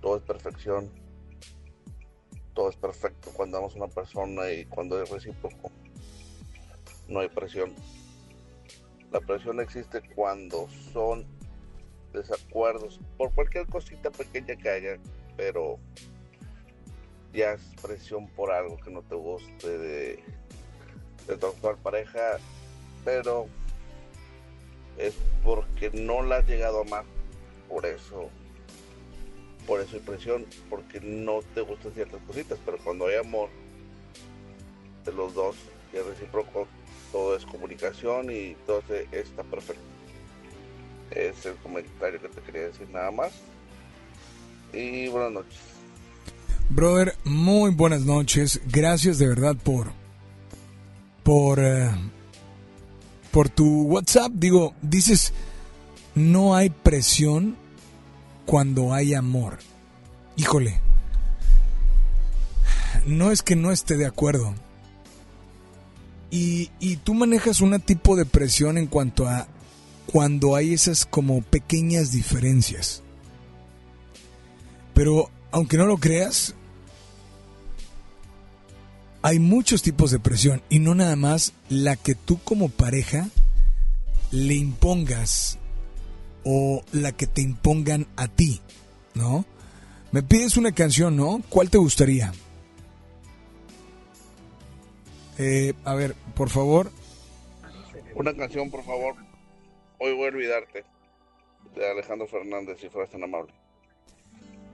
todo 0.00 0.16
es 0.16 0.22
perfección 0.22 0.90
todo 2.56 2.70
es 2.70 2.76
perfecto 2.76 3.30
cuando 3.34 3.58
amas 3.58 3.74
a 3.74 3.76
una 3.76 3.88
persona 3.88 4.50
y 4.50 4.64
cuando 4.64 5.00
es 5.00 5.10
recíproco. 5.10 5.70
No 7.06 7.20
hay 7.20 7.28
presión. 7.28 7.74
La 9.12 9.20
presión 9.20 9.60
existe 9.60 10.00
cuando 10.14 10.66
son 10.92 11.26
desacuerdos 12.12 12.98
por 13.18 13.32
cualquier 13.34 13.66
cosita 13.66 14.10
pequeña 14.10 14.56
que 14.56 14.70
haya, 14.70 14.96
pero 15.36 15.78
ya 17.34 17.52
es 17.52 17.62
presión 17.82 18.26
por 18.28 18.50
algo 18.50 18.78
que 18.78 18.90
no 18.90 19.02
te 19.02 19.14
guste 19.14 19.78
de, 19.78 20.24
de 21.26 21.36
tu 21.36 21.46
actual 21.46 21.76
pareja, 21.76 22.38
pero 23.04 23.48
es 24.96 25.14
porque 25.44 25.90
no 25.90 26.22
la 26.22 26.38
has 26.38 26.48
llegado 26.48 26.78
a 26.78 26.82
amar. 26.82 27.04
Por 27.68 27.84
eso 27.84 28.30
por 29.66 29.80
eso 29.80 29.96
hay 29.96 30.02
presión, 30.02 30.46
porque 30.70 31.00
no 31.00 31.40
te 31.54 31.60
gustan 31.60 31.92
ciertas 31.92 32.20
cositas, 32.26 32.58
pero 32.64 32.78
cuando 32.78 33.06
hay 33.06 33.16
amor 33.16 33.48
de 35.04 35.12
los 35.12 35.34
dos 35.34 35.56
y 35.92 35.96
es 35.96 36.06
recíproco, 36.06 36.66
todo 37.12 37.36
es 37.36 37.44
comunicación 37.44 38.30
y 38.30 38.56
todo 38.66 38.82
está 39.12 39.42
perfecto. 39.44 39.82
Es 41.10 41.46
el 41.46 41.54
comentario 41.56 42.20
que 42.20 42.28
te 42.28 42.40
quería 42.40 42.62
decir 42.62 42.88
nada 42.90 43.10
más. 43.10 43.32
Y 44.72 45.08
buenas 45.08 45.32
noches. 45.32 45.58
Brother, 46.68 47.14
muy 47.24 47.70
buenas 47.70 48.02
noches. 48.02 48.60
Gracias 48.66 49.18
de 49.18 49.28
verdad 49.28 49.56
por 49.56 49.92
por 51.22 51.60
eh, 51.60 51.90
por 53.30 53.48
tu 53.48 53.82
WhatsApp. 53.82 54.32
Digo, 54.32 54.74
dices 54.82 55.32
no 56.16 56.56
hay 56.56 56.70
presión 56.70 57.56
cuando 58.46 58.94
hay 58.94 59.12
amor. 59.14 59.58
Híjole, 60.36 60.80
no 63.04 63.30
es 63.30 63.42
que 63.42 63.56
no 63.56 63.72
esté 63.72 63.96
de 63.96 64.06
acuerdo. 64.06 64.54
Y, 66.30 66.70
y 66.80 66.96
tú 66.96 67.14
manejas 67.14 67.60
un 67.60 67.78
tipo 67.80 68.16
de 68.16 68.24
presión 68.24 68.78
en 68.78 68.86
cuanto 68.86 69.28
a 69.28 69.48
cuando 70.06 70.54
hay 70.54 70.72
esas 70.72 71.04
como 71.04 71.42
pequeñas 71.42 72.12
diferencias. 72.12 73.02
Pero 74.94 75.30
aunque 75.50 75.76
no 75.76 75.86
lo 75.86 75.98
creas, 75.98 76.54
hay 79.22 79.38
muchos 79.38 79.82
tipos 79.82 80.10
de 80.10 80.20
presión 80.20 80.62
y 80.68 80.78
no 80.78 80.94
nada 80.94 81.16
más 81.16 81.52
la 81.68 81.96
que 81.96 82.14
tú 82.14 82.38
como 82.38 82.68
pareja 82.68 83.28
le 84.30 84.54
impongas 84.54 85.58
o 86.48 86.82
la 86.92 87.10
que 87.10 87.26
te 87.26 87.42
impongan 87.42 88.06
a 88.16 88.28
ti, 88.28 88.60
¿no? 89.14 89.44
Me 90.12 90.22
pides 90.22 90.56
una 90.56 90.72
canción, 90.72 91.16
¿no? 91.16 91.42
¿Cuál 91.50 91.68
te 91.70 91.78
gustaría? 91.78 92.32
Eh, 95.38 95.74
a 95.84 95.94
ver, 95.94 96.14
por 96.36 96.48
favor. 96.48 96.90
Una 98.14 98.32
canción, 98.34 98.70
por 98.70 98.84
favor. 98.84 99.16
Hoy 99.98 100.14
voy 100.14 100.26
a 100.26 100.28
olvidarte. 100.28 100.84
de 101.74 101.90
Alejandro 101.90 102.26
Fernández, 102.28 102.78
si 102.80 102.88
fueras 102.88 103.10
tan 103.10 103.24
amable. 103.24 103.52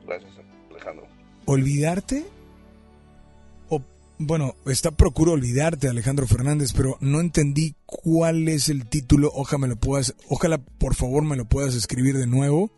Gracias, 0.06 0.30
Alejandro. 0.70 1.06
¿Olvidarte? 1.46 2.24
Bueno, 4.18 4.54
está 4.66 4.90
Procuro 4.90 5.32
olvidarte, 5.32 5.88
Alejandro 5.88 6.26
Fernández, 6.26 6.72
pero 6.72 6.96
no 7.00 7.20
entendí 7.20 7.74
cuál 7.86 8.48
es 8.48 8.68
el 8.68 8.86
título. 8.86 9.30
Ojalá, 9.34 9.58
me 9.58 9.68
lo 9.68 9.76
puedas, 9.76 10.14
ojalá 10.28 10.58
por 10.58 10.94
favor 10.94 11.24
me 11.24 11.36
lo 11.36 11.44
puedas 11.44 11.74
escribir 11.74 12.16
de 12.16 12.26
nuevo. 12.26 12.70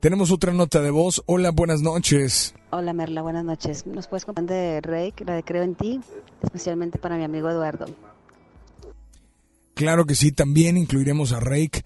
Tenemos 0.00 0.30
otra 0.30 0.52
nota 0.54 0.80
de 0.80 0.90
voz. 0.90 1.22
Hola, 1.26 1.50
buenas 1.50 1.82
noches. 1.82 2.54
Hola 2.70 2.92
Merla, 2.92 3.20
buenas 3.20 3.44
noches. 3.44 3.86
¿Nos 3.86 4.06
puedes 4.06 4.24
contar 4.24 4.46
de 4.46 4.80
Rake, 4.80 5.24
la 5.26 5.34
de 5.34 5.42
Creo 5.42 5.62
en 5.62 5.74
ti? 5.74 6.00
Especialmente 6.42 6.98
para 6.98 7.18
mi 7.18 7.24
amigo 7.24 7.50
Eduardo. 7.50 7.86
Claro 9.74 10.06
que 10.06 10.14
sí, 10.14 10.32
también 10.32 10.76
incluiremos 10.76 11.32
a 11.32 11.40
Rake. 11.40 11.84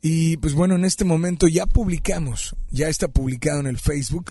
Y 0.00 0.36
pues 0.36 0.54
bueno, 0.54 0.76
en 0.76 0.84
este 0.84 1.04
momento 1.04 1.48
ya 1.48 1.66
publicamos, 1.66 2.54
ya 2.70 2.88
está 2.88 3.08
publicado 3.08 3.60
en 3.60 3.66
el 3.66 3.78
Facebook 3.78 4.30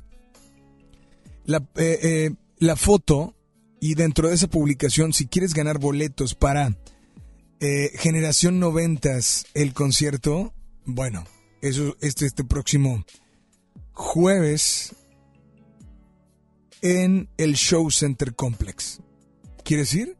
la, 1.45 1.57
eh, 1.75 1.99
eh, 2.01 2.31
la 2.59 2.75
foto 2.75 3.35
y 3.79 3.95
dentro 3.95 4.29
de 4.29 4.35
esa 4.35 4.47
publicación, 4.47 5.13
si 5.13 5.27
quieres 5.27 5.53
ganar 5.53 5.79
boletos 5.79 6.35
para 6.35 6.77
eh, 7.59 7.91
Generación 7.95 8.59
Noventas, 8.59 9.45
el 9.53 9.73
concierto, 9.73 10.53
bueno, 10.85 11.25
eso 11.61 11.95
este, 12.01 12.25
este 12.25 12.43
próximo 12.43 13.05
jueves 13.93 14.95
en 16.81 17.29
el 17.37 17.55
Show 17.55 17.89
Center 17.91 18.35
Complex. 18.35 19.01
¿Quieres 19.63 19.93
ir? 19.93 20.17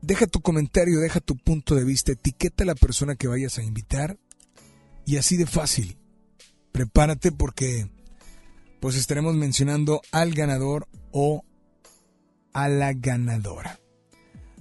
Deja 0.00 0.26
tu 0.26 0.40
comentario, 0.40 0.98
deja 0.98 1.20
tu 1.20 1.36
punto 1.36 1.76
de 1.76 1.84
vista, 1.84 2.12
etiqueta 2.12 2.64
a 2.64 2.66
la 2.66 2.74
persona 2.74 3.14
que 3.14 3.28
vayas 3.28 3.58
a 3.58 3.62
invitar 3.62 4.18
y 5.06 5.16
así 5.16 5.36
de 5.36 5.46
fácil. 5.46 5.96
Prepárate 6.72 7.30
porque 7.30 7.88
pues 8.80 8.96
estaremos 8.96 9.36
mencionando 9.36 10.02
al 10.10 10.32
ganador 10.32 10.88
o 11.12 11.44
a 12.52 12.68
la 12.68 12.92
ganadora. 12.92 13.78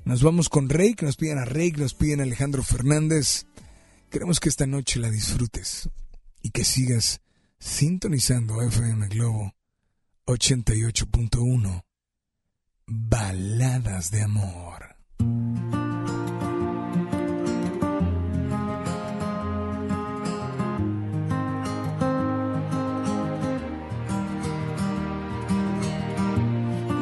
Nos 0.04 0.24
vamos 0.24 0.50
con 0.50 0.70
Rey, 0.70 0.96
que 0.96 1.06
nos 1.06 1.16
piden 1.16 1.38
a 1.38 1.46
Rey, 1.46 1.72
que 1.72 1.82
nos 1.82 1.94
piden 1.94 2.20
a 2.20 2.24
Alejandro 2.24 2.64
Fernández. 2.64 3.46
Queremos 4.10 4.40
que 4.40 4.50
esta 4.50 4.66
noche 4.66 5.00
la 5.00 5.10
disfrutes 5.10 5.90
y 6.42 6.50
que 6.50 6.64
sigas 6.64 7.22
sintonizando 7.60 8.62
FM 8.62 9.08
Globo 9.10 9.54
88.1. 10.26 11.84
Baladas 12.88 14.12
de 14.12 14.24
amor. 14.24 14.91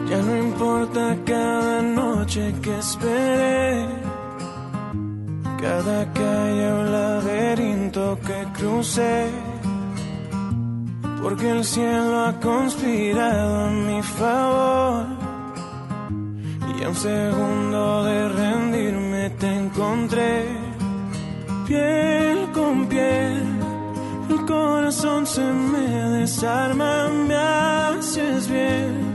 Ya 0.09 0.17
no 0.23 0.35
importa 0.35 1.15
cada 1.23 1.83
noche 1.83 2.55
que 2.63 2.79
esperé, 2.79 3.85
cada 5.61 6.11
calle 6.13 6.71
o 6.71 6.83
laberinto 6.83 8.17
que 8.25 8.39
crucé, 8.57 9.29
porque 11.21 11.51
el 11.51 11.63
cielo 11.63 12.25
ha 12.25 12.39
conspirado 12.39 13.65
a 13.65 13.69
mi 13.69 14.01
favor. 14.01 15.05
Y 16.75 16.83
a 16.83 16.89
un 16.89 16.95
segundo 16.95 18.03
de 18.05 18.29
rendirme 18.29 19.29
te 19.41 19.47
encontré, 19.47 20.43
piel 21.67 22.51
con 22.51 22.87
piel. 22.87 23.43
El 24.27 24.43
corazón 24.47 25.27
se 25.27 25.43
me 25.43 25.87
desarma, 26.17 27.09
me 27.09 27.35
haces 27.35 28.49
bien. 28.49 29.08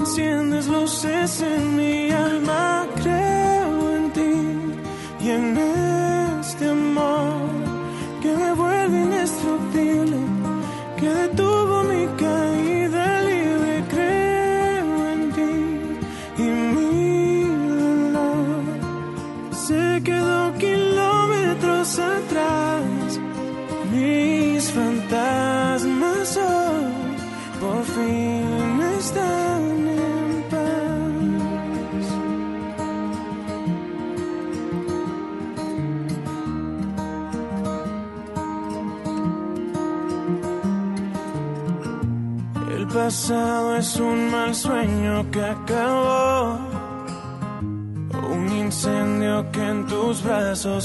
Enciendes 0.00 0.66
luces 0.66 1.42
en 1.42 1.76
mi 1.76 2.10
alma, 2.10 2.86
creo 3.02 3.96
en 3.96 4.10
ti 4.12 4.32
y 5.20 5.28
en 5.28 5.58
este 6.40 6.70
amor 6.70 7.39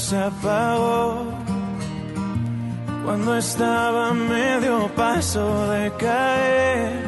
se 0.06 0.16
apagó. 0.16 1.24
Cuando 3.04 3.36
estaba 3.36 4.10
a 4.10 4.14
medio 4.14 4.88
paso 4.94 5.44
de 5.72 5.90
caer, 5.98 7.04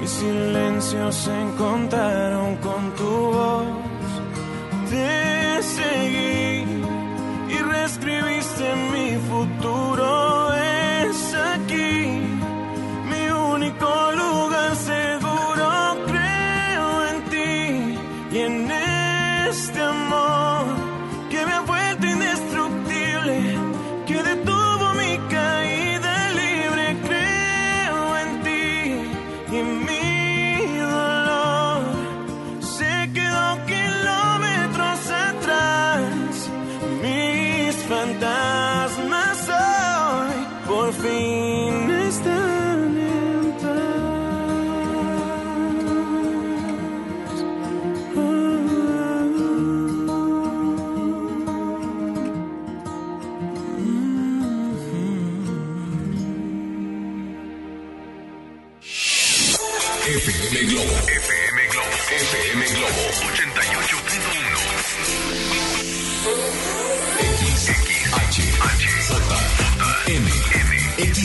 mis 0.00 0.10
silencios 0.10 1.14
se 1.14 1.34
encontraron 1.46 2.43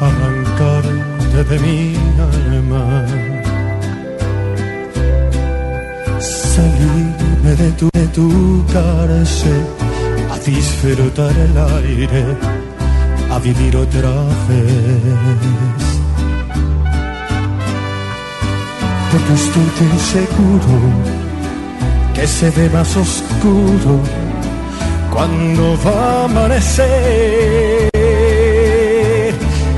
arrancarte, 0.00 1.44
de 1.50 1.58
mi 1.58 1.96
alma. 2.32 3.04
Salirme 6.20 7.54
de 7.56 7.70
tu, 7.72 7.88
de 7.92 8.06
tu 8.08 8.64
cárcel 8.72 9.62
a 10.30 10.38
disfrutar 10.38 11.32
el 11.46 11.56
aire, 11.76 12.24
a 13.30 13.38
vivir 13.38 13.76
otra 13.76 14.14
vez. 14.48 15.84
Porque 19.10 19.34
estoy 19.34 19.68
tan 19.78 19.98
seguro 19.98 20.76
que 22.14 22.26
se 22.26 22.50
ve 22.50 22.70
más 22.70 22.96
oscuro 22.96 24.25
cuando 25.16 25.78
va 25.82 25.92
a 25.92 26.24
amanecer. 26.24 27.90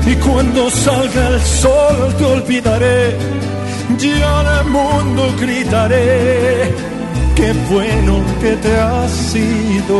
Y 0.05 0.15
cuando 0.15 0.69
salga 0.69 1.27
el 1.29 1.41
sol 1.41 2.15
te 2.17 2.25
olvidaré, 2.25 3.17
ya 3.97 4.39
al 4.57 4.65
mundo 4.65 5.33
gritaré, 5.39 6.75
qué 7.37 7.53
bueno 7.71 8.13
que 8.41 8.51
te 8.57 8.73
has 8.79 9.11
sido. 9.31 9.97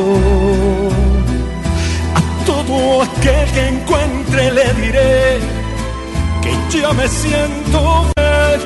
A 2.20 2.22
todo 2.46 3.04
aquel 3.04 3.46
que 3.56 3.68
encuentre 3.76 4.52
le 4.52 4.68
diré 4.82 5.40
que 6.44 6.52
ya 6.78 6.92
me 6.92 7.08
siento 7.08 7.80
bien, 8.18 8.60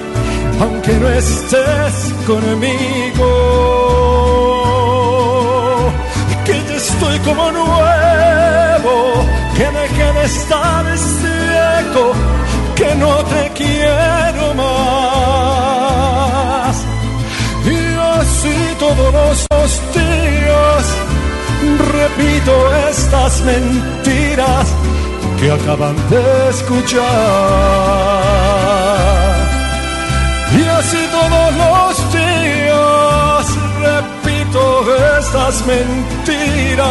aunque 0.60 0.94
no 0.94 1.08
estés 1.10 1.96
conmigo 2.26 4.03
como 7.24 7.52
nuevo, 7.52 9.26
que 9.56 9.66
dejé 9.80 10.14
de 10.14 10.26
estar 10.26 10.86
ciego, 10.98 12.14
que 12.76 12.96
no 12.96 13.24
te 13.26 13.52
quiero 13.56 14.54
más. 14.56 15.84
Y 17.66 17.96
así 18.20 18.76
todos 18.80 19.48
los 19.52 19.70
días 19.94 20.84
repito 21.94 22.54
estas 22.90 23.42
mentiras 23.42 24.68
que 25.40 25.52
acaban 25.52 25.96
de 26.10 26.50
escuchar. 26.50 27.04
Y 30.56 30.64
todos 31.12 31.56
los 31.56 31.73
estas 35.34 35.66
mentiras 35.66 36.86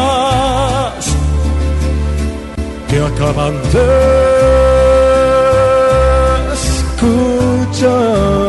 que 2.89 2.99
acaban 2.99 3.55
de 3.73 3.89
escuchar. 6.53 8.42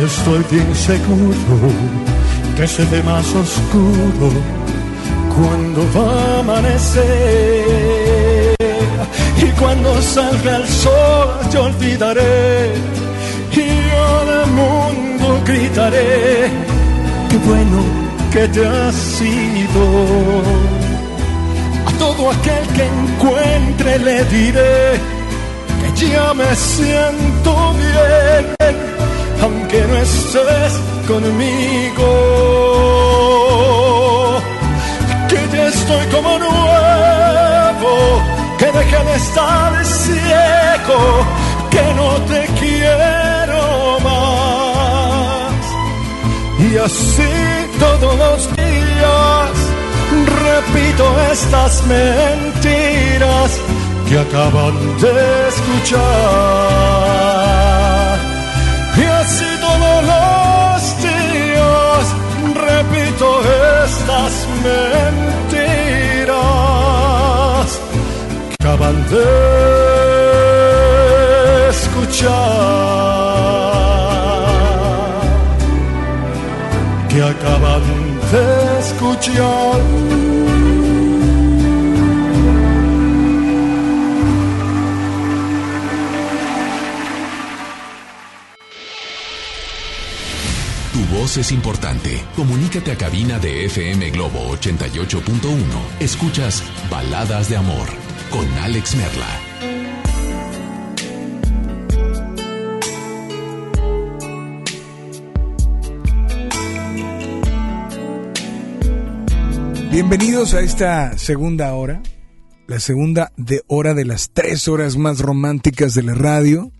Estoy 0.00 0.44
bien 0.50 0.74
seguro 0.74 1.70
que 2.56 2.66
se 2.66 2.84
ve 2.86 3.02
más 3.02 3.26
oscuro 3.34 4.30
cuando 5.34 5.80
va 5.96 6.12
a 6.12 6.40
amanecer. 6.40 7.04
Y 9.36 9.46
cuando 9.58 10.00
salga 10.02 10.56
el 10.56 10.68
sol 10.68 11.28
te 11.50 11.58
olvidaré 11.58 12.74
y 13.52 13.60
al 13.60 14.46
mundo 14.50 15.42
gritaré 15.44 16.50
qué 17.28 17.36
bueno 17.38 17.82
que 18.32 18.48
te 18.48 18.66
has 18.66 18.94
sido 18.94 19.82
a 21.86 21.92
todo 21.98 22.30
aquel 22.30 22.66
que 22.76 22.84
encuentre 22.86 23.98
le 23.98 24.24
diré 24.24 25.00
que 25.80 26.06
ya 26.06 26.32
me 26.34 26.54
siento 26.54 27.74
bien 27.74 28.81
aunque 29.42 29.80
no 29.88 29.96
estés 29.96 30.72
conmigo. 31.06 32.08
Que 35.28 35.40
ya 35.54 35.66
estoy 35.68 36.06
como 36.06 36.38
nuevo, 36.38 37.92
que 38.58 38.66
dejé 38.66 39.04
de 39.04 39.14
estar 39.16 39.84
ciego, 39.84 41.00
que 41.70 41.94
no 41.94 42.10
te 42.30 42.40
quiero 42.60 43.98
más. 44.08 45.62
Y 46.58 46.76
así 46.78 47.32
todos 47.78 48.18
los 48.18 48.56
días 48.56 49.52
repito 50.52 51.04
estas 51.32 51.82
mentiras 51.86 53.50
que 54.08 54.18
acaban 54.18 54.74
de 55.00 55.48
escuchar. 55.48 56.92
Estas 64.02 64.34
mentiras 64.64 65.70
que 68.48 68.54
acaban 68.66 68.96
de 69.08 69.28
escuchar. 71.70 72.30
Que 77.08 77.22
acaban 77.22 77.84
de 78.32 78.44
escuchar. 78.80 79.80
Es 91.22 91.52
importante. 91.52 92.20
Comunícate 92.34 92.90
a 92.90 92.96
cabina 92.96 93.38
de 93.38 93.66
FM 93.66 94.10
Globo 94.10 94.40
88.1. 94.56 95.20
Escuchas 96.00 96.64
Baladas 96.90 97.48
de 97.48 97.56
Amor 97.56 97.86
con 98.28 98.44
Alex 98.58 98.96
Merla. 98.96 99.40
Bienvenidos 109.92 110.54
a 110.54 110.60
esta 110.60 111.16
segunda 111.18 111.72
hora, 111.74 112.02
la 112.66 112.80
segunda 112.80 113.30
de 113.36 113.62
hora 113.68 113.94
de 113.94 114.04
las 114.04 114.30
tres 114.32 114.66
horas 114.66 114.96
más 114.96 115.20
románticas 115.20 115.94
de 115.94 116.02
la 116.02 116.14
radio. 116.14 116.72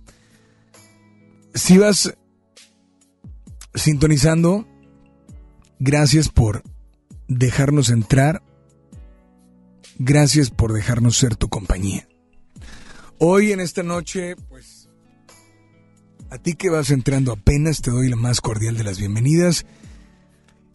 Si 1.54 1.78
vas 1.78 2.12
sintonizando, 3.74 4.66
gracias 5.78 6.28
por 6.28 6.62
dejarnos 7.28 7.90
entrar, 7.90 8.42
gracias 9.98 10.50
por 10.50 10.72
dejarnos 10.72 11.16
ser 11.16 11.36
tu 11.36 11.48
compañía. 11.48 12.08
Hoy 13.18 13.52
en 13.52 13.60
esta 13.60 13.82
noche, 13.82 14.36
pues, 14.48 14.88
a 16.30 16.38
ti 16.38 16.54
que 16.54 16.70
vas 16.70 16.90
entrando 16.90 17.32
apenas 17.32 17.82
te 17.82 17.90
doy 17.90 18.08
la 18.08 18.16
más 18.16 18.40
cordial 18.40 18.76
de 18.76 18.84
las 18.84 18.98
bienvenidas. 18.98 19.66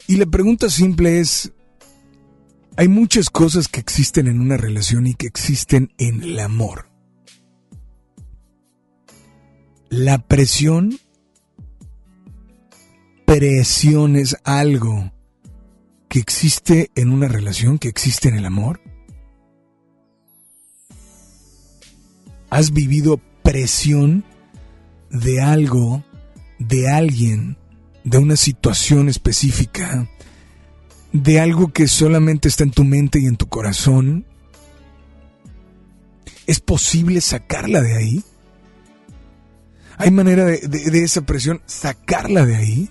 Y 0.08 0.16
la 0.18 0.26
pregunta 0.26 0.70
simple 0.70 1.20
es, 1.20 1.52
hay 2.78 2.88
muchas 2.88 3.30
cosas 3.32 3.68
que 3.68 3.80
existen 3.80 4.28
en 4.28 4.40
una 4.40 4.56
relación 4.56 5.08
y 5.08 5.16
que 5.16 5.26
existen 5.26 5.92
en 5.98 6.24
el 6.24 6.40
amor. 6.40 6.90
La 9.90 10.20
presión, 10.20 11.00
presión 13.28 14.16
es 14.16 14.38
algo 14.46 15.12
que 16.08 16.20
existe 16.20 16.92
en 16.96 17.12
una 17.12 17.28
relación, 17.28 17.78
que 17.78 17.90
existe 17.90 18.30
en 18.30 18.38
el 18.38 18.46
amor. 18.46 18.80
¿Has 22.50 22.72
vivido 22.72 23.20
presión 23.44 24.24
de 25.10 25.42
algo, 25.42 26.06
de 26.58 26.90
alguien, 26.90 27.58
de 28.06 28.18
una 28.18 28.38
situación 28.38 29.10
específica? 29.10 30.10
de 31.14 31.40
algo 31.40 31.72
que 31.72 31.88
solamente 31.88 32.48
está 32.48 32.64
en 32.64 32.72
tu 32.72 32.84
mente 32.84 33.20
y 33.20 33.26
en 33.26 33.38
tu 33.38 33.48
corazón? 33.48 34.26
¿Es 36.46 36.60
posible 36.60 37.22
sacarla 37.22 37.82
de 37.82 37.96
ahí? 37.96 38.24
¿Hay 39.98 40.12
manera 40.12 40.46
de, 40.46 40.60
de 40.60 41.04
esa 41.04 41.22
presión 41.22 41.62
sacarla 41.66 42.46
de 42.46 42.56
ahí? 42.56 42.90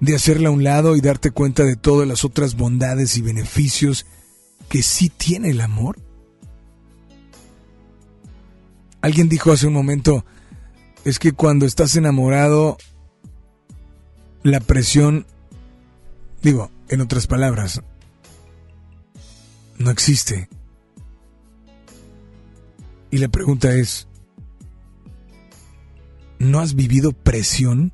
De 0.00 0.14
hacerla 0.14 0.48
a 0.48 0.52
un 0.52 0.64
lado 0.64 0.96
y 0.96 1.00
darte 1.00 1.30
cuenta 1.30 1.64
de 1.64 1.76
todas 1.76 2.06
las 2.06 2.24
otras 2.24 2.56
bondades 2.56 3.16
y 3.16 3.22
beneficios 3.22 4.06
que 4.68 4.82
sí 4.82 5.08
tiene 5.08 5.50
el 5.50 5.60
amor? 5.60 5.98
Alguien 9.00 9.28
dijo 9.28 9.52
hace 9.52 9.66
un 9.66 9.72
momento, 9.72 10.24
es 11.04 11.18
que 11.18 11.32
cuando 11.32 11.66
estás 11.66 11.96
enamorado, 11.96 12.76
la 14.42 14.60
presión, 14.60 15.26
digo, 16.42 16.70
en 16.88 17.00
otras 17.00 17.26
palabras, 17.26 17.82
no 19.78 19.90
existe. 19.90 20.48
Y 23.10 23.18
la 23.18 23.28
pregunta 23.28 23.72
es, 23.74 24.08
¿no 26.38 26.60
has 26.60 26.74
vivido 26.74 27.12
presión? 27.12 27.92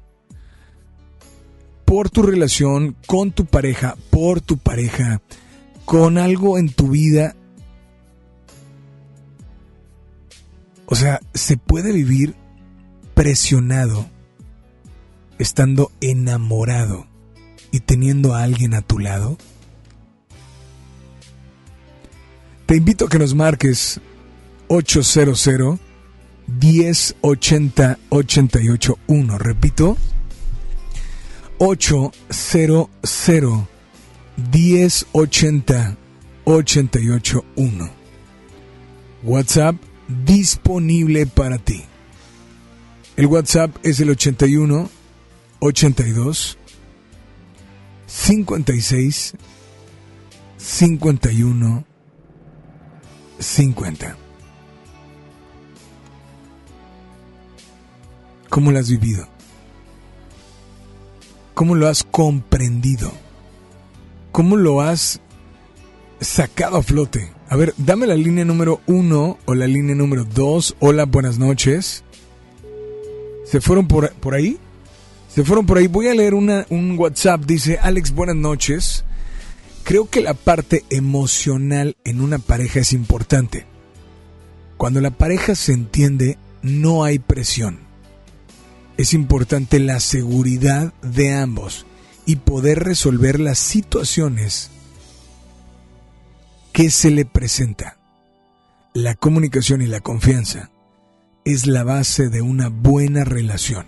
Por 1.95 2.11
tu 2.11 2.23
relación 2.23 2.97
con 3.07 3.31
tu 3.31 3.47
pareja, 3.47 3.95
por 4.11 4.41
tu 4.41 4.59
pareja, 4.59 5.23
con 5.85 6.19
algo 6.19 6.59
en 6.59 6.69
tu 6.69 6.89
vida. 6.89 7.37
O 10.87 10.97
sea, 10.97 11.21
se 11.35 11.57
puede 11.57 11.93
vivir 11.93 12.35
presionado, 13.15 14.11
estando 15.39 15.93
enamorado 16.01 17.07
y 17.71 17.79
teniendo 17.79 18.35
a 18.35 18.43
alguien 18.43 18.75
a 18.75 18.83
tu 18.83 18.99
lado. 18.99 19.39
Te 22.67 22.75
invito 22.75 23.05
a 23.05 23.09
que 23.09 23.21
nos 23.21 23.37
marques 23.37 24.01
800 24.67 25.79
1080 26.49 27.99
881. 28.09 29.39
Repito, 29.39 29.97
800 31.65 32.91
1080 34.37 35.97
881. 36.45 37.91
WhatsApp 39.23 39.77
disponible 40.27 41.25
para 41.25 41.57
ti. 41.57 41.83
El 43.17 43.27
WhatsApp 43.27 43.75
es 43.83 43.99
el 44.01 44.11
81 44.11 44.91
82 45.61 46.59
56 48.07 49.35
51 50.59 51.85
50. 53.39 54.17
¿Cómo 58.51 58.71
lo 58.71 58.79
has 58.79 58.91
vivido? 58.91 59.34
¿Cómo 61.55 61.77
lo 61.77 61.87
has 61.87 62.03
comprendido? 62.03 63.13
¿Cómo 64.33 64.57
lo 64.57 64.81
has 64.81 65.21
sacado 66.21 66.79
a 66.79 66.83
flote? 66.83 67.31
A 67.49 67.55
ver, 67.55 67.75
dame 67.77 68.09
la 68.09 68.17
línea 68.17 68.45
número 68.45 68.81
uno 68.87 69.39
o 69.45 69.55
la 69.55 69.69
línea 69.69 69.95
número 69.95 70.25
dos. 70.25 70.75
Hola, 70.81 71.05
buenas 71.05 71.39
noches. 71.39 72.03
¿Se 73.45 73.61
fueron 73.61 73.87
por, 73.87 74.13
por 74.15 74.35
ahí? 74.35 74.59
Se 75.29 75.45
fueron 75.45 75.65
por 75.65 75.79
ahí. 75.79 75.87
Voy 75.87 76.09
a 76.09 76.15
leer 76.15 76.35
una, 76.35 76.67
un 76.71 76.99
WhatsApp. 76.99 77.45
Dice, 77.45 77.79
Alex, 77.81 78.13
buenas 78.13 78.37
noches. 78.37 79.05
Creo 79.85 80.11
que 80.11 80.23
la 80.23 80.35
parte 80.35 80.85
emocional 80.91 81.97
en 82.05 82.21
una 82.21 82.41
pareja 82.41 82.81
es 82.81 82.93
importante. 82.93 83.65
Cuando 84.77 85.01
la 85.01 85.13
pareja 85.13 85.55
se 85.55 85.73
entiende, 85.73 86.37
no 86.63 87.05
hay 87.05 87.21
presión 87.21 87.84
es 88.97 89.15
importante 89.15 89.79
la 89.81 90.01
seguridad 90.01 90.93
de 91.03 91.35
ambos 91.35 91.87
y 92.27 92.37
poder 92.37 92.85
resolver 92.85 93.41
las 93.41 93.59
situaciones 93.59 94.71
que 96.73 96.91
se 96.91 97.11
le 97.11 97.25
presenta. 97.25 97.99
La 98.93 99.15
comunicación 99.15 99.83
y 99.83 99.87
la 99.87 100.01
confianza 100.01 100.71
es 101.45 101.67
la 101.67 101.85
base 101.85 102.29
de 102.29 102.43
una 102.43 102.69
buena 102.69 103.25
relación. 103.25 103.87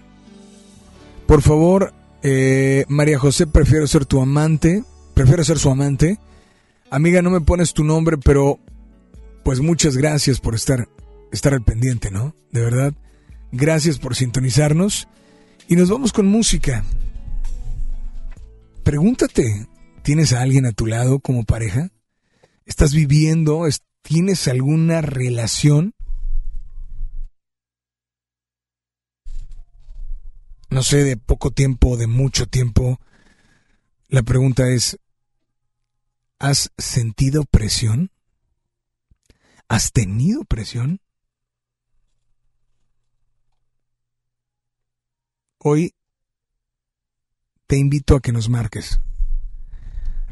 Por 1.27 1.43
favor, 1.43 1.95
eh, 2.23 2.85
María 2.89 3.19
José, 3.19 3.47
prefiero 3.47 3.87
ser 3.87 4.05
tu 4.05 4.21
amante, 4.21 4.85
prefiero 5.15 5.45
ser 5.45 5.59
su 5.59 5.71
amante. 5.71 6.19
Amiga, 6.91 7.23
no 7.23 7.31
me 7.31 7.41
pones 7.41 7.73
tu 7.73 7.85
nombre, 7.85 8.19
pero 8.19 8.59
pues 9.45 9.61
muchas 9.61 9.97
gracias 9.97 10.41
por 10.41 10.55
estar, 10.55 10.89
estar 11.33 11.55
al 11.55 11.63
pendiente, 11.63 12.11
¿no? 12.11 12.35
De 12.51 12.61
verdad. 12.61 12.95
Gracias 13.53 13.99
por 13.99 14.15
sintonizarnos. 14.15 15.09
Y 15.69 15.77
nos 15.77 15.91
vamos 15.91 16.13
con 16.13 16.27
música. 16.27 16.85
Pregúntate, 18.85 19.67
¿tienes 20.03 20.33
a 20.33 20.43
alguien 20.43 20.65
a 20.67 20.73
tu 20.73 20.87
lado 20.87 21.19
como 21.19 21.45
pareja? 21.45 21.91
¿Estás 22.65 22.95
viviendo? 22.95 23.67
¿Tienes 24.03 24.47
alguna 24.47 25.01
relación? 25.01 25.95
No 30.71 30.83
sé, 30.83 31.03
de 31.03 31.17
poco 31.17 31.51
tiempo, 31.51 31.97
de 31.97 32.07
mucho 32.07 32.47
tiempo. 32.47 33.01
La 34.09 34.23
pregunta 34.23 34.69
es, 34.69 34.99
¿has 36.39 36.71
sentido 36.79 37.45
presión? 37.45 38.13
¿Has 39.69 39.91
tenido 39.91 40.45
presión? 40.45 41.01
Hoy 45.59 45.95
te 47.67 47.77
invito 47.77 48.17
a 48.17 48.21
que 48.21 48.33
nos 48.33 48.49
marques. 48.49 49.01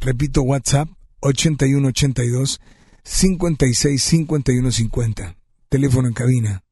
Repito, 0.00 0.42
WhatsApp 0.42 0.88
8182 1.20 2.60
56 3.02 4.02
51 4.02 4.70
50. 4.70 5.36
Teléfono 5.68 6.08
en 6.08 6.14
cabina 6.14 6.64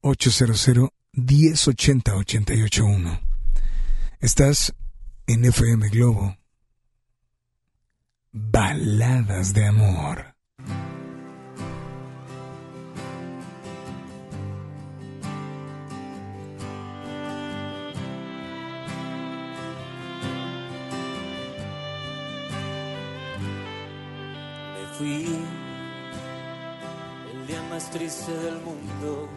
800 0.00 0.90
1080 1.12 2.14
881. 2.16 3.20
Estás 4.20 4.74
en 5.26 5.44
FM 5.44 5.88
Globo. 5.88 6.36
Baladas 8.32 9.54
de 9.54 9.66
amor. 9.66 10.34
Fui 24.98 25.26
el 27.32 27.46
día 27.46 27.62
más 27.70 27.88
triste 27.90 28.32
del 28.32 28.58
mundo 28.62 29.28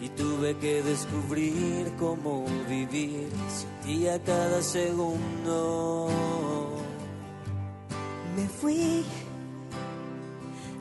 y 0.00 0.08
tuve 0.08 0.56
que 0.58 0.82
descubrir 0.82 1.92
cómo 2.00 2.44
vivir. 2.68 3.28
Sin 3.48 3.70
ti 3.84 4.08
a 4.08 4.18
cada 4.20 4.60
segundo. 4.60 6.08
Me 8.34 8.48
fui 8.48 9.04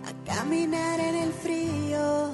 a 0.09 0.33
caminar 0.33 0.99
en 0.99 1.15
el 1.15 1.31
frío, 1.31 2.31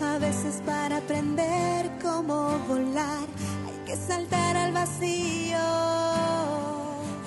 a 0.00 0.18
veces 0.18 0.62
para 0.64 0.96
aprender 0.96 1.90
cómo 2.00 2.58
volar. 2.66 3.26
Hay 3.66 3.84
que 3.84 3.96
saltar 3.96 4.56
al 4.56 4.72
vacío. 4.72 5.58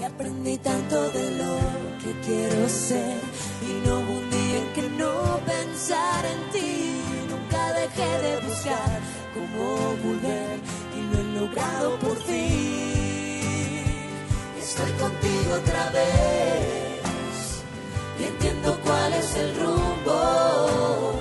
Y 0.01 0.03
aprendí 0.03 0.57
tanto 0.57 1.09
de 1.11 1.31
lo 1.37 1.84
que 2.03 2.11
quiero 2.25 2.69
ser 2.69 3.19
y 3.61 3.87
no 3.87 3.99
hubo 3.99 4.13
un 4.19 4.29
día 4.29 4.57
en 4.59 4.73
que 4.73 4.81
no 4.97 5.39
pensar 5.45 6.25
en 6.25 6.51
ti. 6.51 7.01
Nunca 7.29 7.73
dejé 7.73 8.21
de 8.25 8.47
buscar 8.47 8.99
cómo 9.33 9.95
volver 10.03 10.59
y 10.97 11.01
lo 11.09 11.19
he 11.19 11.39
logrado 11.39 11.99
por 11.99 12.17
ti. 12.19 13.81
Estoy 14.59 14.91
contigo 14.93 15.53
otra 15.55 15.89
vez 15.91 17.63
y 18.19 18.23
entiendo 18.23 18.77
cuál 18.83 19.13
es 19.13 19.35
el 19.35 19.55
rumbo. 19.59 21.13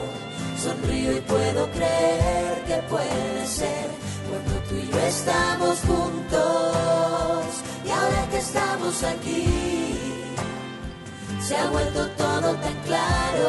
Sonrío 0.63 1.13
y 1.19 1.21
puedo 1.21 1.71
creer 1.73 2.65
que 2.67 2.77
puede 2.89 3.47
ser 3.47 3.89
cuando 4.29 4.55
tú 4.69 4.75
y 4.77 4.91
yo 4.91 4.99
estamos 5.01 5.79
juntos 5.81 7.45
y 7.85 7.91
ahora 7.91 8.29
que 8.31 8.39
estamos 8.39 9.03
aquí 9.03 9.94
se 11.47 11.55
ha 11.57 11.69
vuelto 11.69 12.07
todo 12.17 12.55
tan 12.57 12.75
claro. 12.87 13.49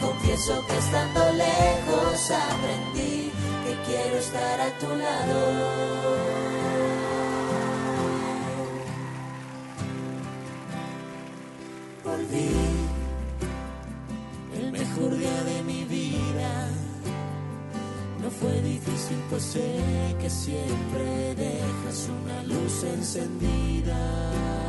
Confieso 0.00 0.64
que 0.66 0.78
estando 0.78 1.20
lejos 1.32 2.30
aprendí 2.30 3.32
que 3.64 3.74
quiero 3.86 4.16
estar 4.16 4.60
a 4.60 4.70
tu 4.78 4.86
lado. 4.86 5.38
Volví, 12.04 12.50
el 14.54 14.72
mejor 14.72 15.16
día 15.18 15.42
de 15.50 15.62
mi 15.64 15.84
vida. 15.84 16.68
No 18.22 18.30
fue 18.30 18.62
difícil, 18.62 19.18
pues 19.30 19.42
sé 19.42 20.14
que 20.20 20.30
siempre 20.30 21.34
dejas 21.34 22.08
una 22.22 22.42
luz 22.44 22.84
encendida. 22.84 24.59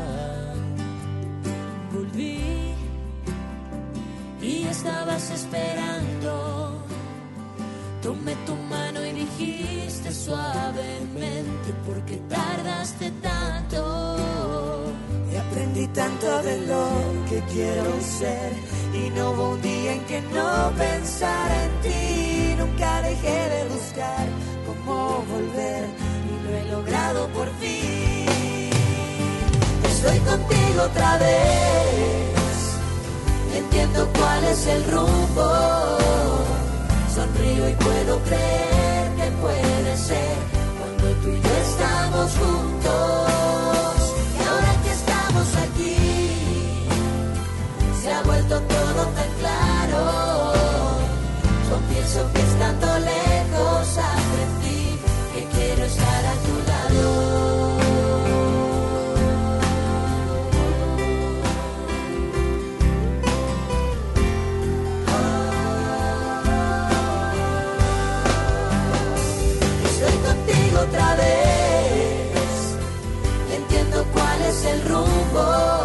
Volví 1.94 2.74
y 4.42 4.64
estabas 4.64 5.30
esperando. 5.30 6.86
Tomé 8.02 8.34
tu 8.46 8.56
mano 8.56 9.06
y 9.06 9.12
dijiste 9.12 10.12
suavemente, 10.12 11.74
¿por 11.86 12.02
qué 12.06 12.16
tardaste 12.30 13.12
tanto? 13.22 14.16
Y 15.32 15.36
aprendí 15.36 15.88
tanto 15.88 16.42
de 16.44 16.66
lo 16.66 16.88
que 17.30 17.42
quiero 17.54 18.02
ser 18.02 18.54
y 18.94 19.10
no 19.12 19.32
hubo 19.32 19.50
un 19.52 19.62
día 19.62 19.94
en 19.94 20.06
que 20.06 20.22
no 20.22 20.72
pensara 20.78 21.66
en 21.66 21.72
ti. 21.82 22.56
Nunca 22.58 23.02
dejé 23.02 23.50
de 23.50 23.70
buscar 23.70 24.28
cómo 24.66 25.24
volver 25.30 25.86
y 26.30 26.48
lo 26.48 26.58
he 26.58 26.72
logrado 26.72 27.28
por 27.30 27.50
fin. 27.60 28.61
Estoy 30.04 30.18
contigo 30.22 30.82
otra 30.84 31.20
vez, 31.20 32.34
entiendo 33.56 34.10
cuál 34.18 34.44
es 34.46 34.66
el 34.66 34.84
rumbo. 34.92 36.00
Sonrío 37.14 37.70
y 37.70 37.74
puedo 37.74 38.20
creer 38.24 39.12
que 39.16 39.32
puede 39.40 39.98
ser 39.98 40.38
cuando 40.80 41.06
tú 41.22 41.30
y 41.30 41.40
yo 41.40 41.54
estamos 41.68 42.32
juntos. 42.32 44.16
Y 44.34 44.44
ahora 44.50 44.74
que 44.84 44.90
estamos 44.90 45.48
aquí, 45.70 46.88
se 48.02 48.12
ha 48.12 48.24
vuelto 48.24 48.60
todo 48.60 49.06
tan 49.06 49.32
claro. 49.40 50.54
Confieso 51.70 52.28
que 52.34 52.42
estando 52.42 52.88
lejos 52.98 53.98
el 75.34 75.81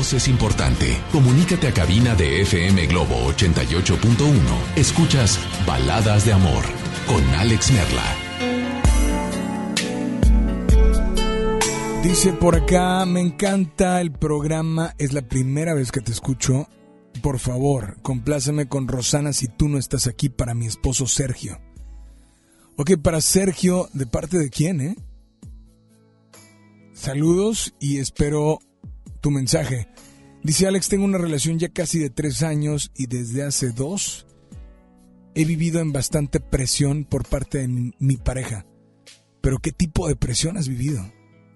es 0.00 0.28
importante. 0.28 0.98
Comunícate 1.12 1.68
a 1.68 1.74
cabina 1.74 2.14
de 2.14 2.40
FM 2.40 2.86
Globo 2.86 3.16
88.1. 3.32 4.32
Escuchas 4.74 5.38
Baladas 5.66 6.24
de 6.24 6.32
Amor 6.32 6.64
con 7.06 7.22
Alex 7.34 7.70
Merla. 7.70 8.16
Dice 12.02 12.32
por 12.32 12.56
acá, 12.56 13.04
me 13.04 13.20
encanta 13.20 14.00
el 14.00 14.10
programa, 14.10 14.94
es 14.96 15.12
la 15.12 15.20
primera 15.20 15.74
vez 15.74 15.92
que 15.92 16.00
te 16.00 16.12
escucho. 16.12 16.66
Por 17.22 17.38
favor, 17.38 17.98
compláceme 18.00 18.68
con 18.68 18.88
Rosana 18.88 19.34
si 19.34 19.48
tú 19.48 19.68
no 19.68 19.76
estás 19.76 20.06
aquí 20.06 20.30
para 20.30 20.54
mi 20.54 20.66
esposo 20.66 21.06
Sergio. 21.06 21.60
Ok, 22.76 22.92
para 23.02 23.20
Sergio, 23.20 23.90
¿de 23.92 24.06
parte 24.06 24.38
de 24.38 24.48
quién, 24.48 24.80
eh? 24.80 24.96
Saludos 26.94 27.74
y 27.78 27.98
espero 27.98 28.60
tu 29.20 29.30
mensaje. 29.30 29.88
Dice 30.42 30.66
Alex, 30.66 30.88
tengo 30.88 31.04
una 31.04 31.18
relación 31.18 31.58
ya 31.58 31.68
casi 31.68 31.98
de 31.98 32.10
tres 32.10 32.42
años 32.42 32.90
y 32.96 33.06
desde 33.06 33.42
hace 33.42 33.72
dos 33.72 34.26
he 35.34 35.44
vivido 35.44 35.80
en 35.80 35.92
bastante 35.92 36.40
presión 36.40 37.04
por 37.04 37.26
parte 37.26 37.58
de 37.58 37.92
mi, 37.98 38.16
pareja. 38.16 38.66
Pero 39.40 39.58
¿qué 39.58 39.72
tipo 39.72 40.08
de 40.08 40.16
presión 40.16 40.56
has 40.56 40.68
vivido? 40.68 41.00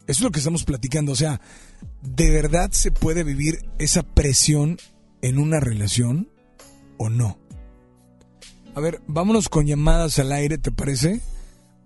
Eso 0.06 0.18
es 0.18 0.20
lo 0.20 0.30
que 0.30 0.38
estamos 0.38 0.64
platicando. 0.64 1.12
O 1.12 1.16
sea, 1.16 1.40
¿de 2.02 2.30
verdad 2.30 2.70
se 2.72 2.90
puede 2.90 3.24
vivir 3.24 3.58
esa 3.78 4.02
presión 4.02 4.78
en 5.22 5.38
una 5.38 5.60
relación 5.60 6.30
o 6.98 7.08
no? 7.08 7.38
A 8.74 8.80
ver, 8.80 9.00
vámonos 9.06 9.48
con 9.48 9.66
llamadas 9.66 10.18
al 10.18 10.32
aire, 10.32 10.58
¿te 10.58 10.72
parece? 10.72 11.20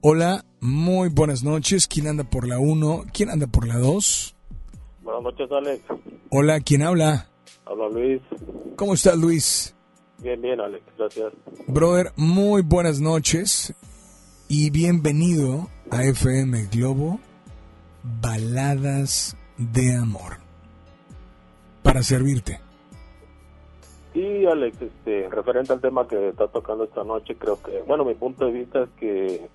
Hola, 0.00 0.44
muy 0.60 1.08
buenas 1.08 1.42
noches. 1.42 1.86
¿Quién 1.86 2.08
anda 2.08 2.24
por 2.24 2.46
la 2.46 2.58
1? 2.58 3.06
¿Quién 3.12 3.30
anda 3.30 3.46
por 3.46 3.66
la 3.66 3.78
2? 3.78 4.36
Buenas 5.08 5.24
noches, 5.24 5.50
Alex. 5.50 5.84
Hola, 6.28 6.60
¿quién 6.60 6.82
habla? 6.82 7.30
Habla 7.64 7.88
Luis. 7.88 8.20
¿Cómo 8.76 8.92
estás, 8.92 9.16
Luis? 9.16 9.74
Bien, 10.18 10.38
bien, 10.42 10.60
Alex. 10.60 10.84
Gracias. 10.98 11.32
Brother, 11.66 12.12
muy 12.16 12.60
buenas 12.60 13.00
noches 13.00 13.74
y 14.48 14.68
bienvenido 14.68 15.68
a 15.90 16.04
FM 16.04 16.66
Globo 16.66 17.20
Baladas 18.20 19.34
de 19.56 19.96
Amor. 19.96 20.36
Para 21.82 22.02
servirte. 22.02 22.60
Sí, 24.12 24.44
Alex, 24.44 24.82
este, 24.82 25.26
referente 25.30 25.72
al 25.72 25.80
tema 25.80 26.06
que 26.06 26.28
está 26.28 26.48
tocando 26.48 26.84
esta 26.84 27.02
noche, 27.02 27.34
creo 27.38 27.62
que, 27.62 27.80
bueno, 27.86 28.04
mi 28.04 28.14
punto 28.14 28.44
de 28.44 28.52
vista 28.52 28.82
es 28.82 28.90
que, 29.00 29.48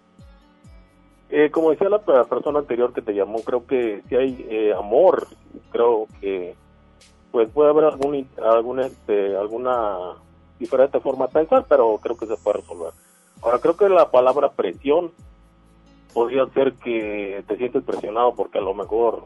eh, 1.36 1.50
como 1.52 1.72
decía 1.72 1.90
la 1.90 2.00
pe- 2.00 2.24
persona 2.30 2.60
anterior 2.60 2.94
que 2.94 3.02
te 3.02 3.14
llamó, 3.14 3.42
creo 3.42 3.66
que 3.66 4.02
si 4.08 4.16
hay 4.16 4.46
eh, 4.50 4.74
amor, 4.74 5.28
creo 5.72 6.08
que, 6.22 6.56
pues 7.32 7.50
puede 7.50 7.72
haber 7.72 7.86
algún, 7.86 8.28
algún, 8.42 8.80
este, 8.80 9.36
alguna 9.36 9.98
diferente 10.60 11.00
forma 11.00 11.26
de 11.28 11.34
pensar, 11.34 11.66
pero 11.68 11.98
creo 11.98 12.16
que 12.16 12.28
se 12.28 12.38
puede 12.38 12.60
resolver. 12.60 12.94
Ahora, 13.42 13.58
creo 13.60 13.76
que 13.76 13.90
la 13.90 14.12
palabra 14.12 14.52
presión 14.52 15.12
podría 16.14 16.46
ser 16.54 16.74
que 16.74 17.44
te 17.48 17.58
sientes 17.58 17.84
presionado 17.84 18.36
porque 18.36 18.60
a 18.60 18.62
lo 18.62 18.76
mejor 18.76 19.24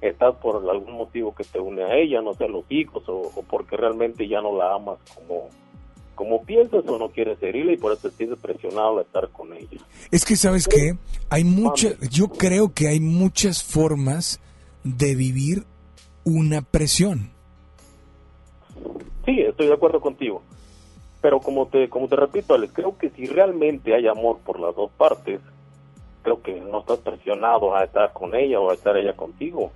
estás 0.00 0.34
por 0.36 0.68
algún 0.70 0.94
motivo 0.94 1.34
que 1.34 1.44
te 1.44 1.60
une 1.60 1.82
a 1.82 1.94
ella, 1.94 2.22
no 2.22 2.32
sé, 2.32 2.48
los 2.48 2.64
hijos, 2.70 3.02
o 3.06 3.30
porque 3.48 3.76
realmente 3.76 4.26
ya 4.26 4.40
no 4.40 4.56
la 4.56 4.74
amas 4.74 4.98
como, 5.14 5.50
como 6.20 6.44
piensas 6.44 6.86
o 6.86 6.98
no 6.98 7.08
quieres 7.08 7.42
herirla 7.42 7.72
y 7.72 7.78
por 7.78 7.92
eso 7.92 8.10
te 8.10 8.16
sientes 8.16 8.38
presionado 8.38 8.96
de 8.96 9.04
estar 9.04 9.30
con 9.30 9.54
ella. 9.54 9.80
Es 10.10 10.26
que, 10.26 10.36
¿sabes 10.36 10.68
qué? 10.68 10.98
Hay 11.30 11.44
muchas, 11.44 11.98
yo 12.10 12.28
creo 12.28 12.74
que 12.74 12.88
hay 12.88 13.00
muchas 13.00 13.64
formas 13.64 14.38
de 14.84 15.14
vivir 15.14 15.64
una 16.22 16.60
presión. 16.60 17.30
Sí, 19.24 19.40
estoy 19.40 19.68
de 19.68 19.72
acuerdo 19.72 20.02
contigo. 20.02 20.42
Pero 21.22 21.40
como 21.40 21.68
te, 21.68 21.88
como 21.88 22.06
te 22.06 22.16
repito, 22.16 22.52
Alex, 22.52 22.74
creo 22.74 22.98
que 22.98 23.08
si 23.08 23.24
realmente 23.24 23.94
hay 23.94 24.06
amor 24.06 24.40
por 24.44 24.60
las 24.60 24.76
dos 24.76 24.90
partes, 24.98 25.40
creo 26.20 26.42
que 26.42 26.60
no 26.60 26.80
estás 26.80 26.98
presionado 26.98 27.74
a 27.74 27.84
estar 27.84 28.12
con 28.12 28.34
ella 28.34 28.60
o 28.60 28.70
a 28.70 28.74
estar 28.74 28.94
ella 28.94 29.16
contigo. 29.16 29.72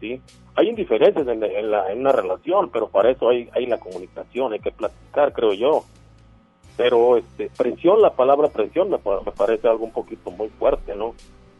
¿Sí? 0.00 0.20
Hay 0.54 0.68
indiferencias 0.68 1.26
en, 1.28 1.42
en 1.42 1.70
la, 1.70 1.92
en 1.92 2.00
una 2.00 2.12
relación, 2.12 2.70
pero 2.70 2.88
para 2.88 3.10
eso 3.10 3.28
hay, 3.28 3.48
hay 3.54 3.66
la 3.66 3.78
comunicación, 3.78 4.52
hay 4.52 4.60
que 4.60 4.72
platicar, 4.72 5.32
creo 5.32 5.52
yo. 5.52 5.84
Pero 6.76 7.16
este, 7.16 7.50
presión, 7.56 8.02
la 8.02 8.10
palabra 8.14 8.48
presión 8.48 8.90
me, 8.90 8.98
pa- 8.98 9.20
me 9.24 9.32
parece 9.32 9.66
algo 9.68 9.84
un 9.84 9.92
poquito 9.92 10.30
muy 10.30 10.48
fuerte, 10.58 10.94
¿no? 10.94 11.14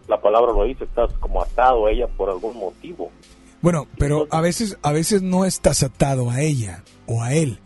La 0.09 0.21
palabra 0.21 0.53
lo 0.53 0.65
dice, 0.65 0.85
estás 0.85 1.13
como 1.15 1.43
atado 1.43 1.87
a 1.87 1.91
ella 1.91 2.07
por 2.07 2.29
algún 2.31 2.57
motivo. 2.59 3.11
Bueno, 3.63 3.87
pero 3.99 4.27
a 4.31 4.41
veces, 4.41 4.79
a 4.83 4.93
veces 4.93 5.23
no 5.23 5.45
estás 5.45 5.83
atado 5.83 6.31
a 6.31 6.41
ella 6.43 6.83
o 7.07 7.23
a 7.23 7.33
él. 7.35 7.59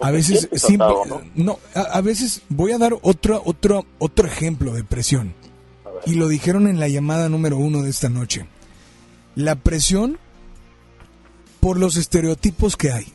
A 0.00 0.10
veces 0.10 0.40
sientes 0.40 0.62
simple- 0.62 0.86
atado, 0.86 1.22
no, 1.34 1.58
a, 1.74 1.80
a 1.80 2.00
veces 2.00 2.42
voy 2.48 2.72
a 2.72 2.78
dar 2.78 2.94
otro, 3.02 3.42
otro, 3.44 3.84
otro 3.98 4.26
ejemplo 4.26 4.72
de 4.72 4.84
presión. 4.84 5.34
Y 6.06 6.14
lo 6.16 6.28
dijeron 6.28 6.66
en 6.68 6.80
la 6.80 6.88
llamada 6.88 7.28
número 7.28 7.56
uno 7.56 7.82
de 7.82 7.90
esta 7.90 8.08
noche. 8.08 8.46
La 9.34 9.56
presión 9.56 10.18
por 11.60 11.78
los 11.78 11.96
estereotipos 11.96 12.76
que 12.76 12.92
hay. 12.92 13.06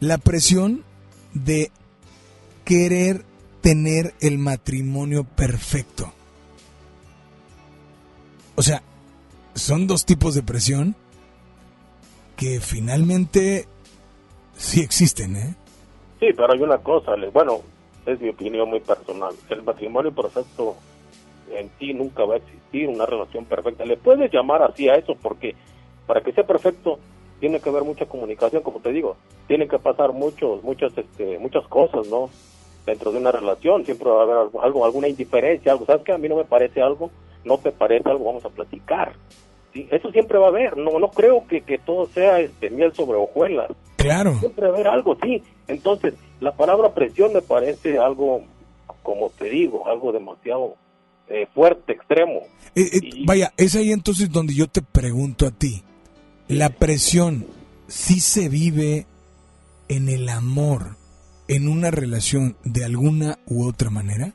La 0.00 0.18
presión 0.18 0.84
de 1.34 1.70
querer 2.64 3.24
tener 3.60 4.14
el 4.20 4.38
matrimonio 4.38 5.24
perfecto. 5.24 6.12
O 8.54 8.62
sea, 8.62 8.82
son 9.54 9.86
dos 9.86 10.04
tipos 10.04 10.34
de 10.34 10.42
presión 10.42 10.94
que 12.36 12.60
finalmente 12.60 13.66
sí 14.56 14.80
existen, 14.80 15.36
¿eh? 15.36 15.56
Sí, 16.20 16.28
pero 16.36 16.52
hay 16.52 16.60
una 16.60 16.78
cosa, 16.78 17.12
bueno, 17.32 17.60
es 18.06 18.20
mi 18.20 18.28
opinión 18.30 18.70
muy 18.70 18.80
personal. 18.80 19.34
El 19.50 19.62
matrimonio 19.62 20.12
perfecto 20.12 20.76
en 21.50 21.70
sí 21.78 21.92
nunca 21.92 22.24
va 22.24 22.34
a 22.34 22.38
existir, 22.38 22.88
una 22.88 23.06
relación 23.06 23.44
perfecta. 23.44 23.84
Le 23.84 23.96
puedes 23.96 24.32
llamar 24.32 24.62
así 24.62 24.88
a 24.88 24.96
eso 24.96 25.14
porque 25.20 25.54
para 26.06 26.20
que 26.20 26.32
sea 26.32 26.44
perfecto 26.44 26.98
tiene 27.40 27.60
que 27.60 27.68
haber 27.68 27.84
mucha 27.84 28.06
comunicación, 28.06 28.62
como 28.62 28.80
te 28.80 28.92
digo, 28.92 29.16
tiene 29.46 29.68
que 29.68 29.78
pasar 29.78 30.12
muchos, 30.12 30.62
muchas, 30.62 30.96
este, 30.96 31.38
muchas 31.38 31.66
cosas, 31.68 32.06
¿no? 32.08 32.30
Dentro 32.86 33.12
de 33.12 33.18
una 33.18 33.32
relación 33.32 33.84
siempre 33.84 34.08
va 34.08 34.20
a 34.20 34.22
haber 34.22 34.36
algo, 34.62 34.84
alguna 34.84 35.08
indiferencia, 35.08 35.72
algo, 35.72 35.86
¿sabes 35.86 36.02
que 36.02 36.12
A 36.12 36.18
mí 36.18 36.28
no 36.28 36.36
me 36.36 36.44
parece 36.44 36.80
algo, 36.80 37.10
no 37.44 37.58
te 37.58 37.72
parece 37.72 38.08
algo, 38.08 38.24
vamos 38.24 38.44
a 38.44 38.50
platicar. 38.50 39.12
¿sí? 39.72 39.88
Eso 39.90 40.10
siempre 40.12 40.38
va 40.38 40.46
a 40.46 40.50
haber, 40.50 40.76
no, 40.76 40.98
no 40.98 41.08
creo 41.10 41.46
que, 41.46 41.62
que 41.62 41.78
todo 41.78 42.06
sea 42.06 42.40
este, 42.40 42.70
miel 42.70 42.94
sobre 42.94 43.18
hojuelas. 43.18 43.70
Claro. 43.96 44.34
Siempre 44.34 44.66
va 44.66 44.72
a 44.72 44.74
haber 44.74 44.88
algo, 44.88 45.16
sí. 45.22 45.42
Entonces, 45.66 46.14
la 46.40 46.52
palabra 46.52 46.94
presión 46.94 47.32
me 47.32 47.42
parece 47.42 47.98
algo, 47.98 48.42
como 49.02 49.30
te 49.30 49.46
digo, 49.50 49.86
algo 49.88 50.12
demasiado 50.12 50.76
eh, 51.28 51.46
fuerte, 51.54 51.92
extremo. 51.92 52.40
Eh, 52.74 52.82
eh, 52.92 53.00
Vaya, 53.26 53.52
es 53.56 53.74
ahí 53.74 53.90
entonces 53.90 54.30
donde 54.30 54.54
yo 54.54 54.66
te 54.66 54.82
pregunto 54.82 55.46
a 55.46 55.50
ti. 55.50 55.82
La 56.48 56.70
presión 56.70 57.46
sí 57.88 58.20
se 58.20 58.48
vive 58.48 59.06
en 59.88 60.08
el 60.08 60.28
amor, 60.28 60.96
en 61.48 61.68
una 61.68 61.90
relación 61.90 62.56
de 62.64 62.84
alguna 62.84 63.38
u 63.46 63.66
otra 63.66 63.90
manera? 63.90 64.32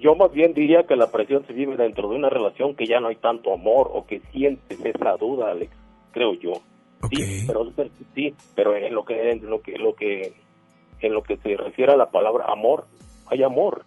Yo 0.00 0.14
más 0.14 0.32
bien 0.32 0.52
diría 0.52 0.84
que 0.84 0.96
la 0.96 1.10
presión 1.10 1.46
se 1.46 1.52
vive 1.52 1.76
dentro 1.76 2.08
de 2.08 2.16
una 2.16 2.28
relación 2.28 2.74
que 2.74 2.86
ya 2.86 3.00
no 3.00 3.08
hay 3.08 3.16
tanto 3.16 3.54
amor 3.54 3.90
o 3.92 4.04
que 4.04 4.20
sientes 4.32 4.78
esa 4.84 5.16
duda, 5.16 5.52
Alex, 5.52 5.72
creo 6.12 6.34
yo. 6.34 6.54
Sí, 7.10 7.44
pero 7.46 7.72
sí, 8.14 8.34
pero 8.54 8.74
en 8.74 8.94
lo 8.94 9.04
que 9.04 9.30
en 9.30 9.48
lo 9.48 9.60
que 9.60 9.78
lo 9.78 9.94
que 9.94 10.32
en 11.00 11.12
lo 11.12 11.22
que 11.22 11.36
se 11.36 11.56
refiere 11.56 11.92
a 11.92 11.96
la 11.96 12.10
palabra 12.10 12.46
amor, 12.48 12.86
hay 13.26 13.42
amor. 13.42 13.84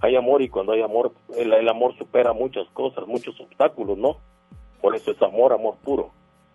Hay 0.00 0.14
amor 0.16 0.42
y 0.42 0.48
cuando 0.48 0.72
hay 0.72 0.82
amor 0.82 1.12
el, 1.36 1.52
el 1.52 1.68
amor 1.68 1.96
supera 1.96 2.32
muchas 2.32 2.68
cosas, 2.70 3.06
muchos 3.06 3.38
obstáculos, 3.40 3.96
¿no? 3.96 4.18
Por 4.80 4.94
eso 4.94 5.10
es 5.10 5.22
amor, 5.22 5.52
amor 5.52 5.76
puro. 5.82 6.10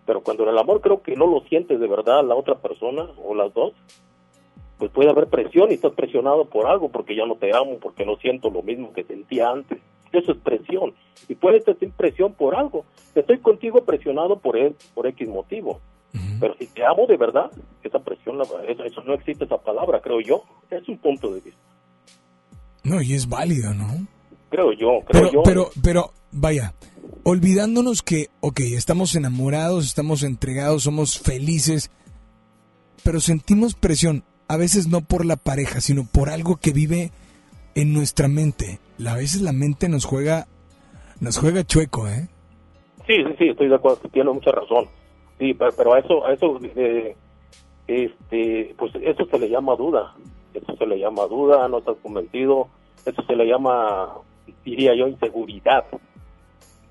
Pero 0.06 0.22
cuando 0.22 0.48
el 0.48 0.58
amor 0.58 0.80
creo 0.80 1.02
que 1.02 1.16
no 1.16 1.26
lo 1.26 1.40
sientes 1.42 1.78
de 1.78 1.86
verdad 1.86 2.24
la 2.24 2.34
otra 2.34 2.56
persona 2.56 3.08
o 3.22 3.34
las 3.34 3.52
dos, 3.54 3.72
pues 4.78 4.90
puede 4.90 5.10
haber 5.10 5.28
presión 5.28 5.70
y 5.70 5.74
estás 5.74 5.92
presionado 5.92 6.46
por 6.46 6.66
algo 6.66 6.88
porque 6.88 7.14
ya 7.14 7.24
no 7.24 7.36
te 7.36 7.54
amo, 7.56 7.78
porque 7.80 8.04
no 8.04 8.16
siento 8.16 8.50
lo 8.50 8.62
mismo 8.62 8.92
que 8.92 9.04
sentía 9.04 9.50
antes. 9.50 9.78
Eso 10.12 10.32
es 10.32 10.38
presión. 10.38 10.92
Y 11.28 11.36
puedes 11.36 11.64
sentir 11.64 11.92
presión 11.92 12.34
por 12.34 12.54
algo. 12.54 12.84
Estoy 13.14 13.38
contigo 13.38 13.84
presionado 13.84 14.38
por 14.38 14.56
él, 14.56 14.74
por 14.94 15.06
X 15.06 15.28
motivo. 15.28 15.80
Pero 16.40 16.54
si 16.54 16.66
te 16.66 16.84
amo 16.84 17.06
de 17.06 17.16
verdad, 17.16 17.50
esa 17.82 18.00
presión, 18.00 18.40
eso, 18.66 18.84
eso 18.84 19.02
no 19.04 19.14
existe 19.14 19.44
esa 19.44 19.58
palabra, 19.58 20.00
creo 20.00 20.20
yo. 20.20 20.42
Es 20.70 20.86
un 20.88 20.98
punto 20.98 21.32
de 21.32 21.40
vista. 21.40 21.60
No, 22.84 23.00
y 23.00 23.14
es 23.14 23.28
válido, 23.28 23.74
¿no? 23.74 24.06
Creo 24.50 24.72
yo, 24.72 25.00
creo 25.06 25.06
Pero, 25.08 25.32
yo. 25.32 25.42
pero, 25.44 25.70
pero, 25.82 26.12
vaya, 26.30 26.74
olvidándonos 27.24 28.02
que, 28.02 28.28
ok, 28.40 28.60
estamos 28.60 29.14
enamorados, 29.14 29.86
estamos 29.86 30.22
entregados, 30.22 30.82
somos 30.82 31.18
felices, 31.18 31.90
pero 33.04 33.20
sentimos 33.20 33.74
presión, 33.74 34.24
a 34.48 34.56
veces 34.56 34.88
no 34.88 35.00
por 35.00 35.24
la 35.24 35.36
pareja, 35.36 35.80
sino 35.80 36.04
por 36.04 36.28
algo 36.28 36.56
que 36.56 36.72
vive 36.72 37.10
en 37.74 37.92
nuestra 37.92 38.28
mente. 38.28 38.78
A 39.06 39.14
veces 39.16 39.40
la 39.40 39.52
mente 39.52 39.88
nos 39.88 40.04
juega, 40.04 40.46
nos 41.20 41.38
juega 41.38 41.64
chueco, 41.64 42.08
¿eh? 42.08 42.28
Sí, 43.06 43.14
sí, 43.16 43.34
sí, 43.38 43.48
estoy 43.48 43.68
de 43.68 43.74
acuerdo, 43.74 44.00
tiene 44.12 44.30
mucha 44.30 44.52
razón. 44.52 44.86
Sí, 45.38 45.54
pero, 45.54 45.72
pero 45.76 45.94
a 45.94 45.98
eso, 45.98 46.26
a 46.26 46.32
eso, 46.32 46.58
eh, 46.76 47.16
este, 47.86 48.74
pues 48.78 48.92
eso 49.00 49.24
se 49.26 49.38
le 49.38 49.48
llama 49.48 49.74
duda. 49.76 50.14
Eso 50.54 50.76
se 50.76 50.86
le 50.86 50.98
llama 50.98 51.26
duda, 51.26 51.68
no 51.68 51.78
estás 51.78 51.96
convencido. 52.02 52.68
Eso 53.04 53.22
se 53.22 53.36
le 53.36 53.46
llama, 53.46 54.14
diría 54.64 54.94
yo, 54.94 55.08
inseguridad. 55.08 55.84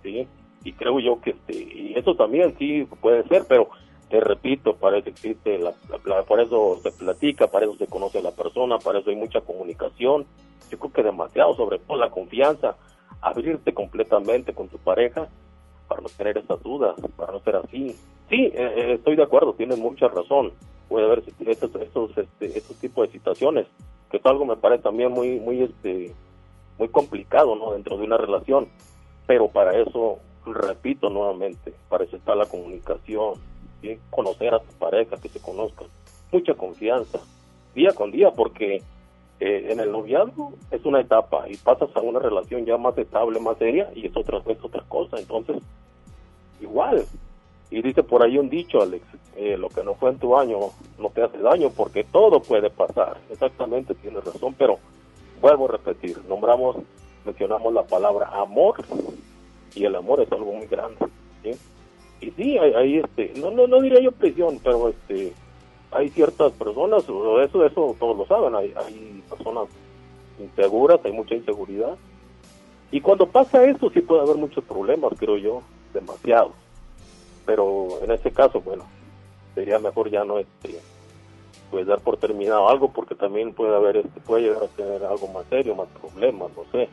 ¿sí? 0.04 0.28
Y 0.64 0.74
creo 0.74 1.00
yo 1.00 1.20
que 1.22 1.32
este, 1.32 1.54
y 1.56 1.94
eso 1.96 2.16
también 2.16 2.56
sí 2.58 2.88
puede 3.02 3.24
ser, 3.28 3.46
pero 3.48 3.70
te 4.10 4.20
repito, 4.20 4.76
para 4.76 4.98
eso 4.98 5.10
existe, 5.10 5.58
la, 5.58 5.74
la- 6.06 6.24
por 6.24 6.40
eso 6.42 6.80
se 6.84 6.92
platica, 6.92 7.48
para 7.48 7.66
eso 7.66 7.76
se 7.78 7.88
conoce 7.88 8.20
a 8.20 8.22
la 8.22 8.32
persona, 8.32 8.78
para 8.78 9.00
eso 9.00 9.10
hay 9.10 9.16
mucha 9.16 9.42
comunicación. 9.42 10.26
Yo 10.70 10.78
creo 10.80 10.92
que 10.94 11.04
demasiado, 11.04 11.56
sobre 11.56 11.80
todo 11.80 11.98
la 11.98 12.10
confianza, 12.10 12.76
abrirte 13.22 13.74
completamente 13.74 14.54
con 14.54 14.68
tu 14.68 14.78
pareja 14.78 15.30
para 15.92 16.04
no 16.04 16.08
tener 16.08 16.38
esas 16.38 16.64
dudas, 16.64 16.96
para 17.18 17.34
no 17.34 17.42
ser 17.42 17.58
así. 17.58 17.94
Sí, 18.30 18.46
eh, 18.46 18.54
eh, 18.56 18.94
estoy 18.94 19.18
de 19.18 19.24
acuerdo, 19.24 19.54
tienes 19.56 19.78
mucha 19.78 20.08
razón. 20.08 20.54
Puede 20.88 21.06
haber 21.06 21.22
estos, 21.48 21.76
estos, 21.76 22.18
este, 22.18 22.58
estos 22.58 22.78
tipos 22.78 23.08
de 23.08 23.12
situaciones, 23.12 23.68
que 24.10 24.16
es 24.16 24.26
algo 24.26 24.46
me 24.46 24.56
parece 24.56 24.84
también 24.84 25.12
muy, 25.12 25.38
muy, 25.42 25.64
este, 25.64 26.14
muy 26.80 26.88
complicado, 26.88 27.58
¿no? 27.58 27.74
Dentro 27.74 27.98
de 27.98 28.06
una 28.06 28.16
relación. 28.16 28.70
Pero 29.28 29.50
para 29.50 29.78
eso, 29.78 30.20
repito 30.46 31.10
nuevamente, 31.10 31.74
para 31.90 32.06
eso 32.06 32.16
está 32.16 32.36
la 32.36 32.46
comunicación, 32.46 33.34
¿sí? 33.82 34.00
conocer 34.12 34.54
a 34.54 34.60
tu 34.60 34.72
pareja, 34.80 35.18
que 35.18 35.28
se 35.28 35.42
conozcan, 35.42 35.88
mucha 36.32 36.54
confianza, 36.54 37.20
día 37.76 37.92
con 37.94 38.12
día, 38.12 38.32
porque 38.32 38.82
eh, 39.44 39.72
en 39.72 39.80
el 39.80 39.92
noviazgo 39.92 40.54
es 40.70 40.86
una 40.86 41.02
etapa 41.02 41.50
y 41.50 41.58
pasas 41.58 41.90
a 41.96 42.02
una 42.02 42.20
relación 42.20 42.64
ya 42.64 42.78
más 42.78 42.96
estable, 42.96 43.40
más 43.40 43.58
seria, 43.58 43.90
y 43.96 44.06
es 44.06 44.16
otra 44.16 44.38
vez 44.38 44.60
otra 44.62 44.84
cosa. 44.88 45.18
Entonces, 45.18 45.58
igual. 46.62 47.04
Y 47.72 47.82
dice 47.82 48.04
por 48.04 48.22
ahí 48.22 48.38
un 48.38 48.50
dicho, 48.50 48.84
Alex, 48.84 49.04
eh, 49.36 49.58
lo 49.58 49.70
que 49.70 49.84
no 49.84 49.96
fue 49.96 50.12
en 50.12 50.20
tu 50.20 50.38
año 50.38 50.60
no 51.00 51.10
te 51.10 51.24
hace 51.24 51.40
daño 51.40 51.72
porque 51.76 52.04
todo 52.04 52.40
puede 52.40 52.70
pasar. 52.70 53.18
Exactamente, 53.32 53.96
tienes 53.96 54.24
razón, 54.24 54.54
pero 54.60 54.78
vuelvo 55.42 55.66
a 55.66 55.72
repetir, 55.72 56.24
nombramos, 56.30 56.76
mencionamos 57.26 57.74
la 57.74 57.82
palabra 57.82 58.28
amor 58.28 58.76
y 59.74 59.86
el 59.86 59.96
amor 59.96 60.22
es 60.22 60.32
algo 60.32 60.54
muy 60.54 60.68
grande. 60.68 60.98
Y 62.22 62.30
sí, 62.30 62.60
hay, 62.60 62.98
este, 63.00 63.34
no, 63.38 63.50
no, 63.50 63.66
no 63.66 63.82
diría 63.82 64.02
yo 64.02 64.12
presión, 64.12 64.60
pero 64.64 64.90
este, 64.90 65.34
hay 65.92 66.10
ciertas 66.10 66.52
personas, 66.54 67.04
eso, 67.04 67.66
eso 67.66 67.96
todos 68.00 68.18
lo 68.18 68.26
saben, 68.26 68.56
hay, 68.56 68.74
hay 68.76 69.24
personas 69.30 69.68
inseguras, 70.40 71.00
hay 71.04 71.12
mucha 71.12 71.36
inseguridad. 71.36 71.98
Y 72.92 73.02
cuando 73.02 73.28
pasa 73.28 73.64
eso 73.66 73.90
sí 73.90 74.02
puede 74.02 74.22
haber 74.22 74.38
muchos 74.38 74.64
problemas, 74.64 75.14
creo 75.18 75.38
yo, 75.38 75.62
demasiados. 75.94 76.54
Pero 77.46 78.02
en 78.04 78.12
ese 78.12 78.32
caso, 78.32 78.62
bueno, 78.62 78.86
sería 79.56 79.80
mejor 79.80 80.10
ya 80.10 80.24
no 80.24 80.40
este 80.40 80.80
pues 81.70 81.88
dar 81.88 82.02
por 82.02 82.18
terminado 82.18 82.68
algo 82.68 82.92
porque 82.92 83.16
también 83.16 83.54
puede 83.54 83.74
haber 83.74 83.98
este 83.98 84.20
puede 84.20 84.44
llegar 84.44 84.64
a 84.64 84.68
tener 84.68 85.06
algo 85.06 85.28
más 85.30 85.46
serio, 85.50 85.74
más 85.74 85.88
problemas, 85.88 86.52
no 86.56 86.66
sé. 86.72 86.90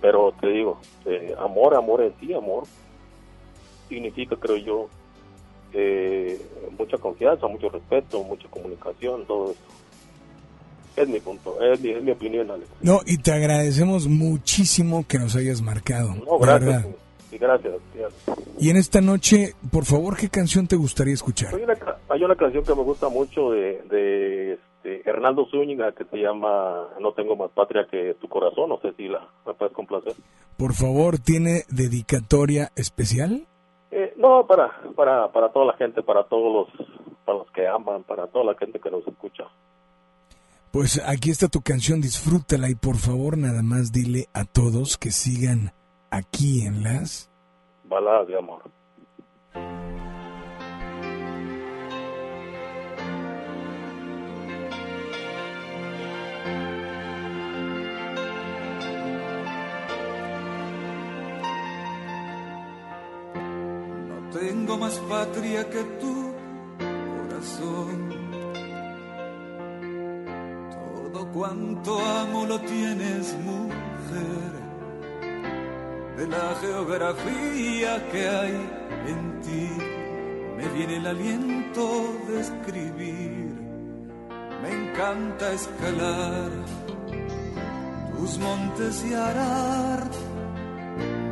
Pero 0.00 0.32
te 0.40 0.48
digo, 0.48 0.78
eh, 1.06 1.34
amor, 1.38 1.74
amor 1.74 2.02
en 2.02 2.14
sí, 2.20 2.32
amor 2.34 2.64
significa, 3.88 4.36
creo 4.36 4.56
yo, 4.56 4.88
eh, 5.74 6.40
mucha 6.78 6.96
confianza, 6.98 7.46
mucho 7.48 7.68
respeto, 7.68 8.22
mucha 8.22 8.48
comunicación, 8.48 9.26
todo 9.26 9.50
eso. 9.52 9.60
Es 10.96 11.08
mi 11.08 11.18
punto, 11.18 11.60
es 11.60 11.80
mi, 11.80 11.90
es 11.90 12.02
mi 12.02 12.12
opinión, 12.12 12.48
Alex. 12.50 12.68
No, 12.80 13.00
y 13.04 13.18
te 13.18 13.32
agradecemos 13.32 14.06
muchísimo 14.06 15.04
que 15.08 15.18
nos 15.18 15.34
hayas 15.34 15.60
marcado. 15.60 16.14
No, 16.14 16.38
gracias. 16.38 16.86
Y 17.32 17.38
gracias. 17.38 17.74
gracias. 17.94 18.38
Y 18.60 18.70
en 18.70 18.76
esta 18.76 19.00
noche, 19.00 19.54
por 19.72 19.84
favor, 19.84 20.16
¿qué 20.16 20.28
canción 20.28 20.68
te 20.68 20.76
gustaría 20.76 21.14
escuchar? 21.14 21.52
Hay 21.52 21.64
una, 21.64 21.74
ca- 21.74 21.98
hay 22.08 22.22
una 22.22 22.36
canción 22.36 22.62
que 22.64 22.74
me 22.76 22.82
gusta 22.82 23.08
mucho 23.08 23.50
de, 23.50 23.82
de 23.90 24.52
este, 24.52 25.10
Hernando 25.10 25.44
Zúñiga 25.50 25.90
que 25.90 26.04
se 26.04 26.16
llama 26.18 26.86
No 27.00 27.12
tengo 27.12 27.34
más 27.34 27.50
patria 27.50 27.88
que 27.90 28.14
tu 28.20 28.28
corazón. 28.28 28.68
No 28.68 28.78
sé 28.80 28.92
si 28.96 29.08
la 29.08 29.28
me 29.44 29.54
puedes 29.54 29.74
complacer. 29.74 30.12
Por 30.56 30.74
favor, 30.74 31.18
¿tiene 31.18 31.64
dedicatoria 31.70 32.70
especial? 32.76 33.48
Eh, 33.96 34.12
no, 34.16 34.44
para, 34.44 34.72
para, 34.96 35.30
para 35.30 35.52
toda 35.52 35.66
la 35.66 35.74
gente, 35.74 36.02
para 36.02 36.24
todos 36.24 36.52
los, 36.52 36.88
para 37.24 37.38
los 37.38 37.50
que 37.52 37.68
aman, 37.68 38.02
para 38.02 38.26
toda 38.26 38.46
la 38.46 38.54
gente 38.58 38.80
que 38.80 38.90
nos 38.90 39.06
escucha. 39.06 39.44
Pues 40.72 41.00
aquí 41.06 41.30
está 41.30 41.46
tu 41.46 41.60
canción, 41.62 42.00
disfrútala 42.00 42.68
y 42.68 42.74
por 42.74 42.96
favor 42.96 43.38
nada 43.38 43.62
más 43.62 43.92
dile 43.92 44.26
a 44.32 44.44
todos 44.44 44.98
que 44.98 45.12
sigan 45.12 45.72
aquí 46.10 46.66
en 46.66 46.82
las... 46.82 47.30
Baladas 47.84 48.26
de 48.26 48.36
amor. 48.36 48.62
Tengo 64.46 64.76
más 64.76 64.96
patria 65.08 65.68
que 65.70 65.82
tu 66.02 66.16
corazón. 67.14 67.98
Todo 70.76 71.32
cuanto 71.32 71.90
amo 71.98 72.44
lo 72.44 72.60
tienes, 72.60 73.34
mujer. 73.50 74.52
De 76.18 76.26
la 76.28 76.48
geografía 76.60 77.90
que 78.10 78.28
hay 78.28 78.56
en 79.12 79.40
ti, 79.40 79.70
me 80.58 80.68
viene 80.76 80.96
el 80.98 81.06
aliento 81.06 81.84
de 82.28 82.40
escribir. 82.40 83.54
Me 84.62 84.70
encanta 84.80 85.52
escalar 85.52 86.50
tus 88.14 88.38
montes 88.38 89.04
y 89.08 89.14
arar. 89.14 90.02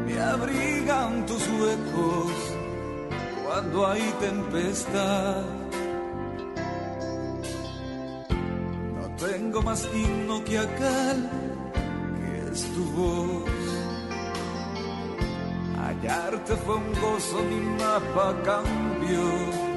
Me 0.07 0.19
abrigan 0.19 1.27
tus 1.27 1.47
huecos 1.49 2.52
cuando 3.63 3.87
hay 3.87 4.03
tempestad. 4.21 5.43
No 8.97 9.27
tengo 9.27 9.63
más 9.63 9.89
himno 9.95 10.43
que 10.45 10.59
aquel 10.59 11.29
que 12.19 12.53
es 12.53 12.63
tu 12.75 12.85
voz. 12.93 13.51
Hallarte 15.79 16.57
fue 16.57 16.77
un 16.77 16.93
gozo, 17.01 17.43
mi 17.45 17.61
mapa 17.79 18.35
cambió 18.45 19.73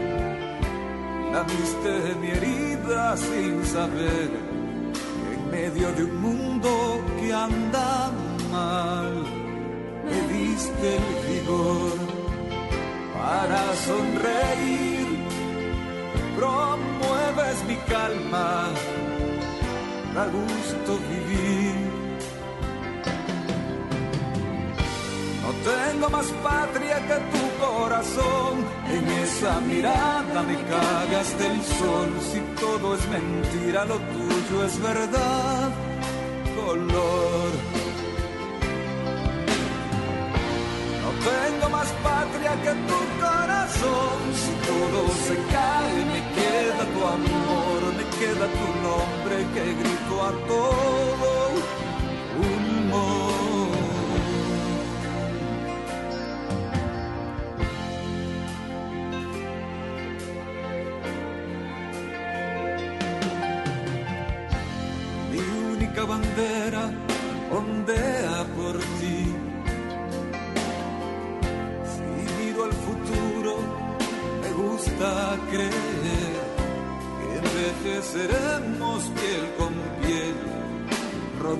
viste 1.44 2.16
mi 2.22 2.30
herida 2.30 3.18
sin 3.18 3.66
saber 3.66 4.30
en 5.34 5.52
medio 5.52 5.92
de 5.92 6.06
un 6.06 6.22
mundo 6.22 7.02
que 7.20 7.34
anda 7.34 8.10
mal. 8.52 9.14
Me 10.06 10.34
diste 10.34 10.96
el 10.96 11.42
vigor 11.42 12.05
para 13.26 13.64
sonreír, 13.88 15.08
promueves 16.38 17.58
mi 17.68 17.78
calma, 17.92 18.70
da 20.14 20.26
gusto 20.38 20.92
vivir. 21.10 21.76
No 25.44 25.50
tengo 25.72 26.10
más 26.10 26.28
patria 26.50 26.98
que 27.08 27.18
tu 27.34 27.44
corazón, 27.66 28.54
en 28.96 29.04
esa 29.24 29.60
mirada 29.62 30.44
me 30.50 30.58
cagas 30.74 31.28
hasta 31.28 31.48
el 31.48 31.60
sol. 31.80 32.10
Si 32.30 32.40
todo 32.64 32.96
es 32.96 33.04
mentira, 33.18 33.86
lo 33.86 33.98
tuyo 34.16 34.66
es 34.68 34.80
verdad, 34.80 35.70
color. 36.56 37.85
Tengo 41.30 41.70
más 41.70 41.90
patria 42.04 42.54
que 42.64 42.74
tu 42.90 43.00
corazón, 43.24 44.18
si 44.42 44.52
todo 44.70 45.00
se 45.28 45.36
cae, 45.54 46.06
me 46.14 46.22
queda 46.38 46.84
tu 46.94 47.02
amor, 47.18 47.80
me 47.98 48.06
queda 48.20 48.46
tu 48.60 48.68
nombre 48.88 49.36
que 49.54 49.64
grito 49.82 50.16
a 50.24 50.32
todo 50.48 51.30
pulmón. 52.36 53.25
bandera 53.25 53.25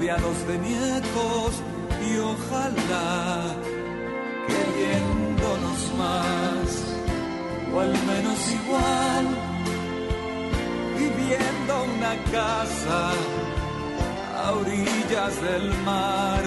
rodeados 0.06 0.48
de 0.48 0.58
nietos 0.60 1.52
y 2.08 2.18
ojalá 2.18 3.56
queriéndonos 4.48 5.94
más, 5.98 6.68
o 7.74 7.80
al 7.80 7.94
menos 8.06 8.52
igual, 8.52 9.26
viviendo 11.00 11.84
una 11.96 12.14
casa 12.32 13.12
a 14.44 14.52
orillas 14.52 15.42
del 15.42 15.74
mar. 15.84 16.44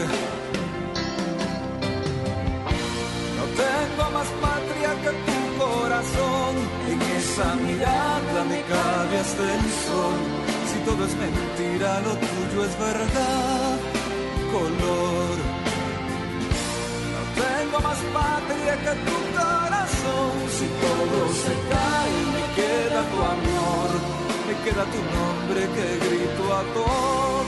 No 3.37 3.45
tengo 3.65 4.11
más 4.13 4.29
patria 4.41 4.91
que 5.03 5.11
tu 5.27 5.65
corazón, 5.65 6.55
en 6.91 7.03
esa 7.03 7.55
mirada 7.57 8.45
me 8.45 8.63
cabe 8.63 9.19
hasta 9.19 9.55
el 9.55 9.71
sol. 9.87 10.38
Todo 10.89 11.05
es 11.05 11.15
mentira, 11.17 12.01
lo 12.01 12.15
tuyo 12.17 12.65
es 12.65 12.79
verdad, 12.79 13.77
color. 14.51 15.37
No 17.13 17.21
tengo 17.43 17.79
más 17.87 17.99
patria 18.17 18.75
que 18.85 18.95
tu 19.07 19.17
corazón, 19.37 20.33
si 20.57 20.67
todo 20.85 21.19
se 21.45 21.55
cae, 21.73 22.19
me 22.37 22.45
queda 22.57 23.01
tu 23.13 23.19
amor. 23.37 23.91
Me 24.47 24.55
queda 24.65 24.85
tu 24.95 25.01
nombre 25.19 25.61
que 25.77 25.87
grito 26.07 26.45
a 26.57 26.63
todo 26.73 27.48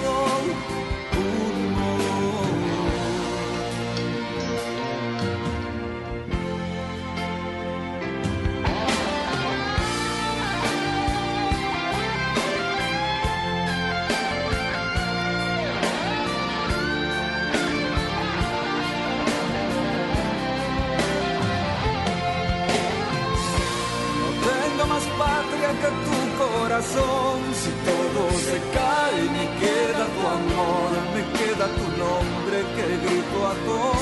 corazón. 26.80 27.40
Si 27.54 27.70
todo 27.84 28.30
se 28.38 28.58
cae, 28.72 29.22
me 29.36 29.46
queda 29.60 30.06
tu 30.14 30.22
amor, 30.26 30.90
me 31.14 31.22
queda 31.38 31.66
tu 31.76 31.86
nombre 31.98 32.56
que 32.76 32.86
grito 33.06 33.46
a 33.46 33.54
todo. 33.66 34.00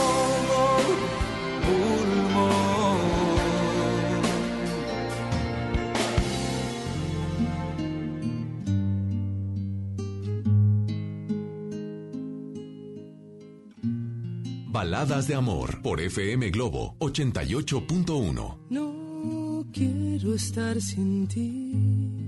Baladas 14.70 15.26
de 15.26 15.34
Amor 15.34 15.82
por 15.82 16.00
FM 16.00 16.50
Globo 16.50 16.94
88.1. 17.00 18.59
No 18.70 19.66
quiero 19.72 20.34
estar 20.34 20.80
sin 20.80 21.26
ti. 21.26 22.27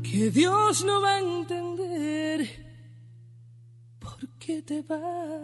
que 0.04 0.30
Dios 0.32 0.84
no 0.84 1.02
va 1.02 1.16
a 1.16 1.20
entender 1.20 2.50
por 4.00 4.28
qué 4.40 4.62
te 4.62 4.82
vas. 4.82 5.43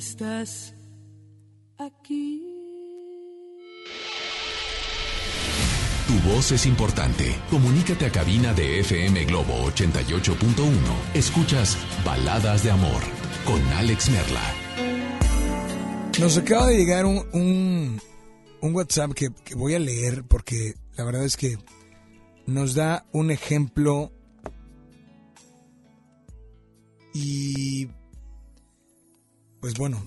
Estás 0.00 0.74
aquí. 1.78 2.42
Tu 6.06 6.14
voz 6.30 6.52
es 6.52 6.64
importante. 6.64 7.36
Comunícate 7.50 8.06
a 8.06 8.10
cabina 8.10 8.54
de 8.54 8.80
FM 8.80 9.26
Globo 9.26 9.52
88.1. 9.70 10.72
Escuchas 11.12 11.76
Baladas 12.02 12.64
de 12.64 12.70
Amor 12.70 13.02
con 13.44 13.62
Alex 13.74 14.08
Merla. 14.08 14.42
Nos 16.18 16.38
acaba 16.38 16.68
de 16.68 16.78
llegar 16.78 17.04
un, 17.04 17.18
un, 17.34 18.00
un 18.62 18.74
WhatsApp 18.74 19.12
que, 19.12 19.28
que 19.44 19.54
voy 19.54 19.74
a 19.74 19.78
leer 19.78 20.24
porque 20.26 20.76
la 20.96 21.04
verdad 21.04 21.24
es 21.24 21.36
que 21.36 21.58
nos 22.46 22.74
da 22.74 23.04
un 23.12 23.30
ejemplo 23.30 24.12
y 27.12 27.90
pues 29.60 29.74
bueno, 29.74 30.02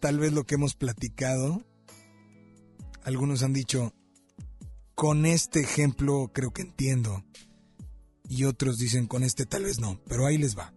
tal 0.00 0.18
vez 0.18 0.32
lo 0.32 0.44
que 0.44 0.54
hemos 0.54 0.74
platicado, 0.74 1.62
algunos 3.02 3.42
han 3.42 3.52
dicho, 3.52 3.92
con 4.94 5.26
este 5.26 5.60
ejemplo 5.60 6.30
creo 6.32 6.52
que 6.52 6.62
entiendo 6.62 7.24
y 8.28 8.44
otros 8.44 8.78
dicen 8.78 9.06
con 9.06 9.22
este 9.22 9.46
tal 9.46 9.64
vez 9.64 9.80
no, 9.80 10.00
pero 10.06 10.26
ahí 10.26 10.38
les 10.38 10.56
va. 10.56 10.72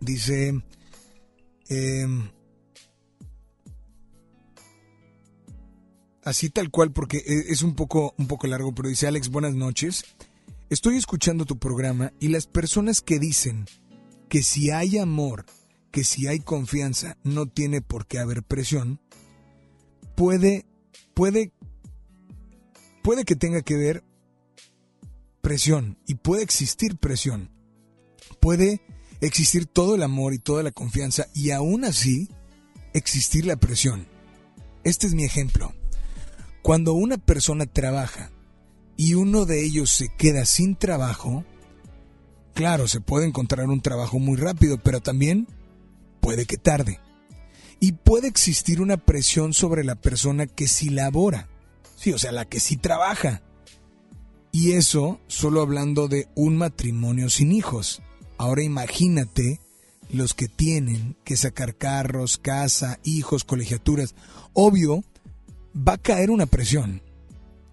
Dice, 0.00 0.62
em, 1.68 2.30
así 6.24 6.50
tal 6.50 6.70
cual 6.70 6.92
porque 6.92 7.18
e- 7.18 7.52
es 7.52 7.62
un 7.62 7.74
poco, 7.74 8.14
un 8.18 8.26
poco 8.26 8.46
largo, 8.46 8.74
pero 8.74 8.88
dice 8.88 9.06
Alex, 9.06 9.28
buenas 9.28 9.54
noches. 9.54 10.04
Estoy 10.70 10.96
escuchando 10.96 11.44
tu 11.44 11.58
programa 11.58 12.12
y 12.18 12.28
las 12.28 12.46
personas 12.46 13.02
que 13.02 13.18
dicen 13.18 13.66
que 14.28 14.42
si 14.42 14.70
hay 14.70 14.98
amor, 14.98 15.44
que 15.92 16.02
si 16.04 16.26
hay 16.26 16.40
confianza, 16.40 17.18
no 17.22 17.46
tiene 17.46 17.82
por 17.82 18.06
qué 18.06 18.18
haber 18.18 18.42
presión, 18.42 19.00
puede, 20.16 20.66
puede, 21.14 21.52
puede 23.02 23.24
que 23.24 23.36
tenga 23.36 23.60
que 23.60 23.76
ver 23.76 24.02
presión 25.42 25.98
y 26.06 26.14
puede 26.14 26.42
existir 26.42 26.96
presión. 26.96 27.50
Puede 28.40 28.80
existir 29.20 29.66
todo 29.66 29.94
el 29.94 30.02
amor 30.02 30.32
y 30.32 30.38
toda 30.38 30.62
la 30.62 30.72
confianza 30.72 31.26
y 31.34 31.50
aún 31.50 31.84
así 31.84 32.30
existir 32.94 33.44
la 33.44 33.56
presión. 33.56 34.08
Este 34.84 35.06
es 35.06 35.14
mi 35.14 35.24
ejemplo. 35.24 35.74
Cuando 36.62 36.94
una 36.94 37.18
persona 37.18 37.66
trabaja 37.66 38.30
y 38.96 39.14
uno 39.14 39.44
de 39.44 39.64
ellos 39.64 39.90
se 39.90 40.08
queda 40.16 40.46
sin 40.46 40.74
trabajo, 40.74 41.44
claro, 42.54 42.88
se 42.88 43.00
puede 43.00 43.26
encontrar 43.26 43.68
un 43.68 43.82
trabajo 43.82 44.18
muy 44.18 44.38
rápido, 44.38 44.78
pero 44.78 45.00
también 45.00 45.46
puede 46.22 46.46
que 46.46 46.56
tarde. 46.56 47.00
Y 47.80 47.92
puede 47.92 48.28
existir 48.28 48.80
una 48.80 48.96
presión 48.96 49.52
sobre 49.52 49.84
la 49.84 49.96
persona 49.96 50.46
que 50.46 50.68
sí 50.68 50.88
labora. 50.88 51.48
Sí, 51.96 52.12
o 52.12 52.18
sea, 52.18 52.32
la 52.32 52.46
que 52.46 52.60
sí 52.60 52.76
trabaja. 52.76 53.42
Y 54.52 54.72
eso 54.72 55.20
solo 55.26 55.60
hablando 55.60 56.06
de 56.06 56.28
un 56.36 56.56
matrimonio 56.56 57.28
sin 57.28 57.52
hijos. 57.52 58.02
Ahora 58.38 58.62
imagínate 58.62 59.60
los 60.10 60.32
que 60.32 60.46
tienen 60.46 61.16
que 61.24 61.36
sacar 61.36 61.74
carros, 61.76 62.38
casa, 62.38 63.00
hijos, 63.02 63.44
colegiaturas. 63.44 64.14
Obvio, 64.52 65.02
va 65.76 65.94
a 65.94 65.98
caer 65.98 66.30
una 66.30 66.46
presión. 66.46 67.02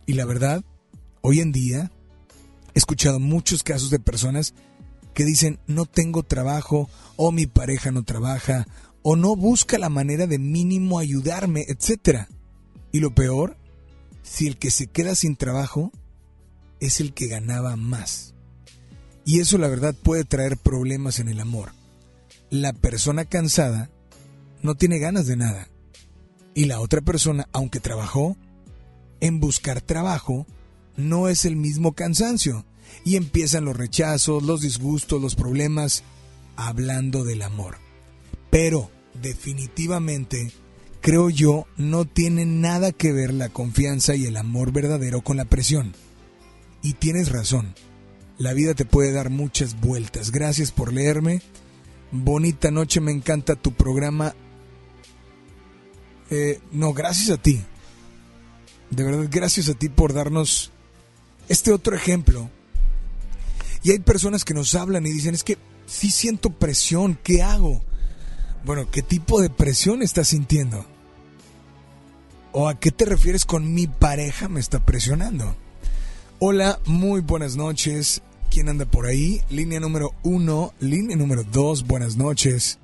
Y 0.07 0.13
la 0.13 0.25
verdad, 0.25 0.63
hoy 1.21 1.39
en 1.39 1.51
día 1.51 1.91
he 2.73 2.79
escuchado 2.79 3.19
muchos 3.19 3.61
casos 3.61 3.91
de 3.91 3.99
personas 3.99 4.55
que 5.13 5.25
dicen 5.25 5.59
no 5.67 5.85
tengo 5.85 6.23
trabajo 6.23 6.89
o 7.15 7.31
mi 7.31 7.45
pareja 7.45 7.91
no 7.91 8.03
trabaja 8.03 8.67
o 9.01 9.15
no 9.15 9.35
busca 9.35 9.77
la 9.77 9.89
manera 9.89 10.27
de 10.27 10.39
mínimo 10.39 10.99
ayudarme, 10.99 11.65
etc. 11.67 12.27
Y 12.91 12.99
lo 12.99 13.13
peor, 13.13 13.57
si 14.23 14.47
el 14.47 14.57
que 14.57 14.71
se 14.71 14.87
queda 14.87 15.15
sin 15.15 15.35
trabajo 15.35 15.91
es 16.79 16.99
el 16.99 17.13
que 17.13 17.27
ganaba 17.27 17.75
más. 17.75 18.33
Y 19.25 19.39
eso 19.39 19.57
la 19.57 19.67
verdad 19.67 19.95
puede 19.95 20.23
traer 20.23 20.57
problemas 20.57 21.19
en 21.19 21.29
el 21.29 21.39
amor. 21.39 21.71
La 22.49 22.73
persona 22.73 23.25
cansada 23.25 23.89
no 24.61 24.75
tiene 24.75 24.99
ganas 24.99 25.27
de 25.27 25.37
nada. 25.37 25.67
Y 26.53 26.65
la 26.65 26.79
otra 26.79 27.01
persona, 27.01 27.47
aunque 27.53 27.79
trabajó, 27.79 28.37
en 29.19 29.39
buscar 29.39 29.81
trabajo, 29.81 30.47
no 30.97 31.29
es 31.29 31.45
el 31.45 31.55
mismo 31.55 31.93
cansancio. 31.93 32.65
Y 33.03 33.15
empiezan 33.15 33.65
los 33.65 33.77
rechazos, 33.77 34.43
los 34.43 34.61
disgustos, 34.61 35.21
los 35.21 35.35
problemas, 35.35 36.03
hablando 36.55 37.23
del 37.23 37.41
amor. 37.41 37.77
Pero, 38.49 38.91
definitivamente, 39.21 40.51
creo 41.01 41.29
yo, 41.29 41.65
no 41.77 42.05
tiene 42.05 42.45
nada 42.45 42.91
que 42.91 43.11
ver 43.11 43.33
la 43.33 43.49
confianza 43.49 44.15
y 44.15 44.25
el 44.25 44.37
amor 44.37 44.71
verdadero 44.71 45.21
con 45.21 45.37
la 45.37 45.45
presión. 45.45 45.93
Y 46.81 46.93
tienes 46.93 47.31
razón, 47.31 47.75
la 48.37 48.53
vida 48.53 48.73
te 48.73 48.85
puede 48.85 49.11
dar 49.11 49.29
muchas 49.29 49.79
vueltas. 49.79 50.31
Gracias 50.31 50.71
por 50.71 50.93
leerme. 50.93 51.41
bonita 52.11 52.71
noche, 52.71 53.01
me 53.01 53.11
encanta 53.11 53.55
tu 53.55 53.73
programa. 53.73 54.33
Eh, 56.29 56.59
no, 56.71 56.93
gracias 56.93 57.29
a 57.29 57.41
ti. 57.41 57.61
De 58.89 59.03
verdad, 59.03 59.27
gracias 59.29 59.69
a 59.69 59.73
ti 59.73 59.89
por 59.89 60.13
darnos 60.13 60.71
este 61.49 61.71
otro 61.71 61.95
ejemplo. 61.95 62.49
Y 63.83 63.91
hay 63.91 63.99
personas 63.99 64.43
que 64.45 64.53
nos 64.53 64.75
hablan 64.75 65.05
y 65.05 65.11
dicen, 65.11 65.33
es 65.33 65.43
que 65.43 65.57
sí 65.85 66.09
siento 66.11 66.49
presión, 66.49 67.17
¿qué 67.23 67.41
hago? 67.43 67.81
Bueno, 68.65 68.89
¿qué 68.91 69.01
tipo 69.01 69.41
de 69.41 69.49
presión 69.49 70.01
estás 70.01 70.29
sintiendo? 70.29 70.85
¿O 72.51 72.67
a 72.67 72.79
qué 72.79 72.91
te 72.91 73.05
refieres 73.05 73.45
con 73.45 73.73
mi 73.73 73.87
pareja 73.87 74.49
me 74.49 74.59
está 74.59 74.85
presionando? 74.85 75.55
Hola, 76.39 76.79
muy 76.85 77.21
buenas 77.21 77.55
noches. 77.55 78.21
¿Quién 78.49 78.67
anda 78.69 78.85
por 78.85 79.05
ahí? 79.05 79.41
Línea 79.49 79.79
número 79.79 80.13
uno, 80.23 80.73
línea 80.79 81.15
número 81.15 81.43
dos, 81.43 81.85
buenas 81.85 82.17
noches. 82.17 82.79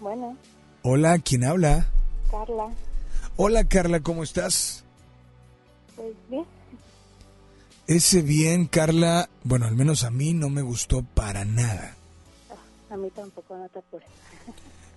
Bueno, 0.00 0.36
Hola, 0.82 1.18
¿quién 1.18 1.44
habla? 1.44 1.88
Carla, 2.30 2.68
Hola 3.36 3.64
Carla, 3.64 4.00
¿cómo 4.00 4.22
estás? 4.22 4.82
pues 5.94 6.14
bien, 6.30 6.44
Ese 7.90 8.22
bien, 8.22 8.66
Carla, 8.66 9.28
bueno, 9.42 9.66
al 9.66 9.74
menos 9.74 10.04
a 10.04 10.12
mí 10.12 10.32
no 10.32 10.48
me 10.48 10.62
gustó 10.62 11.02
para 11.02 11.44
nada. 11.44 11.96
a 12.88 12.96
mí 12.96 13.10
tampoco 13.10 13.56
no 13.56 13.68
te 13.68 13.80
apures. 13.80 14.06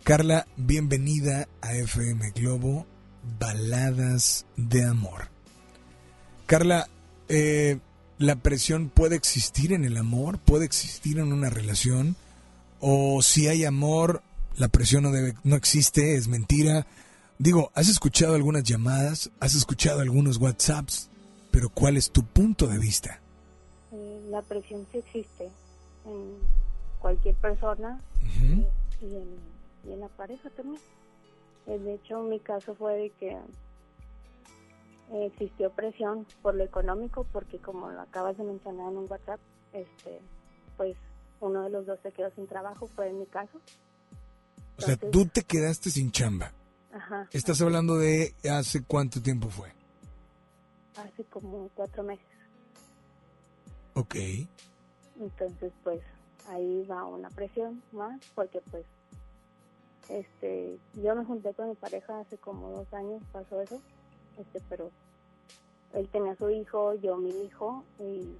Carla, 0.03 0.45
bienvenida 0.57 1.47
a 1.61 1.73
FM 1.73 2.29
Globo, 2.35 2.85
Baladas 3.39 4.45
de 4.57 4.85
Amor. 4.85 5.29
Carla, 6.45 6.87
eh, 7.29 7.79
¿la 8.19 8.35
presión 8.35 8.89
puede 8.89 9.15
existir 9.15 9.73
en 9.73 9.85
el 9.85 9.97
amor? 9.97 10.37
¿Puede 10.37 10.65
existir 10.65 11.17
en 11.17 11.33
una 11.33 11.49
relación? 11.49 12.15
¿O 12.79 13.23
si 13.23 13.47
hay 13.47 13.65
amor, 13.65 14.21
la 14.55 14.67
presión 14.67 15.01
no, 15.01 15.11
debe, 15.11 15.33
no 15.43 15.55
existe, 15.55 16.15
es 16.15 16.27
mentira? 16.27 16.85
Digo, 17.39 17.71
has 17.73 17.89
escuchado 17.89 18.35
algunas 18.35 18.61
llamadas, 18.61 19.31
has 19.39 19.55
escuchado 19.55 20.01
algunos 20.01 20.37
WhatsApps, 20.37 21.09
pero 21.53 21.69
¿cuál 21.69 21.97
es 21.97 22.09
tu 22.11 22.23
punto 22.23 22.65
de 22.65 22.79
vista? 22.79 23.21
Eh, 23.91 24.25
la 24.29 24.41
presión 24.41 24.87
sí 24.91 24.97
existe 24.97 25.51
en 26.03 26.39
cualquier 26.99 27.35
persona 27.35 28.01
y, 28.99 29.15
en, 29.15 29.37
y 29.85 29.93
en 29.93 29.99
la 29.99 30.07
pareja 30.07 30.49
también. 30.49 30.81
Eh, 31.67 31.77
de 31.77 31.93
hecho, 31.93 32.23
mi 32.23 32.39
caso 32.39 32.73
fue 32.73 32.95
de 32.95 33.09
que 33.11 33.37
existió 35.13 35.69
presión 35.69 36.25
por 36.41 36.55
lo 36.55 36.63
económico, 36.63 37.23
porque 37.31 37.59
como 37.59 37.91
lo 37.91 38.01
acabas 38.01 38.35
de 38.35 38.43
mencionar 38.45 38.91
en 38.91 38.97
un 38.97 39.05
WhatsApp, 39.07 39.39
este, 39.73 40.21
pues 40.75 40.97
uno 41.39 41.61
de 41.61 41.69
los 41.69 41.85
dos 41.85 41.99
se 42.01 42.11
quedó 42.11 42.31
sin 42.31 42.47
trabajo, 42.47 42.89
fue 42.95 43.09
en 43.09 43.19
mi 43.19 43.27
caso. 43.27 43.61
O 44.79 44.81
sea, 44.81 44.97
tú 44.97 45.27
te 45.27 45.43
quedaste 45.43 45.91
sin 45.91 46.11
chamba. 46.11 46.51
Ajá, 46.91 47.27
Estás 47.31 47.61
hablando 47.61 47.97
de 47.97 48.33
hace 48.49 48.83
cuánto 48.83 49.21
tiempo 49.21 49.49
fue. 49.49 49.71
Hace 50.97 51.23
como 51.25 51.69
cuatro 51.75 52.03
meses. 52.03 52.25
Ok. 53.95 54.15
Entonces, 55.19 55.71
pues 55.83 56.01
ahí 56.47 56.85
va 56.85 57.05
una 57.05 57.29
presión 57.29 57.81
más, 57.91 58.19
porque 58.35 58.61
pues 58.71 58.85
este 60.09 60.77
yo 60.95 61.15
me 61.15 61.23
junté 61.23 61.53
con 61.53 61.69
mi 61.69 61.75
pareja 61.75 62.19
hace 62.19 62.37
como 62.37 62.69
dos 62.71 62.93
años, 62.93 63.21
pasó 63.31 63.61
eso, 63.61 63.79
este 64.37 64.59
pero 64.67 64.91
él 65.93 66.09
tenía 66.09 66.35
su 66.35 66.49
hijo, 66.49 66.95
yo 66.95 67.17
mi 67.17 67.29
hijo, 67.45 67.83
y 67.99 68.35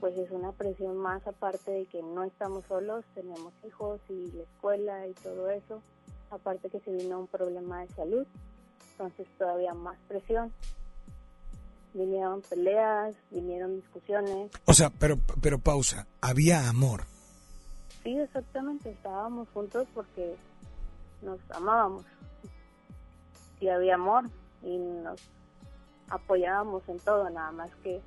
pues 0.00 0.16
es 0.18 0.30
una 0.30 0.52
presión 0.52 0.96
más 0.96 1.26
aparte 1.26 1.70
de 1.70 1.86
que 1.86 2.02
no 2.02 2.24
estamos 2.24 2.64
solos, 2.66 3.04
tenemos 3.14 3.52
hijos 3.66 4.00
y 4.08 4.30
la 4.32 4.42
escuela 4.42 5.06
y 5.08 5.14
todo 5.14 5.48
eso, 5.50 5.82
aparte 6.30 6.68
que 6.68 6.80
se 6.80 6.92
vino 6.92 7.18
un 7.20 7.26
problema 7.26 7.80
de 7.80 7.88
salud, 7.88 8.26
entonces 8.92 9.26
todavía 9.38 9.74
más 9.74 9.98
presión. 10.08 10.52
Vinieron 11.94 12.40
peleas, 12.42 13.14
vinieron 13.30 13.76
discusiones, 13.76 14.50
O 14.64 14.72
sea, 14.72 14.90
pero, 14.90 15.18
pero 15.42 15.58
pausa, 15.58 16.06
había 16.20 16.68
amor. 16.68 17.04
Sí, 18.02 18.18
exactamente, 18.18 18.90
estábamos 18.90 19.48
juntos 19.50 19.86
porque 19.94 20.34
nos 21.20 21.38
amábamos 21.50 22.04
y 23.60 23.68
había 23.68 23.94
amor 23.94 24.24
y 24.62 24.76
nos 24.76 25.20
apoyábamos 26.08 26.82
en 26.88 26.98
todo, 26.98 27.30
nada 27.30 27.52
más 27.52 27.70
que 27.82 28.00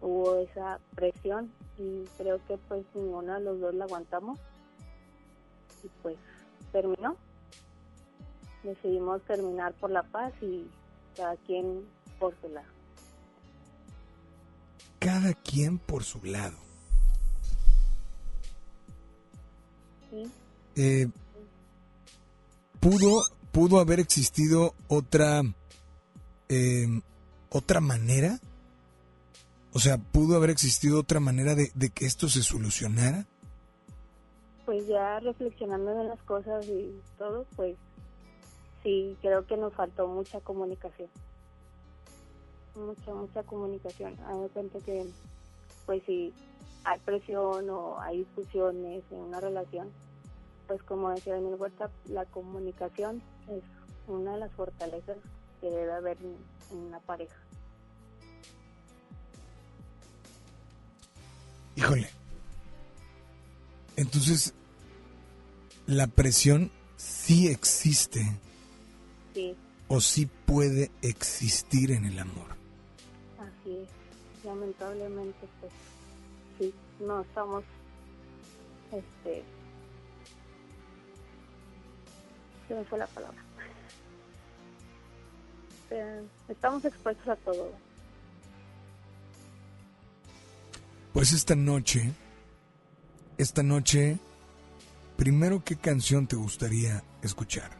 hubo 0.00 0.36
esa 0.36 0.78
presión 0.94 1.52
y 1.78 2.04
creo 2.16 2.40
que 2.46 2.58
pues 2.68 2.84
ninguno 2.94 3.34
de 3.34 3.40
los 3.40 3.60
dos 3.60 3.74
la 3.74 3.84
aguantamos 3.84 4.38
y 5.84 5.88
pues 6.02 6.16
terminó. 6.72 7.16
Decidimos 8.62 9.22
terminar 9.22 9.72
por 9.74 9.90
la 9.90 10.02
paz 10.02 10.32
y 10.40 10.68
cada 11.16 11.36
quien 11.36 11.86
por 12.18 12.34
su 12.40 12.48
lado. 12.48 12.75
Cada 15.06 15.34
quien 15.34 15.78
por 15.78 16.02
su 16.02 16.20
lado. 16.24 16.56
Eh, 20.74 21.06
pudo, 22.80 23.22
pudo 23.52 23.78
haber 23.78 24.00
existido 24.00 24.74
otra, 24.88 25.42
eh, 26.48 26.88
otra 27.50 27.80
manera. 27.80 28.40
O 29.72 29.78
sea, 29.78 29.96
pudo 29.96 30.34
haber 30.34 30.50
existido 30.50 30.98
otra 30.98 31.20
manera 31.20 31.54
de, 31.54 31.70
de 31.76 31.90
que 31.90 32.04
esto 32.04 32.28
se 32.28 32.42
solucionara. 32.42 33.28
Pues 34.64 34.88
ya 34.88 35.20
reflexionando 35.20 36.00
en 36.00 36.08
las 36.08 36.22
cosas 36.24 36.66
y 36.66 37.00
todo, 37.16 37.46
pues 37.54 37.76
sí, 38.82 39.16
creo 39.22 39.46
que 39.46 39.56
nos 39.56 39.72
faltó 39.72 40.08
mucha 40.08 40.40
comunicación. 40.40 41.08
Mucha, 42.76 43.14
mucha 43.14 43.42
comunicación. 43.42 44.16
A 44.26 44.34
de 44.36 44.48
cuenta 44.48 44.78
que, 44.80 45.06
pues 45.86 46.02
si 46.06 46.32
hay 46.84 46.98
presión 47.00 47.68
o 47.70 47.98
hay 48.00 48.18
discusiones 48.18 49.02
en 49.10 49.18
una 49.18 49.40
relación, 49.40 49.90
pues 50.66 50.82
como 50.82 51.10
decía 51.10 51.36
en 51.36 51.46
el 51.46 51.54
WhatsApp, 51.54 51.90
la 52.06 52.24
comunicación 52.26 53.22
es 53.48 53.62
una 54.06 54.34
de 54.34 54.40
las 54.40 54.52
fortalezas 54.52 55.16
que 55.60 55.70
debe 55.70 55.92
haber 55.92 56.18
en, 56.20 56.36
en 56.70 56.78
una 56.78 57.00
pareja. 57.00 57.36
Híjole. 61.76 62.08
Entonces, 63.96 64.54
la 65.86 66.06
presión 66.06 66.70
sí 66.96 67.48
existe 67.48 68.38
Sí, 69.34 69.54
o 69.88 70.00
sí 70.00 70.26
puede 70.26 70.90
existir 71.02 71.90
en 71.90 72.06
el 72.06 72.18
amor. 72.18 72.55
Lamentablemente, 74.46 75.48
pues 75.60 75.72
sí, 76.56 76.72
no 77.00 77.20
estamos, 77.20 77.64
este, 78.92 79.42
se 82.68 82.74
me 82.74 82.84
fue 82.84 82.98
la 82.98 83.08
palabra. 83.08 83.42
Estamos 86.48 86.84
expuestos 86.84 87.28
a 87.28 87.34
todo. 87.36 87.72
Pues 91.12 91.32
esta 91.32 91.56
noche, 91.56 92.12
esta 93.38 93.64
noche, 93.64 94.16
primero, 95.16 95.64
¿qué 95.64 95.74
canción 95.74 96.28
te 96.28 96.36
gustaría 96.36 97.02
escuchar? 97.20 97.72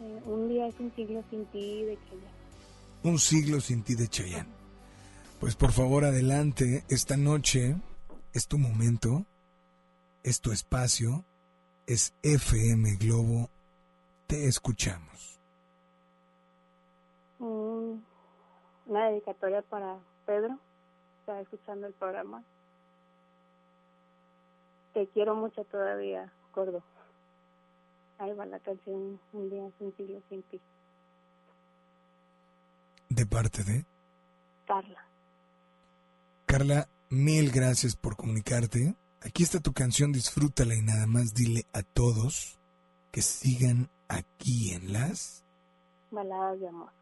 Eh, 0.00 0.22
un 0.26 0.48
día 0.48 0.68
es 0.68 0.78
un 0.78 0.94
siglo 0.94 1.24
sin 1.28 1.44
ti 1.46 1.82
de 1.82 1.96
que 1.96 3.08
Un 3.08 3.18
siglo 3.18 3.60
sin 3.60 3.82
ti 3.82 3.96
de 3.96 4.06
Chayanne. 4.06 4.61
Pues 5.42 5.56
por 5.56 5.72
favor, 5.72 6.04
adelante. 6.04 6.84
Esta 6.88 7.16
noche 7.16 7.74
es 8.32 8.46
tu 8.46 8.58
momento, 8.58 9.26
es 10.22 10.40
tu 10.40 10.52
espacio, 10.52 11.24
es 11.84 12.14
FM 12.22 12.94
Globo. 12.94 13.50
Te 14.28 14.46
escuchamos. 14.46 15.40
Un- 17.40 18.04
una 18.86 19.08
dedicatoria 19.08 19.62
para 19.62 19.98
Pedro, 20.26 20.60
está 21.18 21.40
escuchando 21.40 21.88
el 21.88 21.92
programa. 21.94 22.44
Te 24.94 25.08
quiero 25.08 25.34
mucho 25.34 25.64
todavía, 25.64 26.32
gordo. 26.54 26.84
Ahí 28.18 28.32
va 28.34 28.46
la 28.46 28.60
canción 28.60 29.18
Un 29.32 29.50
día 29.50 29.66
es 29.66 29.74
un 29.80 29.92
siglo 29.96 30.22
sin 30.28 30.44
ti. 30.44 30.60
De 33.08 33.26
parte 33.26 33.64
de 33.64 33.84
Carla. 34.68 35.04
Carla, 36.52 36.86
mil 37.08 37.50
gracias 37.50 37.96
por 37.96 38.14
comunicarte. 38.14 38.94
Aquí 39.22 39.42
está 39.42 39.58
tu 39.60 39.72
canción, 39.72 40.12
disfrútala 40.12 40.74
y 40.74 40.82
nada 40.82 41.06
más 41.06 41.32
dile 41.32 41.64
a 41.72 41.82
todos 41.82 42.60
que 43.10 43.22
sigan 43.22 43.88
aquí 44.06 44.74
en 44.74 44.92
las... 44.92 45.46
Baladas 46.10 46.60
de 46.60 46.68
amor. 46.68 46.92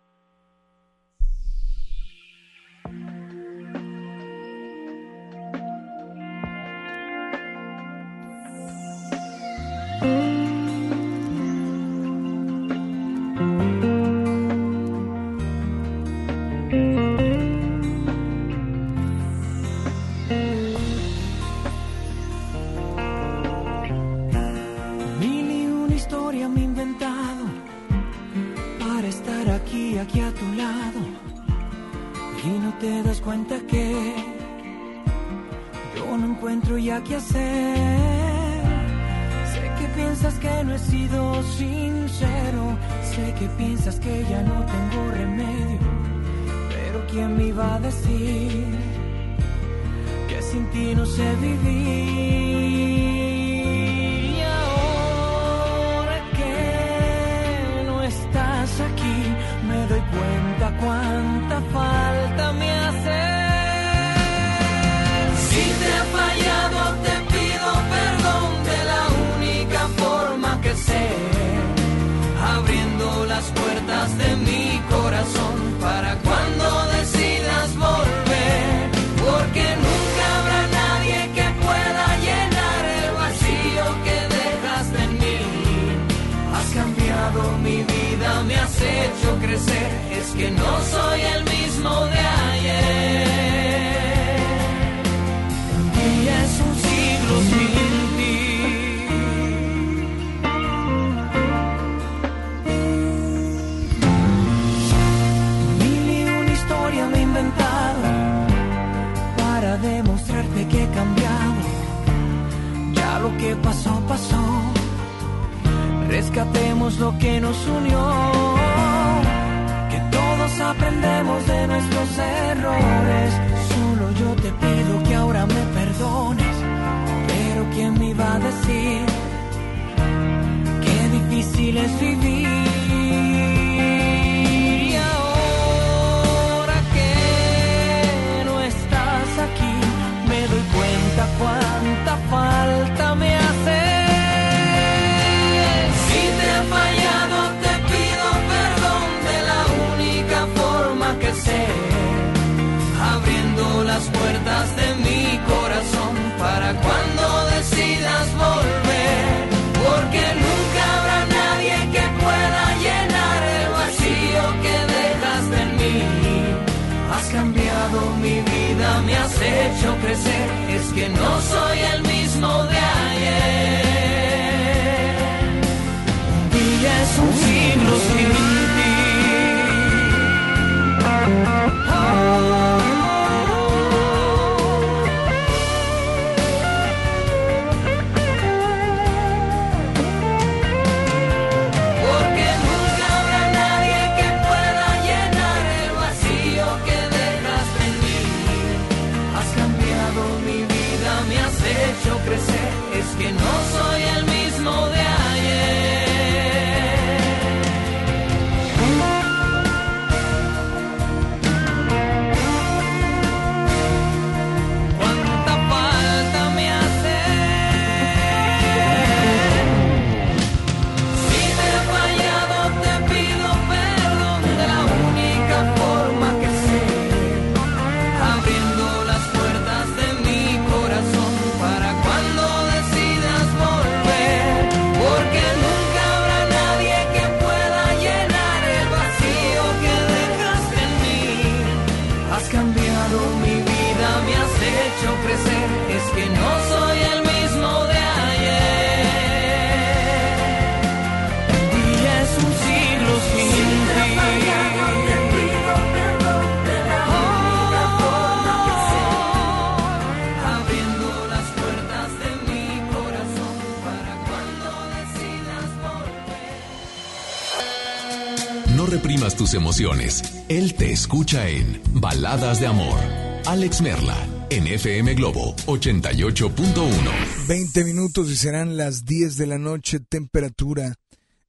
emociones. 269.55 270.22
Él 270.48 270.74
te 270.74 270.93
escucha 270.93 271.48
en 271.48 271.81
Baladas 271.93 272.60
de 272.60 272.66
Amor. 272.66 272.98
Alex 273.47 273.81
Merla, 273.81 274.16
en 274.51 274.66
FM 274.66 275.14
Globo 275.14 275.55
88.1. 275.66 277.47
20 277.48 277.85
minutos 277.85 278.31
y 278.31 278.36
serán 278.36 278.77
las 278.77 279.05
10 279.05 279.36
de 279.36 279.47
la 279.47 279.59
noche, 279.59 280.01
temperatura 280.01 280.94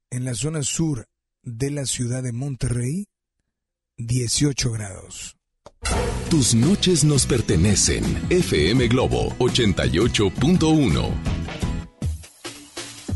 en 0.10 0.26
la 0.26 0.36
zona 0.36 0.64
sur 0.64 1.08
de 1.44 1.72
la 1.72 1.86
ciudad 1.86 2.24
de 2.24 2.32
Monterrey, 2.32 3.08
18 3.98 4.72
grados. 4.72 5.36
Tus 6.30 6.56
noches 6.56 7.04
nos 7.04 7.26
pertenecen. 7.26 8.04
FM 8.30 8.88
Globo 8.88 9.36
88.1. 9.40 11.41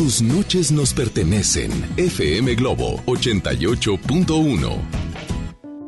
Tus 0.00 0.22
noches 0.22 0.72
nos 0.72 0.94
pertenecen. 0.94 1.70
FM 1.98 2.54
Globo 2.54 3.02
88.1. 3.04 4.78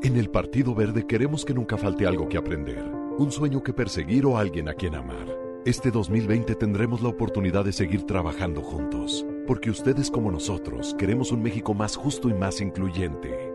En 0.02 0.16
el 0.18 0.28
Partido 0.28 0.74
Verde 0.74 1.06
queremos 1.06 1.46
que 1.46 1.54
nunca 1.54 1.78
falte 1.78 2.06
algo 2.06 2.28
que 2.28 2.36
aprender, 2.36 2.84
un 3.16 3.32
sueño 3.32 3.62
que 3.62 3.72
perseguir 3.72 4.26
o 4.26 4.36
alguien 4.36 4.68
a 4.68 4.74
quien 4.74 4.96
amar. 4.96 5.34
Este 5.64 5.90
2020 5.90 6.56
tendremos 6.56 7.00
la 7.00 7.08
oportunidad 7.08 7.64
de 7.64 7.72
seguir 7.72 8.02
trabajando 8.02 8.60
juntos, 8.60 9.24
porque 9.46 9.70
ustedes 9.70 10.10
como 10.10 10.30
nosotros 10.30 10.94
queremos 10.98 11.32
un 11.32 11.42
México 11.42 11.72
más 11.72 11.96
justo 11.96 12.28
y 12.28 12.34
más 12.34 12.60
incluyente. 12.60 13.50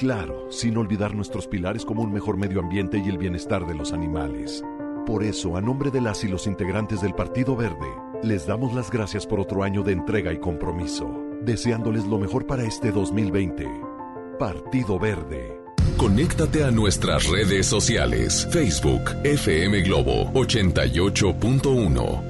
Claro, 0.00 0.50
sin 0.50 0.76
olvidar 0.76 1.14
nuestros 1.14 1.46
pilares 1.46 1.84
como 1.84 2.02
un 2.02 2.12
mejor 2.12 2.36
medio 2.36 2.58
ambiente 2.58 2.98
y 2.98 3.08
el 3.08 3.16
bienestar 3.16 3.64
de 3.64 3.76
los 3.76 3.92
animales. 3.92 4.64
Por 5.06 5.22
eso, 5.22 5.56
a 5.56 5.60
nombre 5.60 5.92
de 5.92 6.00
las 6.00 6.24
y 6.24 6.28
los 6.28 6.48
integrantes 6.48 7.00
del 7.00 7.14
Partido 7.14 7.54
Verde, 7.54 7.86
les 8.22 8.46
damos 8.46 8.74
las 8.74 8.90
gracias 8.90 9.26
por 9.26 9.40
otro 9.40 9.62
año 9.62 9.82
de 9.82 9.92
entrega 9.92 10.32
y 10.32 10.38
compromiso, 10.38 11.10
deseándoles 11.42 12.06
lo 12.06 12.18
mejor 12.18 12.46
para 12.46 12.64
este 12.64 12.92
2020. 12.92 13.66
Partido 14.38 14.98
Verde. 14.98 15.60
Conéctate 15.96 16.64
a 16.64 16.70
nuestras 16.70 17.28
redes 17.28 17.66
sociales. 17.66 18.48
Facebook, 18.50 19.02
FM 19.24 19.82
Globo 19.82 20.30
88.1. 20.32 22.29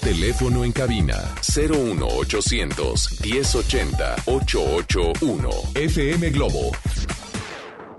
Teléfono 0.00 0.64
en 0.64 0.72
cabina 0.72 1.34
01800 1.42 3.20
1080 3.22 4.16
881. 4.26 5.50
FM 5.74 6.30
Globo 6.30 6.72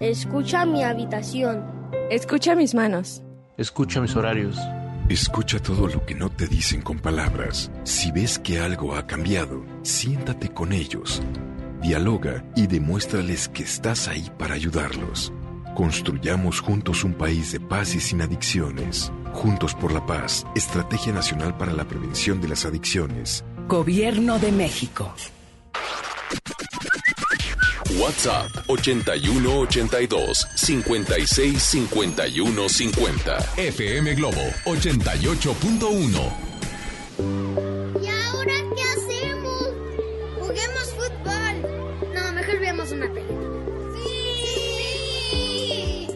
Escucha 0.00 0.64
mi 0.64 0.82
habitación. 0.82 1.62
Escucha 2.08 2.54
mis 2.54 2.74
manos. 2.74 3.22
Escucha 3.58 4.00
mis 4.00 4.16
horarios. 4.16 4.56
Escucha 5.10 5.60
todo 5.60 5.88
lo 5.88 6.06
que 6.06 6.14
no 6.14 6.30
te 6.30 6.46
dicen 6.46 6.80
con 6.80 6.98
palabras. 7.00 7.70
Si 7.84 8.10
ves 8.10 8.38
que 8.38 8.60
algo 8.60 8.94
ha 8.94 9.06
cambiado, 9.06 9.62
siéntate 9.82 10.48
con 10.48 10.72
ellos. 10.72 11.20
Dialoga 11.82 12.42
y 12.56 12.66
demuéstrales 12.66 13.50
que 13.50 13.62
estás 13.64 14.08
ahí 14.08 14.30
para 14.38 14.54
ayudarlos. 14.54 15.34
Construyamos 15.74 16.60
juntos 16.60 17.04
un 17.04 17.12
país 17.12 17.52
de 17.52 17.60
paz 17.60 17.94
y 17.94 18.00
sin 18.00 18.22
adicciones. 18.22 19.12
Juntos 19.34 19.74
por 19.74 19.92
la 19.92 20.06
paz, 20.06 20.46
Estrategia 20.54 21.12
Nacional 21.12 21.58
para 21.58 21.74
la 21.74 21.84
Prevención 21.84 22.40
de 22.40 22.48
las 22.48 22.64
Adicciones. 22.64 23.44
Gobierno 23.68 24.38
de 24.38 24.50
México. 24.50 25.12
WhatsApp 27.98 28.50
8182 28.68 30.46
56 30.54 31.62
51 31.62 32.68
50. 32.68 33.38
FM 33.56 34.14
Globo 34.14 34.40
88.1. 34.64 36.50
¿Y 38.02 38.06
ahora 38.06 38.54
qué 38.76 38.82
hacemos? 38.82 39.68
Juguemos 40.38 40.94
fútbol. 40.94 41.62
No, 42.14 42.32
mejor 42.32 42.60
veamos 42.60 42.90
una 42.92 43.12
película. 43.12 43.40
¡Sí! 45.54 46.06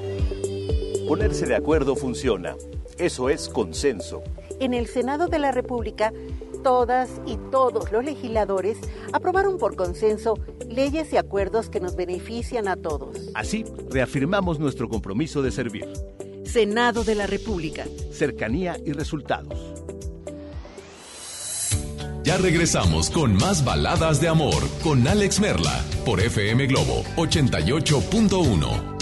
Ponerse 1.08 1.46
de 1.46 1.56
acuerdo 1.56 1.96
funciona. 1.96 2.54
Eso 2.98 3.28
es 3.28 3.48
consenso. 3.48 4.22
En 4.60 4.74
el 4.74 4.86
Senado 4.86 5.28
de 5.28 5.38
la 5.38 5.52
República, 5.52 6.12
todas 6.62 7.10
y 7.26 7.36
todos 7.50 7.92
los 7.92 8.04
legisladores 8.04 8.78
aprobaron 9.12 9.58
por 9.58 9.76
consenso 9.76 10.38
leyes 10.68 11.12
y 11.12 11.16
acuerdos 11.16 11.68
que 11.68 11.80
nos 11.80 11.96
benefician 11.96 12.68
a 12.68 12.76
todos. 12.76 13.30
Así, 13.34 13.64
reafirmamos 13.90 14.58
nuestro 14.58 14.88
compromiso 14.88 15.42
de 15.42 15.50
servir. 15.50 15.88
Senado 16.44 17.04
de 17.04 17.14
la 17.14 17.26
República. 17.26 17.84
Cercanía 18.12 18.76
y 18.84 18.92
resultados. 18.92 19.74
Ya 22.24 22.38
regresamos 22.38 23.10
con 23.10 23.36
más 23.36 23.64
baladas 23.64 24.18
de 24.18 24.28
amor 24.28 24.62
con 24.82 25.06
Alex 25.06 25.40
Merla 25.40 25.84
por 26.06 26.20
FM 26.20 26.66
Globo 26.66 27.04
88.1. 27.16 28.93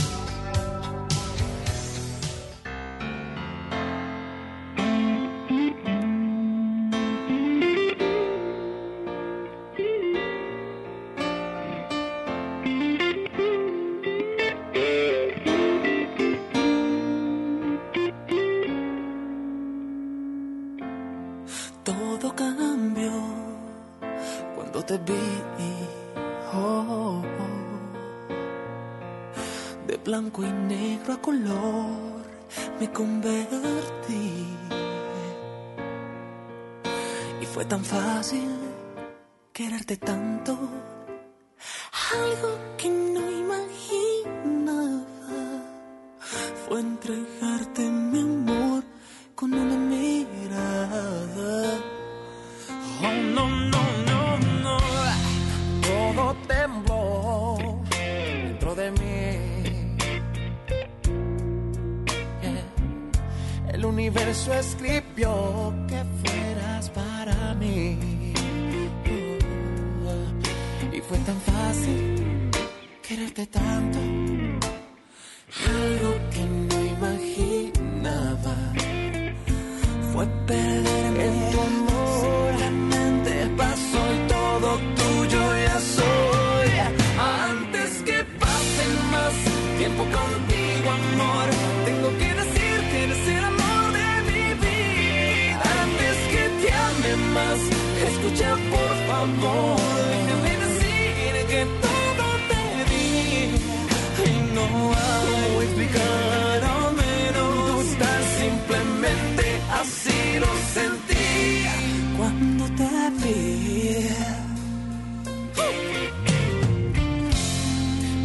convertí. 33.03 34.47
Y 37.41 37.47
fue 37.47 37.65
tan 37.65 37.85
fácil 37.85 38.49
quererte 39.53 39.97
tanto. 39.97 40.53
Algo 42.20 42.51
que 42.79 42.89
no 43.15 43.23
imaginaba 43.45 45.05
fue 46.62 46.81
entregarte 46.81 47.83
mi 48.12 48.20
amor 48.20 48.85
con 49.35 49.53
una 49.53 49.77
mirada. 49.77 51.51
Oh, 53.05 53.15
no, 53.35 53.45
no. 53.73 54.02
Universo 64.03 64.53
escribió 64.53 65.73
que 65.87 66.03
fueras 66.23 66.91
para 66.91 67.55
mí. 67.55 67.97
Y 70.93 71.01
fue 71.01 71.19
tan 71.19 71.41
fácil 71.43 72.51
quererte 73.07 73.47
tanto. 73.47 73.99
Algo 75.79 76.12
que 76.33 76.45
no 76.69 76.79
imaginaba 76.97 78.57
fue 80.12 80.27
perderme 80.49 81.24
en 81.27 81.53
tu 81.53 81.61
amor. 81.61 82.91
Favor, 99.12 99.76
déjame 100.10 100.52
decir 100.64 101.32
que 101.51 101.60
todo 101.86 102.26
te 102.51 102.64
di. 102.90 103.06
Y 104.26 104.32
no 104.56 104.66
hay 105.01 105.64
explicar 105.66 106.59
al 106.76 106.86
menos 107.05 107.80
tan 108.02 108.22
simplemente 108.40 109.44
así 109.80 110.20
lo 110.43 110.52
sentí 110.76 111.30
cuando 112.18 112.64
te 112.80 112.93
vi. 113.22 113.39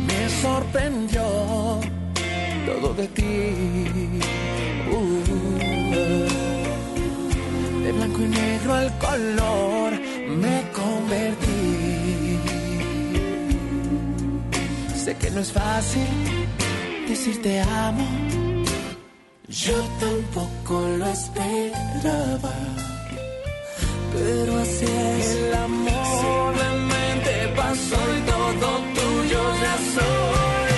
Me 0.08 0.20
sorprendió 0.44 1.26
todo 2.68 2.88
de 3.00 3.08
ti. 3.18 3.34
Uh, 4.90 5.22
de 7.84 7.92
blanco 7.98 8.20
y 8.22 8.28
negro 8.28 8.72
al 8.74 8.90
color 9.06 9.67
Que 15.20 15.32
no 15.32 15.42
es 15.42 15.52
fácil 15.52 16.08
decir 17.08 17.42
te 17.42 17.62
amo. 17.62 18.06
Yo 19.48 19.78
tampoco 20.00 20.88
lo 21.00 21.06
esperaba. 21.08 22.54
Pero 24.14 24.58
así 24.60 24.86
es 24.86 25.28
el 25.36 25.54
amor. 25.56 26.54
Simplemente 26.56 27.32
pasó 27.56 28.00
y 28.18 28.22
todo 28.32 28.68
tuyo 28.98 29.42
ya 29.64 29.76
soy. 29.96 30.72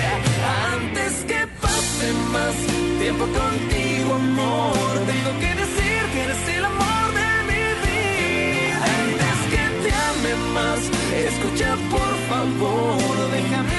Antes 0.74 1.12
que 1.30 1.40
pase 1.60 2.06
más 2.34 2.54
tiempo 3.00 3.24
contigo, 3.24 4.14
amor. 4.14 4.92
Tengo 5.10 5.32
que 5.42 5.50
decir 5.62 6.00
que 6.12 6.20
eres 6.26 6.48
el 6.56 6.64
amor 6.64 7.06
de 7.20 7.30
mi 7.50 7.64
vida. 7.84 8.78
Antes 9.02 9.38
que 9.52 9.62
te 9.82 9.90
ame 10.08 10.32
más, 10.56 10.80
escucha 11.28 11.70
por 11.94 12.12
favor. 12.30 13.30
Déjame 13.32 13.69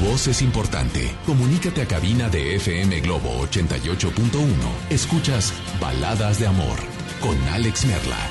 voz 0.00 0.26
es 0.28 0.42
importante. 0.42 1.14
Comunícate 1.26 1.82
a 1.82 1.86
cabina 1.86 2.28
de 2.28 2.56
FM 2.56 3.00
Globo 3.00 3.46
88.1. 3.46 4.48
Escuchas 4.88 5.52
Baladas 5.80 6.40
de 6.40 6.46
Amor 6.46 6.78
con 7.20 7.36
Alex 7.48 7.84
Merla. 7.86 8.30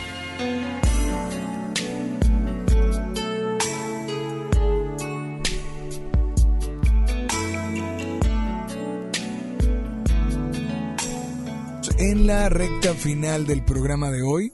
En 12.00 12.28
la 12.28 12.50
recta 12.50 12.94
final 12.94 13.46
del 13.46 13.64
programa 13.64 14.10
de 14.10 14.24
hoy. 14.24 14.52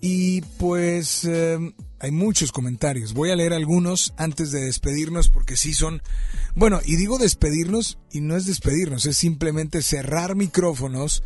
Y 0.00 0.40
pues 0.58 1.24
eh, 1.24 1.58
hay 2.02 2.10
muchos 2.10 2.50
comentarios. 2.50 3.14
Voy 3.14 3.30
a 3.30 3.36
leer 3.36 3.52
algunos 3.52 4.12
antes 4.16 4.50
de 4.50 4.62
despedirnos 4.62 5.28
porque 5.28 5.56
sí 5.56 5.72
son... 5.72 6.02
Bueno, 6.56 6.80
y 6.84 6.96
digo 6.96 7.16
despedirnos 7.16 7.98
y 8.10 8.20
no 8.20 8.36
es 8.36 8.44
despedirnos, 8.44 9.06
es 9.06 9.16
simplemente 9.16 9.82
cerrar 9.82 10.34
micrófonos 10.34 11.22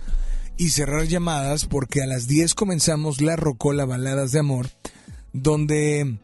y 0.58 0.68
cerrar 0.68 1.06
llamadas 1.06 1.64
porque 1.64 2.02
a 2.02 2.06
las 2.06 2.28
10 2.28 2.54
comenzamos 2.54 3.22
la 3.22 3.36
Rocola 3.36 3.86
Baladas 3.86 4.32
de 4.32 4.40
Amor, 4.40 4.68
donde 5.32 6.18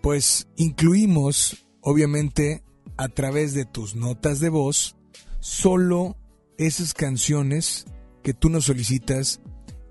pues 0.00 0.48
incluimos, 0.56 1.66
obviamente, 1.82 2.64
a 2.96 3.08
través 3.08 3.52
de 3.52 3.66
tus 3.66 3.96
notas 3.96 4.40
de 4.40 4.48
voz, 4.48 4.96
solo 5.40 6.16
esas 6.56 6.94
canciones 6.94 7.84
que 8.22 8.32
tú 8.32 8.48
nos 8.48 8.64
solicitas, 8.64 9.40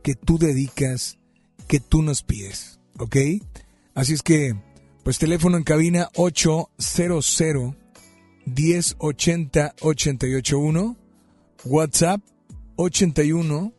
que 0.01 0.15
tú 0.15 0.39
dedicas, 0.39 1.19
que 1.67 1.79
tú 1.79 2.01
nos 2.01 2.23
pides, 2.23 2.79
¿ok? 2.97 3.15
Así 3.99 4.13
es 4.13 4.23
que, 4.23 4.55
pues 5.03 5.19
teléfono 5.19 5.57
en 5.57 5.63
cabina 5.63 6.07
800 6.15 7.75
1080 8.45 9.75
881, 9.81 10.95
WhatsApp 11.65 12.21
81 12.77 13.73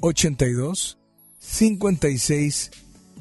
82 0.00 0.98
56 1.40 2.70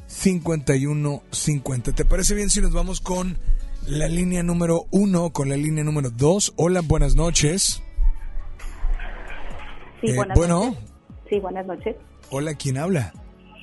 51 0.05 1.23
50. 1.31 1.93
¿Te 1.93 2.05
parece 2.05 2.35
bien 2.35 2.51
si 2.51 2.61
nos 2.61 2.73
vamos 2.73 3.01
con 3.01 3.39
la 3.87 4.07
línea 4.07 4.43
número 4.43 4.85
uno, 4.91 5.31
con 5.31 5.49
la 5.49 5.57
línea 5.57 5.83
número 5.83 6.11
dos? 6.11 6.53
Hola, 6.57 6.81
buenas 6.81 7.15
noches. 7.15 7.81
Sí, 9.99 10.09
Eh, 10.11 10.15
buenas 10.15 10.37
bueno. 10.37 10.65
noches. 10.65 10.83
Sí, 11.27 11.39
buenas 11.39 11.65
noches. 11.65 11.95
Hola, 12.29 12.53
¿quién 12.53 12.77
habla? 12.77 13.13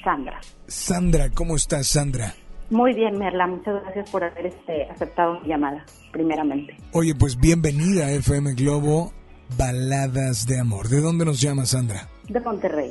Sandra. 0.03 0.41
Sandra, 0.67 1.31
¿cómo 1.31 1.55
estás, 1.55 1.87
Sandra? 1.87 2.35
Muy 2.73 2.95
bien, 2.95 3.19
Merla. 3.19 3.47
Muchas 3.47 3.83
gracias 3.83 4.09
por 4.09 4.25
haber 4.25 4.47
este, 4.47 4.85
aceptado 4.85 5.39
mi 5.41 5.49
llamada, 5.49 5.85
primeramente. 6.11 6.75
Oye, 6.93 7.15
pues 7.15 7.39
bienvenida 7.39 8.07
a 8.07 8.13
FM 8.13 8.55
Globo 8.55 9.13
Baladas 9.59 10.47
de 10.47 10.59
Amor. 10.59 10.89
¿De 10.89 11.03
dónde 11.03 11.27
nos 11.27 11.39
llama 11.39 11.67
Sandra? 11.67 12.09
De 12.31 12.41
Monterrey. 12.41 12.91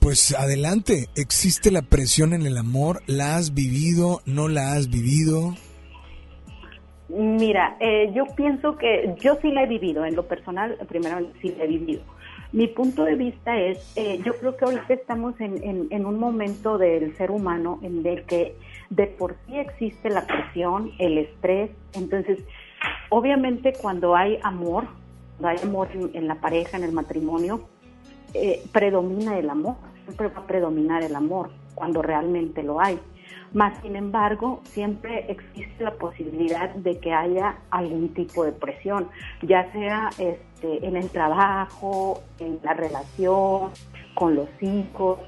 Pues 0.00 0.34
adelante, 0.36 1.06
¿existe 1.14 1.70
la 1.70 1.82
presión 1.82 2.32
en 2.32 2.44
el 2.44 2.58
amor? 2.58 3.02
¿La 3.06 3.36
has 3.36 3.54
vivido? 3.54 4.20
¿No 4.26 4.48
la 4.48 4.72
has 4.72 4.90
vivido? 4.90 5.54
Mira, 7.08 7.76
eh, 7.78 8.10
yo 8.12 8.24
pienso 8.34 8.76
que 8.76 9.14
yo 9.20 9.38
sí 9.40 9.52
la 9.52 9.62
he 9.62 9.68
vivido, 9.68 10.04
en 10.04 10.16
lo 10.16 10.26
personal, 10.26 10.76
primero 10.88 11.18
sí 11.40 11.54
la 11.56 11.62
he 11.62 11.68
vivido. 11.68 12.02
Mi 12.56 12.68
punto 12.68 13.04
de 13.04 13.16
vista 13.16 13.54
es, 13.54 13.92
eh, 13.96 14.18
yo 14.24 14.34
creo 14.38 14.56
que 14.56 14.64
ahorita 14.64 14.94
estamos 14.94 15.34
en, 15.40 16.06
un 16.06 16.18
momento 16.18 16.78
del 16.78 17.14
ser 17.18 17.30
humano 17.30 17.78
en 17.82 18.06
el 18.06 18.24
que 18.24 18.56
de 18.88 19.06
por 19.08 19.36
sí 19.44 19.58
existe 19.58 20.08
la 20.08 20.26
presión, 20.26 20.90
el 20.98 21.18
estrés, 21.18 21.70
entonces, 21.92 22.38
obviamente 23.10 23.74
cuando 23.74 24.16
hay 24.16 24.38
amor, 24.42 24.86
cuando 25.38 25.48
hay 25.48 25.68
amor 25.68 25.88
en, 25.92 26.10
en 26.14 26.28
la 26.28 26.36
pareja, 26.36 26.78
en 26.78 26.84
el 26.84 26.92
matrimonio, 26.92 27.68
eh, 28.32 28.62
predomina 28.72 29.38
el 29.38 29.50
amor, 29.50 29.76
siempre 30.04 30.28
va 30.28 30.40
a 30.40 30.46
predominar 30.46 31.02
el 31.02 31.14
amor 31.14 31.50
cuando 31.74 32.00
realmente 32.00 32.62
lo 32.62 32.80
hay. 32.80 32.98
Más 33.56 33.72
sin 33.80 33.96
embargo, 33.96 34.60
siempre 34.64 35.32
existe 35.32 35.82
la 35.82 35.92
posibilidad 35.92 36.68
de 36.74 37.00
que 37.00 37.14
haya 37.14 37.56
algún 37.70 38.12
tipo 38.12 38.44
de 38.44 38.52
presión, 38.52 39.08
ya 39.40 39.72
sea 39.72 40.10
este, 40.18 40.86
en 40.86 40.94
el 40.94 41.08
trabajo, 41.08 42.20
en 42.38 42.58
la 42.62 42.74
relación, 42.74 43.70
con 44.14 44.34
los 44.34 44.50
hijos, 44.60 45.20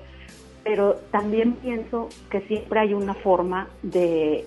pero 0.63 0.97
también 1.11 1.55
pienso 1.55 2.11
que 2.29 2.43
siempre 2.43 2.81
hay 2.81 2.93
una 2.93 3.15
forma 3.15 3.71
de 3.83 4.47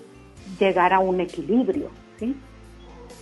llegar 0.60 0.92
a 0.92 1.00
un 1.00 1.20
equilibrio, 1.20 1.88
¿sí? 2.20 2.36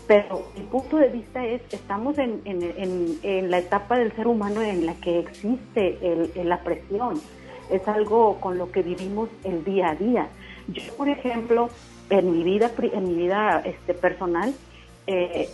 Pero 0.07 0.43
mi 0.59 0.65
punto 0.65 0.99
de 0.99 1.09
vista 1.09 1.43
es, 1.43 1.63
estamos 1.73 2.19
en, 2.19 2.43
en, 2.45 3.51
la 3.51 3.57
etapa 3.57 3.97
del 3.99 4.13
ser 4.13 4.27
humano 4.27 4.61
en 4.61 4.85
la 4.85 4.93
que 4.97 5.21
existe 5.21 5.99
la 6.45 6.63
presión, 6.63 7.19
es 7.71 7.87
algo 7.89 8.37
con 8.41 8.59
lo 8.59 8.71
que 8.71 8.83
vivimos 8.83 9.29
el 9.45 9.65
día 9.65 9.91
a 9.91 9.95
día. 9.95 10.29
Yo, 10.73 10.95
por 10.97 11.09
ejemplo, 11.09 11.71
en 12.11 12.33
mi 12.33 12.45
vida, 12.45 12.71
en 12.79 13.05
mi 13.05 13.15
vida 13.15 13.63
este, 13.65 13.95
personal, 13.95 14.55
eh, 15.07 15.49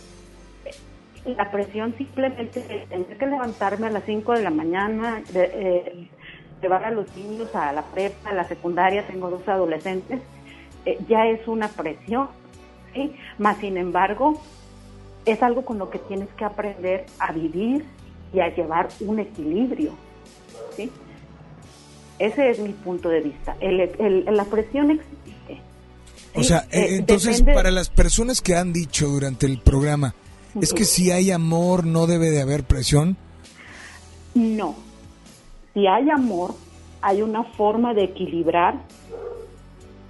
la 1.25 1.51
presión 1.51 1.93
simplemente 1.97 2.61
de 2.61 2.85
tener 2.87 3.17
que 3.17 3.25
levantarme 3.25 3.87
a 3.87 3.89
las 3.89 4.03
5 4.05 4.33
de 4.33 4.43
la 4.43 4.49
mañana, 4.49 5.21
eh, 5.33 6.07
llevar 6.61 6.85
a 6.85 6.91
los 6.91 7.15
niños 7.15 7.53
a 7.55 7.71
la 7.73 7.83
prepa, 7.83 8.29
a 8.29 8.33
la 8.33 8.43
secundaria, 8.45 9.05
tengo 9.05 9.29
dos 9.29 9.47
adolescentes, 9.47 10.21
eh, 10.85 10.97
ya 11.07 11.25
es 11.27 11.47
una 11.47 11.67
presión, 11.67 12.29
¿sí? 12.93 13.15
Más 13.37 13.57
sin 13.57 13.77
embargo, 13.77 14.41
es 15.25 15.43
algo 15.43 15.65
con 15.65 15.77
lo 15.77 15.89
que 15.89 15.99
tienes 15.99 16.29
que 16.29 16.45
aprender 16.45 17.05
a 17.19 17.31
vivir 17.31 17.85
y 18.33 18.39
a 18.39 18.53
llevar 18.53 18.87
un 19.01 19.19
equilibrio, 19.19 19.91
¿sí? 20.75 20.91
Ese 22.19 22.49
es 22.49 22.59
mi 22.59 22.73
punto 22.73 23.09
de 23.09 23.21
vista. 23.21 23.55
la 23.61 24.45
presión 24.45 24.91
existe. 24.91 25.61
O 26.33 26.43
sea, 26.43 26.65
eh, 26.71 26.97
entonces 26.97 27.41
para 27.41 27.71
las 27.71 27.89
personas 27.89 28.41
que 28.41 28.55
han 28.55 28.73
dicho 28.73 29.07
durante 29.07 29.45
el 29.45 29.59
programa, 29.59 30.13
es 30.61 30.73
que 30.73 30.85
si 30.85 31.11
hay 31.11 31.31
amor 31.31 31.85
no 31.85 32.07
debe 32.07 32.29
de 32.29 32.41
haber 32.41 32.63
presión. 32.63 33.17
No. 34.33 34.75
Si 35.73 35.87
hay 35.87 36.09
amor, 36.09 36.55
hay 37.01 37.21
una 37.21 37.43
forma 37.43 37.93
de 37.93 38.05
equilibrar 38.05 38.81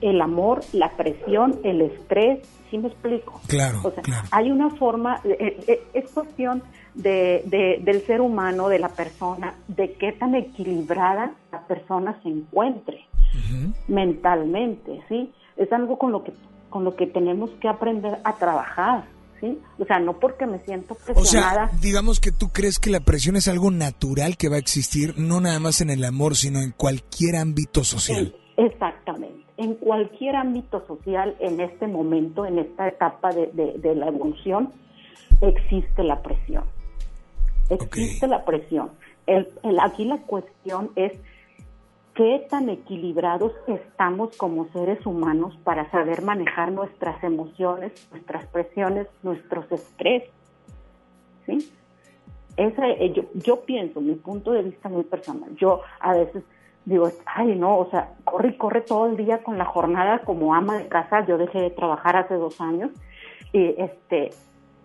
el 0.02 0.22
amor, 0.22 0.62
la 0.74 0.92
presión, 0.92 1.60
el 1.64 1.82
estrés, 1.82 2.40
¿sí 2.70 2.78
me 2.78 2.88
explico? 2.88 3.42
Claro, 3.48 3.82
o 3.84 3.92
sea, 3.92 4.04
Hay 4.32 4.52
una 4.52 4.70
forma, 4.70 5.22
eh, 5.24 5.58
eh, 5.68 5.82
es 5.94 6.10
cuestión 6.12 6.62
de, 6.98 7.80
del 7.84 8.06
ser 8.06 8.22
humano, 8.22 8.70
de 8.70 8.80
la 8.80 8.90
persona, 8.90 9.56
de 9.68 9.94
qué 9.94 10.12
tan 10.14 10.36
equilibrada 10.36 11.34
la 11.52 11.68
persona 11.68 12.20
se 12.24 12.30
encuentre 12.30 13.06
mentalmente, 13.88 15.02
¿sí? 15.08 15.32
Es 15.56 15.72
algo 15.72 15.98
con 15.98 16.12
lo 16.12 16.24
que 16.24 16.34
con 16.70 16.84
lo 16.84 16.96
que 16.98 17.08
tenemos 17.08 17.50
que 17.62 17.70
aprender 17.70 18.20
a 18.26 18.36
trabajar, 18.36 19.06
¿sí? 19.40 19.58
O 19.80 19.86
sea, 19.86 20.00
no 20.00 20.20
porque 20.20 20.46
me 20.46 20.60
siento 20.60 20.96
presionada. 20.96 21.66
O 21.66 21.70
sea, 21.70 21.80
digamos 21.80 22.20
que 22.20 22.34
tú 22.34 22.50
crees 22.50 22.78
que 22.78 22.90
la 22.90 23.00
presión 23.00 23.38
es 23.38 23.48
algo 23.48 23.72
natural 23.72 24.36
que 24.36 24.50
va 24.50 24.58
a 24.58 24.60
existir, 24.60 25.14
no 25.18 25.40
nada 25.40 25.60
más 25.60 25.80
en 25.80 25.90
el 25.90 26.04
amor, 26.04 26.36
sino 26.36 26.60
en 26.60 26.72
cualquier 26.72 27.38
ámbito 27.38 27.84
social. 27.84 28.36
exactamente. 28.58 29.46
En 29.56 29.76
cualquier 29.76 30.36
ámbito 30.36 30.86
social, 30.86 31.36
en 31.40 31.62
este 31.62 31.88
momento, 31.88 32.46
en 32.46 32.60
esta 32.60 32.90
etapa 32.90 33.30
de, 33.30 33.48
de 33.48 33.96
la 33.96 34.08
evolución, 34.08 34.72
existe 35.42 36.04
la 36.04 36.22
presión 36.22 36.64
existe 37.70 38.28
la 38.28 38.46
presión. 38.46 38.92
El, 39.26 39.48
aquí 39.82 40.06
la 40.06 40.18
cuestión 40.18 40.92
es 40.96 41.14
qué 42.16 42.46
tan 42.50 42.70
equilibrados 42.70 43.54
estamos 43.68 44.36
como 44.38 44.68
seres 44.70 45.06
humanos 45.06 45.58
para 45.64 45.90
saber 45.92 46.22
manejar 46.22 46.72
nuestras 46.72 47.24
emociones, 47.24 47.92
nuestras 48.12 48.46
presiones, 48.48 49.08
nuestros 49.24 49.72
estrés. 49.72 50.24
¿Sí? 51.46 51.72
Esa, 52.56 52.88
eh, 52.90 53.14
yo, 53.14 53.24
yo 53.36 53.62
pienso, 53.62 54.02
mi 54.02 54.16
punto 54.16 54.52
de 54.52 54.64
vista 54.64 54.90
muy 54.90 55.04
personal, 55.04 55.56
yo 55.58 55.82
a 56.00 56.14
veces 56.14 56.44
digo, 56.86 57.10
ay 57.26 57.54
no, 57.56 57.78
o 57.78 57.90
sea, 57.92 58.14
corre 58.24 58.50
y 58.50 58.58
corre 58.58 58.82
todo 58.82 59.08
el 59.08 59.18
día 59.18 59.44
con 59.44 59.58
la 59.58 59.66
jornada 59.66 60.20
como 60.20 60.56
ama 60.56 60.78
de 60.78 60.88
casa, 60.88 61.26
yo 61.26 61.38
dejé 61.38 61.60
de 61.60 61.70
trabajar 61.70 62.16
hace 62.16 62.36
dos 62.36 62.62
años 62.62 62.92
y 63.52 63.76
este 63.78 64.32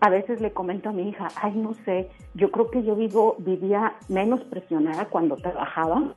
a 0.03 0.11
veces 0.11 0.41
le 0.41 0.53
comento 0.53 0.89
a 0.89 0.93
mi 0.93 1.09
hija, 1.09 1.29
ay, 1.37 1.53
no 1.55 1.75
sé, 1.85 2.11
yo 2.35 2.51
creo 2.51 2.73
que 2.73 2.83
yo 2.83 2.97
vivo, 2.97 3.37
vivía 3.39 3.95
menos 4.09 4.41
presionada 4.43 5.05
cuando 5.05 5.37
trabajaba 5.37 6.17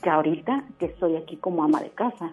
que 0.00 0.08
ahorita 0.08 0.62
que 0.78 0.86
estoy 0.86 1.16
aquí 1.16 1.36
como 1.36 1.64
ama 1.64 1.80
de 1.80 1.90
casa. 1.90 2.32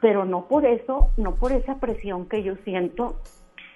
Pero 0.00 0.24
no 0.24 0.46
por 0.46 0.64
eso, 0.64 1.10
no 1.16 1.34
por 1.34 1.50
esa 1.50 1.80
presión 1.80 2.26
que 2.28 2.44
yo 2.44 2.54
siento, 2.62 3.16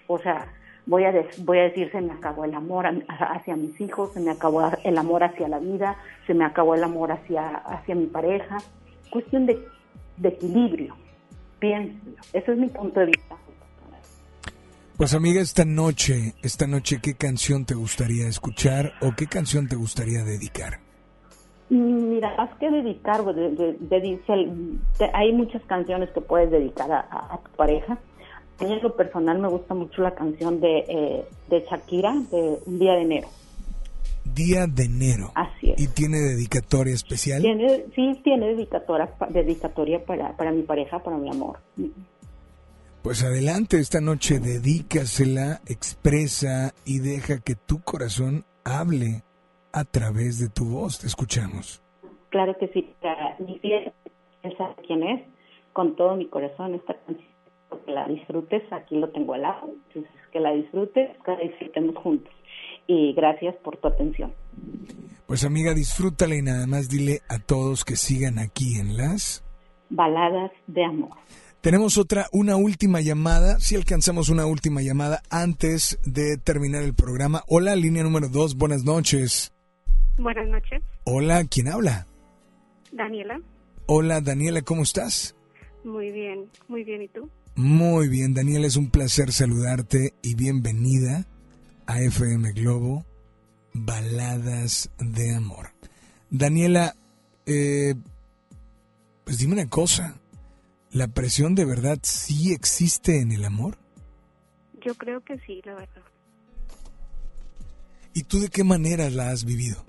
o 0.07 0.19
sea, 0.21 0.53
voy 0.87 1.03
a, 1.03 1.13
voy 1.39 1.59
a 1.59 1.63
decir, 1.65 1.91
se 1.91 2.01
me 2.01 2.13
acabó 2.13 2.45
el 2.45 2.55
amor 2.55 2.87
hacia 3.09 3.57
mis 3.57 3.81
hijos, 3.81 4.13
se 4.13 4.21
me 4.21 4.31
acabó 4.31 4.71
el 4.85 4.99
amor 4.99 5.25
hacia 5.25 5.49
la 5.49 5.59
vida, 5.59 5.97
se 6.29 6.35
me 6.35 6.45
acabó 6.45 6.77
el 6.77 6.85
amor 6.85 7.11
hacia, 7.11 7.57
hacia 7.57 7.97
mi 7.97 8.07
pareja. 8.07 8.59
Cuestión 9.11 9.47
de, 9.47 9.67
de 10.17 10.29
equilibrio, 10.29 10.95
pienso. 11.59 11.99
Ese 12.33 12.53
es 12.53 12.57
mi 12.57 12.69
punto 12.69 13.01
de 13.01 13.07
vista. 13.07 13.35
Pues 15.01 15.15
amiga, 15.15 15.41
esta 15.41 15.65
noche, 15.65 16.35
esta 16.43 16.67
noche, 16.67 16.99
¿qué 17.03 17.15
canción 17.15 17.65
te 17.65 17.73
gustaría 17.73 18.29
escuchar 18.29 18.93
o 19.01 19.13
qué 19.17 19.27
canción 19.29 19.67
te 19.67 19.75
gustaría 19.75 20.25
dedicar? 20.25 20.81
Mira, 21.71 22.37
más 22.37 22.51
que 22.59 22.71
dedicar, 22.71 23.25
de, 23.25 25.11
hay 25.15 25.33
muchas 25.33 25.63
canciones 25.63 26.11
que 26.11 26.21
puedes 26.21 26.51
dedicar 26.51 26.93
a, 26.93 27.41
tu 27.43 27.51
pareja. 27.57 27.99
A 28.59 28.65
mí 28.65 28.75
en 28.75 28.83
lo 28.83 28.95
personal 28.95 29.39
me 29.39 29.49
gusta 29.49 29.73
mucho 29.73 30.03
la 30.03 30.15
canción 30.15 30.61
de, 30.61 30.85
eh, 30.87 31.25
de 31.49 31.65
Shakira, 31.71 32.13
de 32.31 32.59
Un 32.67 32.79
Día 32.79 32.93
de 32.93 33.01
Enero. 33.01 33.29
Día 34.35 34.67
de 34.67 34.85
enero. 34.85 35.33
Así 35.35 35.71
es. 35.71 35.81
¿Y 35.81 35.89
tiene 35.89 36.19
dedicatoria 36.19 36.93
especial? 36.93 37.41
Tiene, 37.41 37.87
sí, 37.95 38.21
tiene 38.23 38.49
dedicatoria, 38.49 39.09
dedicatoria 39.31 40.05
para, 40.05 40.37
para 40.37 40.53
mi 40.53 40.63
pareja, 40.63 40.99
para 40.99 41.17
mi 41.17 41.31
amor. 41.31 41.59
Pues 43.03 43.25
adelante, 43.25 43.79
esta 43.79 44.03
noche 44.03 44.41
dedícasela, 44.41 45.63
expresa 45.67 46.75
y 46.85 46.99
deja 46.99 47.41
que 47.41 47.55
tu 47.55 47.81
corazón 47.81 48.45
hable 48.63 49.23
a 49.73 49.85
través 49.85 50.39
de 50.39 50.51
tu 50.51 50.67
voz. 50.67 50.99
Te 50.99 51.07
escuchamos. 51.07 51.83
Claro 52.29 52.55
que 52.59 52.69
sí, 52.69 52.95
mi 53.39 53.59
fiel, 53.61 53.93
quién 54.87 55.03
es, 55.03 55.23
con 55.73 55.97
todo 55.97 56.15
mi 56.15 56.29
corazón 56.29 56.75
esta 56.75 56.95
canción, 57.07 57.27
que 57.87 57.91
la 57.91 58.07
disfrutes, 58.07 58.63
aquí 58.71 58.97
lo 58.97 59.09
tengo 59.09 59.33
al 59.33 59.43
lado, 59.43 59.71
entonces 59.87 60.13
que 60.31 60.41
la 60.41 60.53
disfrutes, 60.53 61.17
que 61.25 61.31
la 61.33 61.39
disfrutemos 61.39 61.97
juntos. 61.97 62.33
Y 62.87 63.15
gracias 63.15 63.55
por 63.65 63.79
tu 63.79 63.89
atención. 63.89 64.35
Pues 65.27 65.45
amiga, 65.45 65.73
disfrútala 65.73 66.35
y 66.37 66.43
nada 66.43 66.67
más 66.67 66.91
dile 66.91 67.21
a 67.29 67.39
todos 67.39 67.85
que 67.85 67.97
sigan 67.97 68.39
aquí 68.39 68.79
en 68.79 68.97
las 68.97 69.43
baladas 69.89 70.53
de 70.67 70.85
amor. 70.85 71.17
Tenemos 71.61 71.99
otra, 71.99 72.27
una 72.32 72.57
última 72.57 73.03
llamada, 73.03 73.61
si 73.61 73.77
alcanzamos 73.77 74.31
una 74.31 74.47
última 74.47 74.81
llamada 74.81 75.23
antes 75.28 75.99
de 76.05 76.39
terminar 76.39 76.82
el 76.82 76.95
programa. 76.95 77.45
Hola, 77.49 77.77
línea 77.77 78.03
número 78.03 78.31
dos, 78.31 78.57
buenas 78.57 78.85
noches. 78.85 79.53
Buenas 80.16 80.49
noches. 80.49 80.82
Hola, 81.05 81.45
¿quién 81.45 81.69
habla? 81.69 82.07
Daniela. 82.93 83.43
Hola, 83.85 84.23
Daniela, 84.23 84.62
¿cómo 84.62 84.85
estás? 84.85 85.37
Muy 85.85 86.11
bien, 86.12 86.47
muy 86.69 86.82
bien, 86.82 87.03
¿y 87.03 87.09
tú? 87.09 87.28
Muy 87.57 88.09
bien, 88.09 88.32
Daniela, 88.32 88.66
es 88.66 88.77
un 88.77 88.91
placer 88.91 89.31
saludarte 89.31 90.15
y 90.23 90.37
bienvenida 90.37 91.27
a 91.85 92.01
FM 92.01 92.53
Globo, 92.53 93.05
Baladas 93.74 94.91
de 94.99 95.35
Amor. 95.35 95.73
Daniela, 96.31 96.97
eh, 97.45 97.95
pues 99.24 99.37
dime 99.37 99.53
una 99.53 99.69
cosa, 99.69 100.20
¿La 100.93 101.07
presión 101.07 101.55
de 101.55 101.65
verdad 101.65 101.99
sí 102.03 102.53
existe 102.53 103.21
en 103.21 103.31
el 103.31 103.45
amor? 103.45 103.77
Yo 104.85 104.93
creo 104.97 105.21
que 105.21 105.39
sí, 105.41 105.62
la 105.65 105.75
verdad. 105.75 106.03
¿Y 108.12 108.25
tú 108.25 108.41
de 108.41 108.49
qué 108.49 108.65
manera 108.65 109.09
la 109.09 109.31
has 109.31 109.45
vivido? 109.45 109.85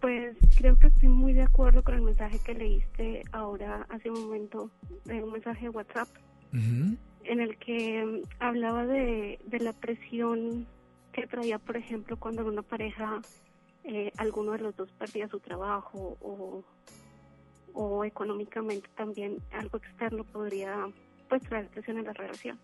Pues 0.00 0.36
creo 0.56 0.78
que 0.78 0.86
estoy 0.86 1.08
muy 1.08 1.32
de 1.32 1.42
acuerdo 1.42 1.82
con 1.82 1.94
el 1.94 2.02
mensaje 2.02 2.38
que 2.38 2.54
leíste 2.54 3.24
ahora 3.32 3.84
hace 3.88 4.10
un 4.10 4.26
momento, 4.26 4.70
de 5.04 5.24
un 5.24 5.32
mensaje 5.32 5.62
de 5.62 5.70
WhatsApp, 5.70 6.08
en 6.52 7.40
el 7.40 7.58
que 7.58 8.22
hablaba 8.38 8.86
de, 8.86 9.40
la 9.58 9.72
presión 9.72 10.68
que 11.12 11.26
traía, 11.26 11.58
por 11.58 11.76
ejemplo, 11.76 12.16
cuando 12.16 12.42
en 12.42 12.48
una 12.48 12.62
pareja 12.62 13.20
eh, 13.82 14.12
alguno 14.18 14.52
de 14.52 14.58
los 14.58 14.76
dos 14.76 14.92
perdía 14.92 15.28
su 15.28 15.40
trabajo 15.40 16.16
o 16.20 16.62
o 17.76 18.04
económicamente 18.04 18.88
también 18.96 19.38
algo 19.52 19.76
externo 19.76 20.24
podría 20.24 20.88
pues 21.28 21.42
traer 21.42 21.68
presión 21.68 21.98
en 21.98 22.06
la 22.06 22.14
relación. 22.14 22.58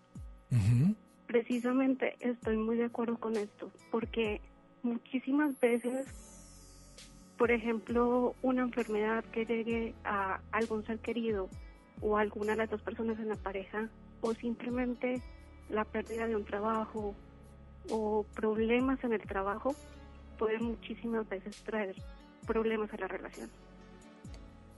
Precisamente 1.27 2.15
estoy 2.19 2.57
muy 2.57 2.77
de 2.77 2.85
acuerdo 2.85 3.17
con 3.17 3.35
esto, 3.37 3.71
porque 3.91 4.41
muchísimas 4.81 5.59
veces, 5.59 6.07
por 7.37 7.51
ejemplo, 7.51 8.35
una 8.41 8.63
enfermedad 8.63 9.23
que 9.25 9.45
llegue 9.45 9.93
a 10.03 10.41
algún 10.51 10.85
ser 10.85 10.99
querido 10.99 11.47
o 12.01 12.17
a 12.17 12.21
alguna 12.21 12.53
de 12.53 12.57
las 12.57 12.69
dos 12.69 12.81
personas 12.81 13.19
en 13.19 13.29
la 13.29 13.35
pareja, 13.35 13.89
o 14.21 14.33
simplemente 14.33 15.21
la 15.69 15.85
pérdida 15.85 16.27
de 16.27 16.35
un 16.35 16.45
trabajo 16.45 17.15
o 17.89 18.25
problemas 18.35 19.03
en 19.03 19.13
el 19.13 19.21
trabajo, 19.21 19.75
pueden 20.37 20.63
muchísimas 20.63 21.27
veces 21.29 21.63
traer 21.63 21.95
problemas 22.45 22.91
a 22.93 22.97
la 22.97 23.07
relación 23.07 23.49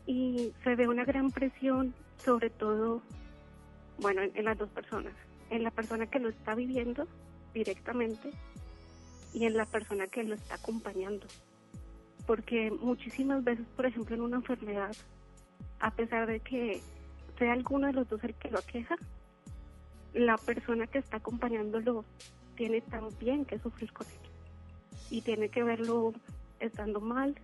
y 0.06 0.53
se 0.64 0.76
ve 0.76 0.88
una 0.88 1.06
gran 1.06 1.32
presión 1.32 1.94
sobre 2.23 2.49
todo, 2.49 3.02
bueno, 3.99 4.22
en, 4.22 4.45
las 4.45 4.57
dos 4.57 4.69
personas, 4.69 5.14
en 5.49 5.64
la 5.64 5.72
persona 5.72 6.07
que 6.07 6.19
lo 6.19 6.30
está 6.30 6.56
viviendo 6.56 7.07
directamente 7.53 8.32
y 9.34 9.45
en 9.45 9.57
la 9.57 9.65
persona 9.65 10.07
que 10.07 10.23
lo 10.23 10.36
está 10.36 10.56
acompañando. 10.56 11.27
Porque 12.26 12.72
muchísimas 12.72 13.44
veces, 13.44 13.65
por 13.76 13.86
ejemplo, 13.86 14.15
en 14.15 14.22
una 14.22 14.38
enfermedad, 14.38 14.95
a 15.80 15.91
pesar 15.91 16.27
de 16.27 16.40
que 16.40 16.82
sea 17.38 17.53
alguno 17.53 17.88
de 17.88 17.94
los 17.94 18.10
dos 18.10 18.23
el 18.23 18.34
que 18.36 18.49
lo 18.49 18.60
aqueja, 18.60 18.95
la 20.14 20.38
persona 20.38 20.88
que 20.88 20.99
está 20.99 21.18
acompañándolo 21.18 22.06
tiene 22.56 22.82
también 22.82 23.45
que 23.45 23.60
sufrir 23.60 23.91
con 23.91 24.07
él 24.07 24.14
y 25.10 25.22
tiene 25.22 25.49
que 25.49 25.64
verlo 25.64 26.14
estando 26.60 27.02
mal, 27.02 27.36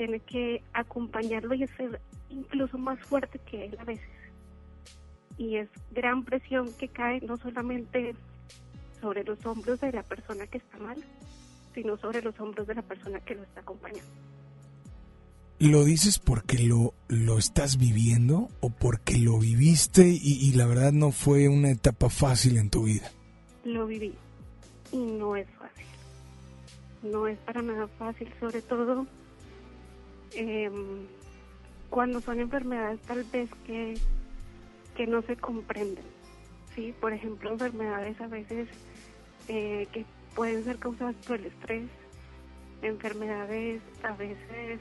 tiene 0.00 0.20
que 0.20 0.62
acompañarlo 0.72 1.52
y 1.52 1.66
ser 1.76 2.00
incluso 2.30 2.78
más 2.78 2.98
fuerte 3.00 3.38
que 3.40 3.66
él 3.66 3.76
a 3.78 3.84
veces. 3.84 4.08
Y 5.36 5.56
es 5.56 5.68
gran 5.90 6.24
presión 6.24 6.72
que 6.78 6.88
cae 6.88 7.20
no 7.20 7.36
solamente 7.36 8.14
sobre 8.98 9.24
los 9.24 9.44
hombros 9.44 9.78
de 9.82 9.92
la 9.92 10.02
persona 10.02 10.46
que 10.46 10.56
está 10.56 10.78
mal, 10.78 10.96
sino 11.74 11.98
sobre 11.98 12.22
los 12.22 12.40
hombros 12.40 12.66
de 12.66 12.76
la 12.76 12.80
persona 12.80 13.20
que 13.20 13.34
lo 13.34 13.42
está 13.42 13.60
acompañando. 13.60 14.10
¿Lo 15.58 15.84
dices 15.84 16.18
porque 16.18 16.60
lo, 16.60 16.94
lo 17.08 17.36
estás 17.36 17.76
viviendo 17.76 18.48
o 18.60 18.70
porque 18.70 19.18
lo 19.18 19.38
viviste 19.38 20.08
y, 20.08 20.48
y 20.48 20.52
la 20.52 20.64
verdad 20.64 20.92
no 20.92 21.10
fue 21.10 21.46
una 21.48 21.72
etapa 21.72 22.08
fácil 22.08 22.56
en 22.56 22.70
tu 22.70 22.84
vida? 22.84 23.10
Lo 23.64 23.86
viví 23.86 24.14
y 24.92 24.96
no 24.96 25.36
es 25.36 25.46
fácil. 25.58 25.84
No 27.02 27.26
es 27.26 27.36
para 27.40 27.60
nada 27.60 27.86
fácil, 27.98 28.32
sobre 28.40 28.62
todo 28.62 29.06
eh, 30.34 30.70
cuando 31.88 32.20
son 32.20 32.40
enfermedades 32.40 33.00
tal 33.02 33.24
vez 33.24 33.50
que, 33.66 33.98
que 34.96 35.06
no 35.06 35.22
se 35.22 35.36
comprenden. 35.36 36.04
¿sí? 36.74 36.94
Por 37.00 37.12
ejemplo, 37.12 37.50
enfermedades 37.50 38.20
a 38.20 38.28
veces 38.28 38.68
eh, 39.48 39.88
que 39.92 40.04
pueden 40.34 40.64
ser 40.64 40.78
causadas 40.78 41.16
por 41.26 41.40
el 41.40 41.46
estrés, 41.46 41.88
enfermedades 42.82 43.82
a 44.02 44.12
veces 44.14 44.80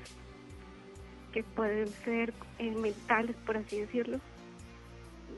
que 1.34 1.43
pueden 1.43 1.88
ser 2.03 2.34
eh, 2.59 2.71
mentales, 2.71 3.35
por 3.45 3.57
así 3.57 3.80
decirlo. 3.80 4.19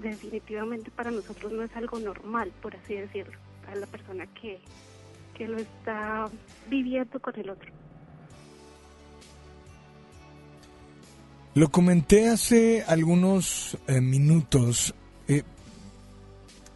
Definitivamente 0.01 0.89
para 0.91 1.11
nosotros 1.11 1.51
no 1.51 1.63
es 1.63 1.75
algo 1.75 1.99
normal, 1.99 2.51
por 2.61 2.75
así 2.75 2.95
decirlo, 2.95 3.38
para 3.65 3.75
la 3.75 3.88
persona 3.88 4.25
que, 4.27 4.59
que 5.35 5.47
lo 5.47 5.57
está 5.57 6.29
viviendo 6.69 7.19
con 7.19 7.38
el 7.39 7.49
otro. 7.49 7.80
Lo 11.53 11.69
comenté 11.69 12.30
hace 12.30 12.84
algunos 12.88 13.78
eh, 13.88 13.99
minutos 13.99 14.95
eh, 15.28 15.44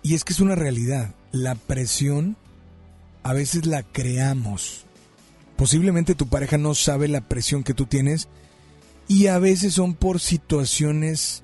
y 0.03 0.15
es 0.15 0.25
que 0.25 0.33
es 0.33 0.41
una 0.41 0.55
realidad. 0.55 1.15
La 1.31 1.55
presión 1.55 2.35
a 3.23 3.31
veces 3.31 3.65
la 3.65 3.83
creamos. 3.83 4.85
Posiblemente 5.55 6.13
tu 6.13 6.27
pareja 6.27 6.57
no 6.57 6.75
sabe 6.75 7.07
la 7.07 7.21
presión 7.21 7.63
que 7.63 7.73
tú 7.73 7.85
tienes 7.85 8.27
y 9.07 9.27
a 9.27 9.39
veces 9.39 9.73
son 9.73 9.93
por 9.93 10.19
situaciones 10.19 11.43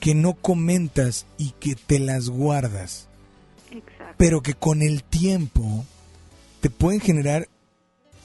que 0.00 0.14
no 0.14 0.32
comentas 0.34 1.26
y 1.36 1.50
que 1.60 1.74
te 1.74 1.98
las 1.98 2.30
guardas. 2.30 3.08
Pero 4.16 4.42
que 4.42 4.54
con 4.54 4.80
el 4.80 5.04
tiempo 5.04 5.84
te 6.60 6.70
pueden 6.70 7.00
generar, 7.00 7.48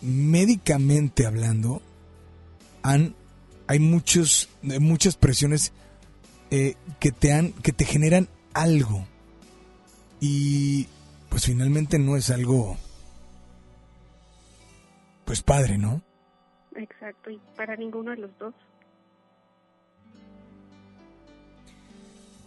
médicamente 0.02 1.26
hablando, 1.26 1.82
han 2.82 3.16
hay 3.70 3.78
muchos, 3.78 4.50
muchas 4.64 5.16
presiones 5.16 5.74
eh, 6.50 6.74
que 7.00 7.12
te 7.12 7.34
han, 7.34 7.52
que 7.54 7.72
te 7.72 7.86
generan 7.86 8.28
algo. 8.56 9.06
Y 10.20 10.88
pues 11.30 11.46
finalmente 11.46 12.00
no 12.00 12.18
es 12.18 12.32
algo 12.32 12.78
pues 15.24 15.44
padre, 15.44 15.78
¿no? 15.78 16.02
Exacto, 16.76 17.30
y 17.30 17.40
para 17.56 17.76
ninguno 17.76 18.10
de 18.10 18.18
los 18.18 18.32
dos. 18.40 18.56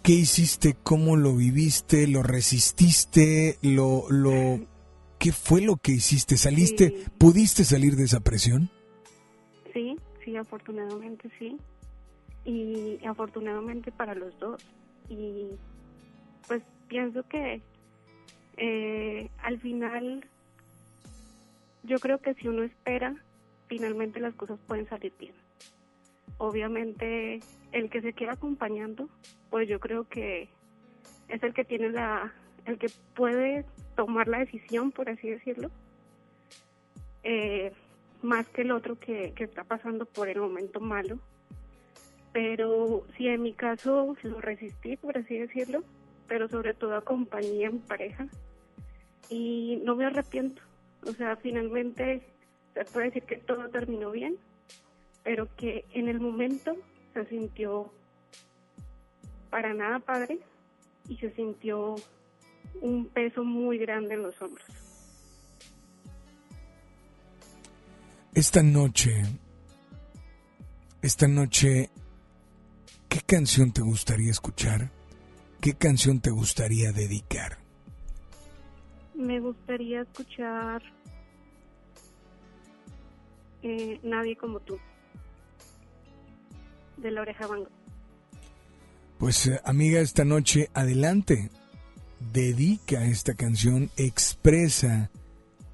¿Qué 0.03 0.15
hiciste? 0.15 0.75
¿Cómo 0.83 1.15
lo 1.15 1.37
viviste? 1.37 2.09
¿Lo 2.09 2.25
resististe? 2.25 3.59
¿Lo, 3.63 4.11
lo... 4.11 4.59
¿Qué 5.21 5.31
fue 5.31 5.61
lo 5.61 5.77
que 5.77 5.93
hiciste? 5.93 6.37
¿Saliste? 6.37 7.05
¿Pudiste 7.17 7.65
salir 7.65 7.95
de 7.95 8.07
esa 8.07 8.19
presión? 8.19 8.73
Sí, 9.73 9.97
sí, 10.25 10.37
afortunadamente 10.37 11.31
sí. 11.39 11.59
Y 12.45 13.05
afortunadamente 13.07 13.93
para 13.93 14.15
los 14.15 14.39
dos. 14.39 14.65
Y 15.09 15.51
pues 16.49 16.63
pienso 16.89 17.23
que 17.29 17.63
eh, 18.57 19.31
al 19.43 19.61
final 19.61 20.29
yo 21.85 21.99
creo 21.99 22.19
que 22.19 22.35
si 22.35 22.49
uno 22.49 22.63
espera, 22.63 23.15
finalmente 23.67 24.21
las 24.21 24.35
cosas 24.35 24.59
pueden 24.67 24.89
salir 24.89 25.13
bien. 25.19 25.35
Obviamente 26.39 27.41
el 27.73 27.91
que 27.91 28.03
se 28.03 28.13
queda 28.13 28.33
acompañando, 28.33 29.09
pues 29.51 29.69
yo 29.69 29.81
creo 29.81 30.09
que 30.09 30.49
es 31.29 31.43
el 31.43 31.55
que 31.55 31.65
tiene 31.65 31.91
la, 31.91 32.33
el 32.65 32.79
que 32.79 32.89
puede 33.15 33.65
tomar 33.97 34.29
la 34.29 34.39
decisión, 34.39 34.93
por 34.93 35.09
así 35.09 35.29
decirlo. 35.31 35.71
Eh, 37.25 37.73
más 38.23 38.49
que 38.49 38.63
el 38.63 38.73
otro 38.73 38.99
que, 38.99 39.35
está 39.37 39.65
pasando 39.65 40.07
por 40.07 40.29
el 40.29 40.41
momento 40.41 40.81
malo. 40.81 41.19
Pero 42.33 43.05
si 43.17 43.29
en 43.29 43.43
mi 43.43 43.53
caso 43.53 44.17
lo 44.23 44.41
resistí, 44.41 44.97
por 44.97 45.19
así 45.19 45.39
decirlo, 45.39 45.83
pero 46.29 46.49
sobre 46.49 46.73
todo 46.73 46.97
acompañé 46.97 47.69
mi 47.71 47.79
pareja 47.81 48.27
y 49.29 49.81
no 49.85 49.97
me 49.97 50.07
arrepiento. 50.07 50.63
O 51.07 51.13
sea, 51.13 51.37
finalmente 51.37 52.23
se 52.75 52.85
puede 52.87 53.07
decir 53.07 53.25
que 53.25 53.37
todo 53.37 53.69
terminó 53.69 54.11
bien, 54.11 54.37
pero 55.25 55.49
que 55.57 55.85
en 55.93 56.09
el 56.09 56.21
momento 56.21 56.75
se 57.13 57.27
sintió 57.27 57.93
para 59.51 59.75
nada 59.75 59.99
padre 59.99 60.39
y 61.09 61.17
se 61.19 61.31
sintió 61.33 61.97
un 62.81 63.07
peso 63.09 63.45
muy 63.45 63.77
grande 63.77 64.15
en 64.15 64.23
los 64.23 64.41
hombros. 64.41 64.82
Esta 68.35 68.63
noche, 68.63 69.25
esta 71.03 71.29
noche, 71.29 71.91
¿qué 73.11 73.21
canción 73.27 73.73
te 73.73 73.83
gustaría 73.83 74.31
escuchar? 74.31 74.91
¿Qué 75.61 75.75
canción 75.75 76.19
te 76.19 76.31
gustaría 76.31 76.93
dedicar? 76.93 77.59
Me 79.15 79.39
gustaría 79.39 80.01
escuchar 80.01 80.83
eh, 83.63 84.01
Nadie 84.03 84.35
como 84.35 84.61
tú, 84.61 84.79
de 86.97 87.11
la 87.11 87.21
oreja 87.21 87.47
Bango. 87.47 87.69
Pues 89.19 89.47
eh, 89.47 89.61
amiga, 89.63 90.01
esta 90.01 90.25
noche 90.25 90.71
adelante, 90.73 91.51
dedica 92.33 93.05
esta 93.05 93.35
canción, 93.35 93.91
expresa 93.99 95.11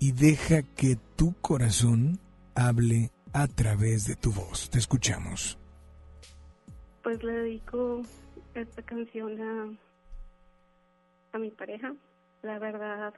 y 0.00 0.10
deja 0.10 0.62
que 0.62 0.96
tu 1.14 1.34
corazón 1.40 2.18
hable 2.58 3.10
a 3.32 3.46
través 3.46 4.06
de 4.06 4.16
tu 4.16 4.32
voz. 4.32 4.68
Te 4.70 4.78
escuchamos. 4.78 5.58
Pues 7.02 7.22
le 7.22 7.32
dedico 7.32 8.02
esta 8.54 8.82
canción 8.82 9.40
a, 9.40 11.36
a 11.36 11.38
mi 11.38 11.50
pareja. 11.50 11.94
La 12.42 12.58
verdad, 12.58 13.14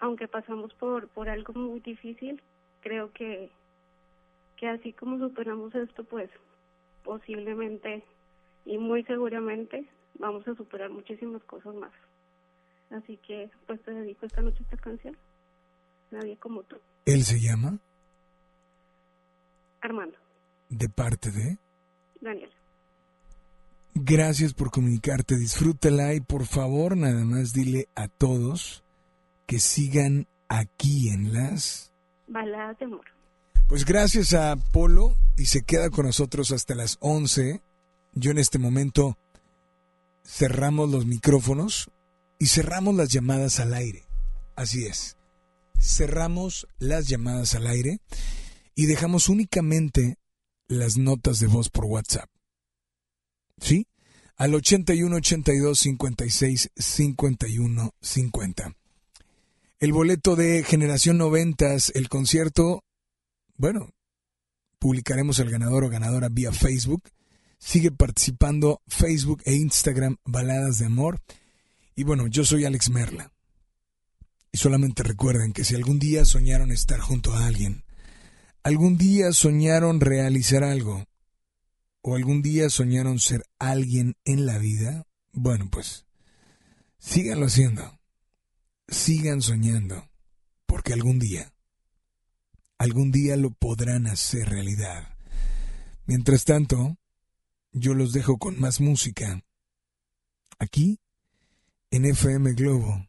aunque 0.00 0.26
pasamos 0.26 0.72
por, 0.74 1.08
por 1.08 1.28
algo 1.28 1.52
muy 1.52 1.80
difícil, 1.80 2.42
creo 2.80 3.12
que, 3.12 3.50
que 4.56 4.68
así 4.68 4.92
como 4.92 5.18
superamos 5.18 5.74
esto, 5.74 6.04
pues 6.04 6.30
posiblemente 7.04 8.02
y 8.64 8.78
muy 8.78 9.04
seguramente 9.04 9.86
vamos 10.18 10.48
a 10.48 10.54
superar 10.54 10.88
muchísimas 10.90 11.42
cosas 11.44 11.74
más. 11.74 11.92
Así 12.90 13.18
que 13.18 13.50
pues 13.66 13.82
te 13.82 13.92
dedico 13.92 14.24
esta 14.24 14.40
noche 14.40 14.62
esta 14.62 14.76
canción 14.76 15.16
nadie 16.14 16.36
como 16.36 16.62
tú. 16.62 16.76
¿Él 17.04 17.24
se 17.24 17.40
llama? 17.40 17.78
Armando. 19.80 20.16
¿De 20.70 20.88
parte 20.88 21.30
de? 21.30 21.58
Daniel. 22.20 22.50
Gracias 23.94 24.54
por 24.54 24.70
comunicarte, 24.70 25.36
disfrútala 25.36 26.14
y 26.14 26.20
por 26.20 26.46
favor 26.46 26.96
nada 26.96 27.24
más 27.24 27.52
dile 27.52 27.88
a 27.94 28.08
todos 28.08 28.82
que 29.46 29.60
sigan 29.60 30.26
aquí 30.48 31.10
en 31.10 31.32
las... 31.32 31.92
Baladas 32.26 32.78
de 32.78 32.86
amor. 32.86 33.04
Pues 33.68 33.84
gracias 33.84 34.32
a 34.32 34.56
Polo 34.56 35.16
y 35.36 35.46
se 35.46 35.62
queda 35.62 35.90
con 35.90 36.06
nosotros 36.06 36.50
hasta 36.50 36.74
las 36.74 36.96
11. 37.00 37.60
Yo 38.14 38.30
en 38.30 38.38
este 38.38 38.58
momento 38.58 39.16
cerramos 40.24 40.90
los 40.90 41.06
micrófonos 41.06 41.90
y 42.38 42.46
cerramos 42.46 42.94
las 42.94 43.10
llamadas 43.10 43.60
al 43.60 43.74
aire. 43.74 44.04
Así 44.56 44.86
es 44.86 45.13
cerramos 45.84 46.66
las 46.78 47.08
llamadas 47.08 47.54
al 47.54 47.66
aire 47.66 48.00
y 48.74 48.86
dejamos 48.86 49.28
únicamente 49.28 50.18
las 50.66 50.96
notas 50.96 51.38
de 51.38 51.46
voz 51.46 51.68
por 51.68 51.84
WhatsApp. 51.84 52.28
¿Sí? 53.60 53.86
Al 54.36 54.54
81 54.54 55.16
82 55.16 55.78
56 55.78 56.70
51 56.74 57.94
50. 58.00 58.76
El 59.78 59.92
boleto 59.92 60.34
de 60.34 60.64
Generación 60.64 61.18
Noventas, 61.18 61.92
el 61.94 62.08
concierto, 62.08 62.82
bueno, 63.56 63.90
publicaremos 64.78 65.38
el 65.38 65.50
ganador 65.50 65.84
o 65.84 65.90
ganadora 65.90 66.28
vía 66.30 66.52
Facebook. 66.52 67.10
Sigue 67.58 67.92
participando 67.92 68.80
Facebook 68.88 69.42
e 69.44 69.54
Instagram 69.54 70.16
Baladas 70.24 70.78
de 70.78 70.86
Amor. 70.86 71.20
Y 71.94 72.04
bueno, 72.04 72.26
yo 72.26 72.44
soy 72.44 72.64
Alex 72.64 72.90
Merla. 72.90 73.33
Y 74.54 74.56
solamente 74.56 75.02
recuerden 75.02 75.52
que 75.52 75.64
si 75.64 75.74
algún 75.74 75.98
día 75.98 76.24
soñaron 76.24 76.70
estar 76.70 77.00
junto 77.00 77.34
a 77.34 77.44
alguien, 77.44 77.82
algún 78.62 78.96
día 78.96 79.32
soñaron 79.32 79.98
realizar 79.98 80.62
algo, 80.62 81.08
o 82.02 82.14
algún 82.14 82.40
día 82.40 82.70
soñaron 82.70 83.18
ser 83.18 83.42
alguien 83.58 84.14
en 84.24 84.46
la 84.46 84.58
vida, 84.58 85.08
bueno, 85.32 85.68
pues 85.72 86.06
síganlo 86.98 87.46
haciendo. 87.46 87.98
Sigan 88.86 89.42
soñando, 89.42 90.08
porque 90.66 90.92
algún 90.92 91.18
día, 91.18 91.52
algún 92.78 93.10
día 93.10 93.36
lo 93.36 93.50
podrán 93.50 94.06
hacer 94.06 94.50
realidad. 94.50 95.16
Mientras 96.06 96.44
tanto, 96.44 96.96
yo 97.72 97.92
los 97.94 98.12
dejo 98.12 98.38
con 98.38 98.60
más 98.60 98.80
música. 98.80 99.42
Aquí, 100.60 101.00
en 101.90 102.04
FM 102.04 102.52
Globo 102.52 103.08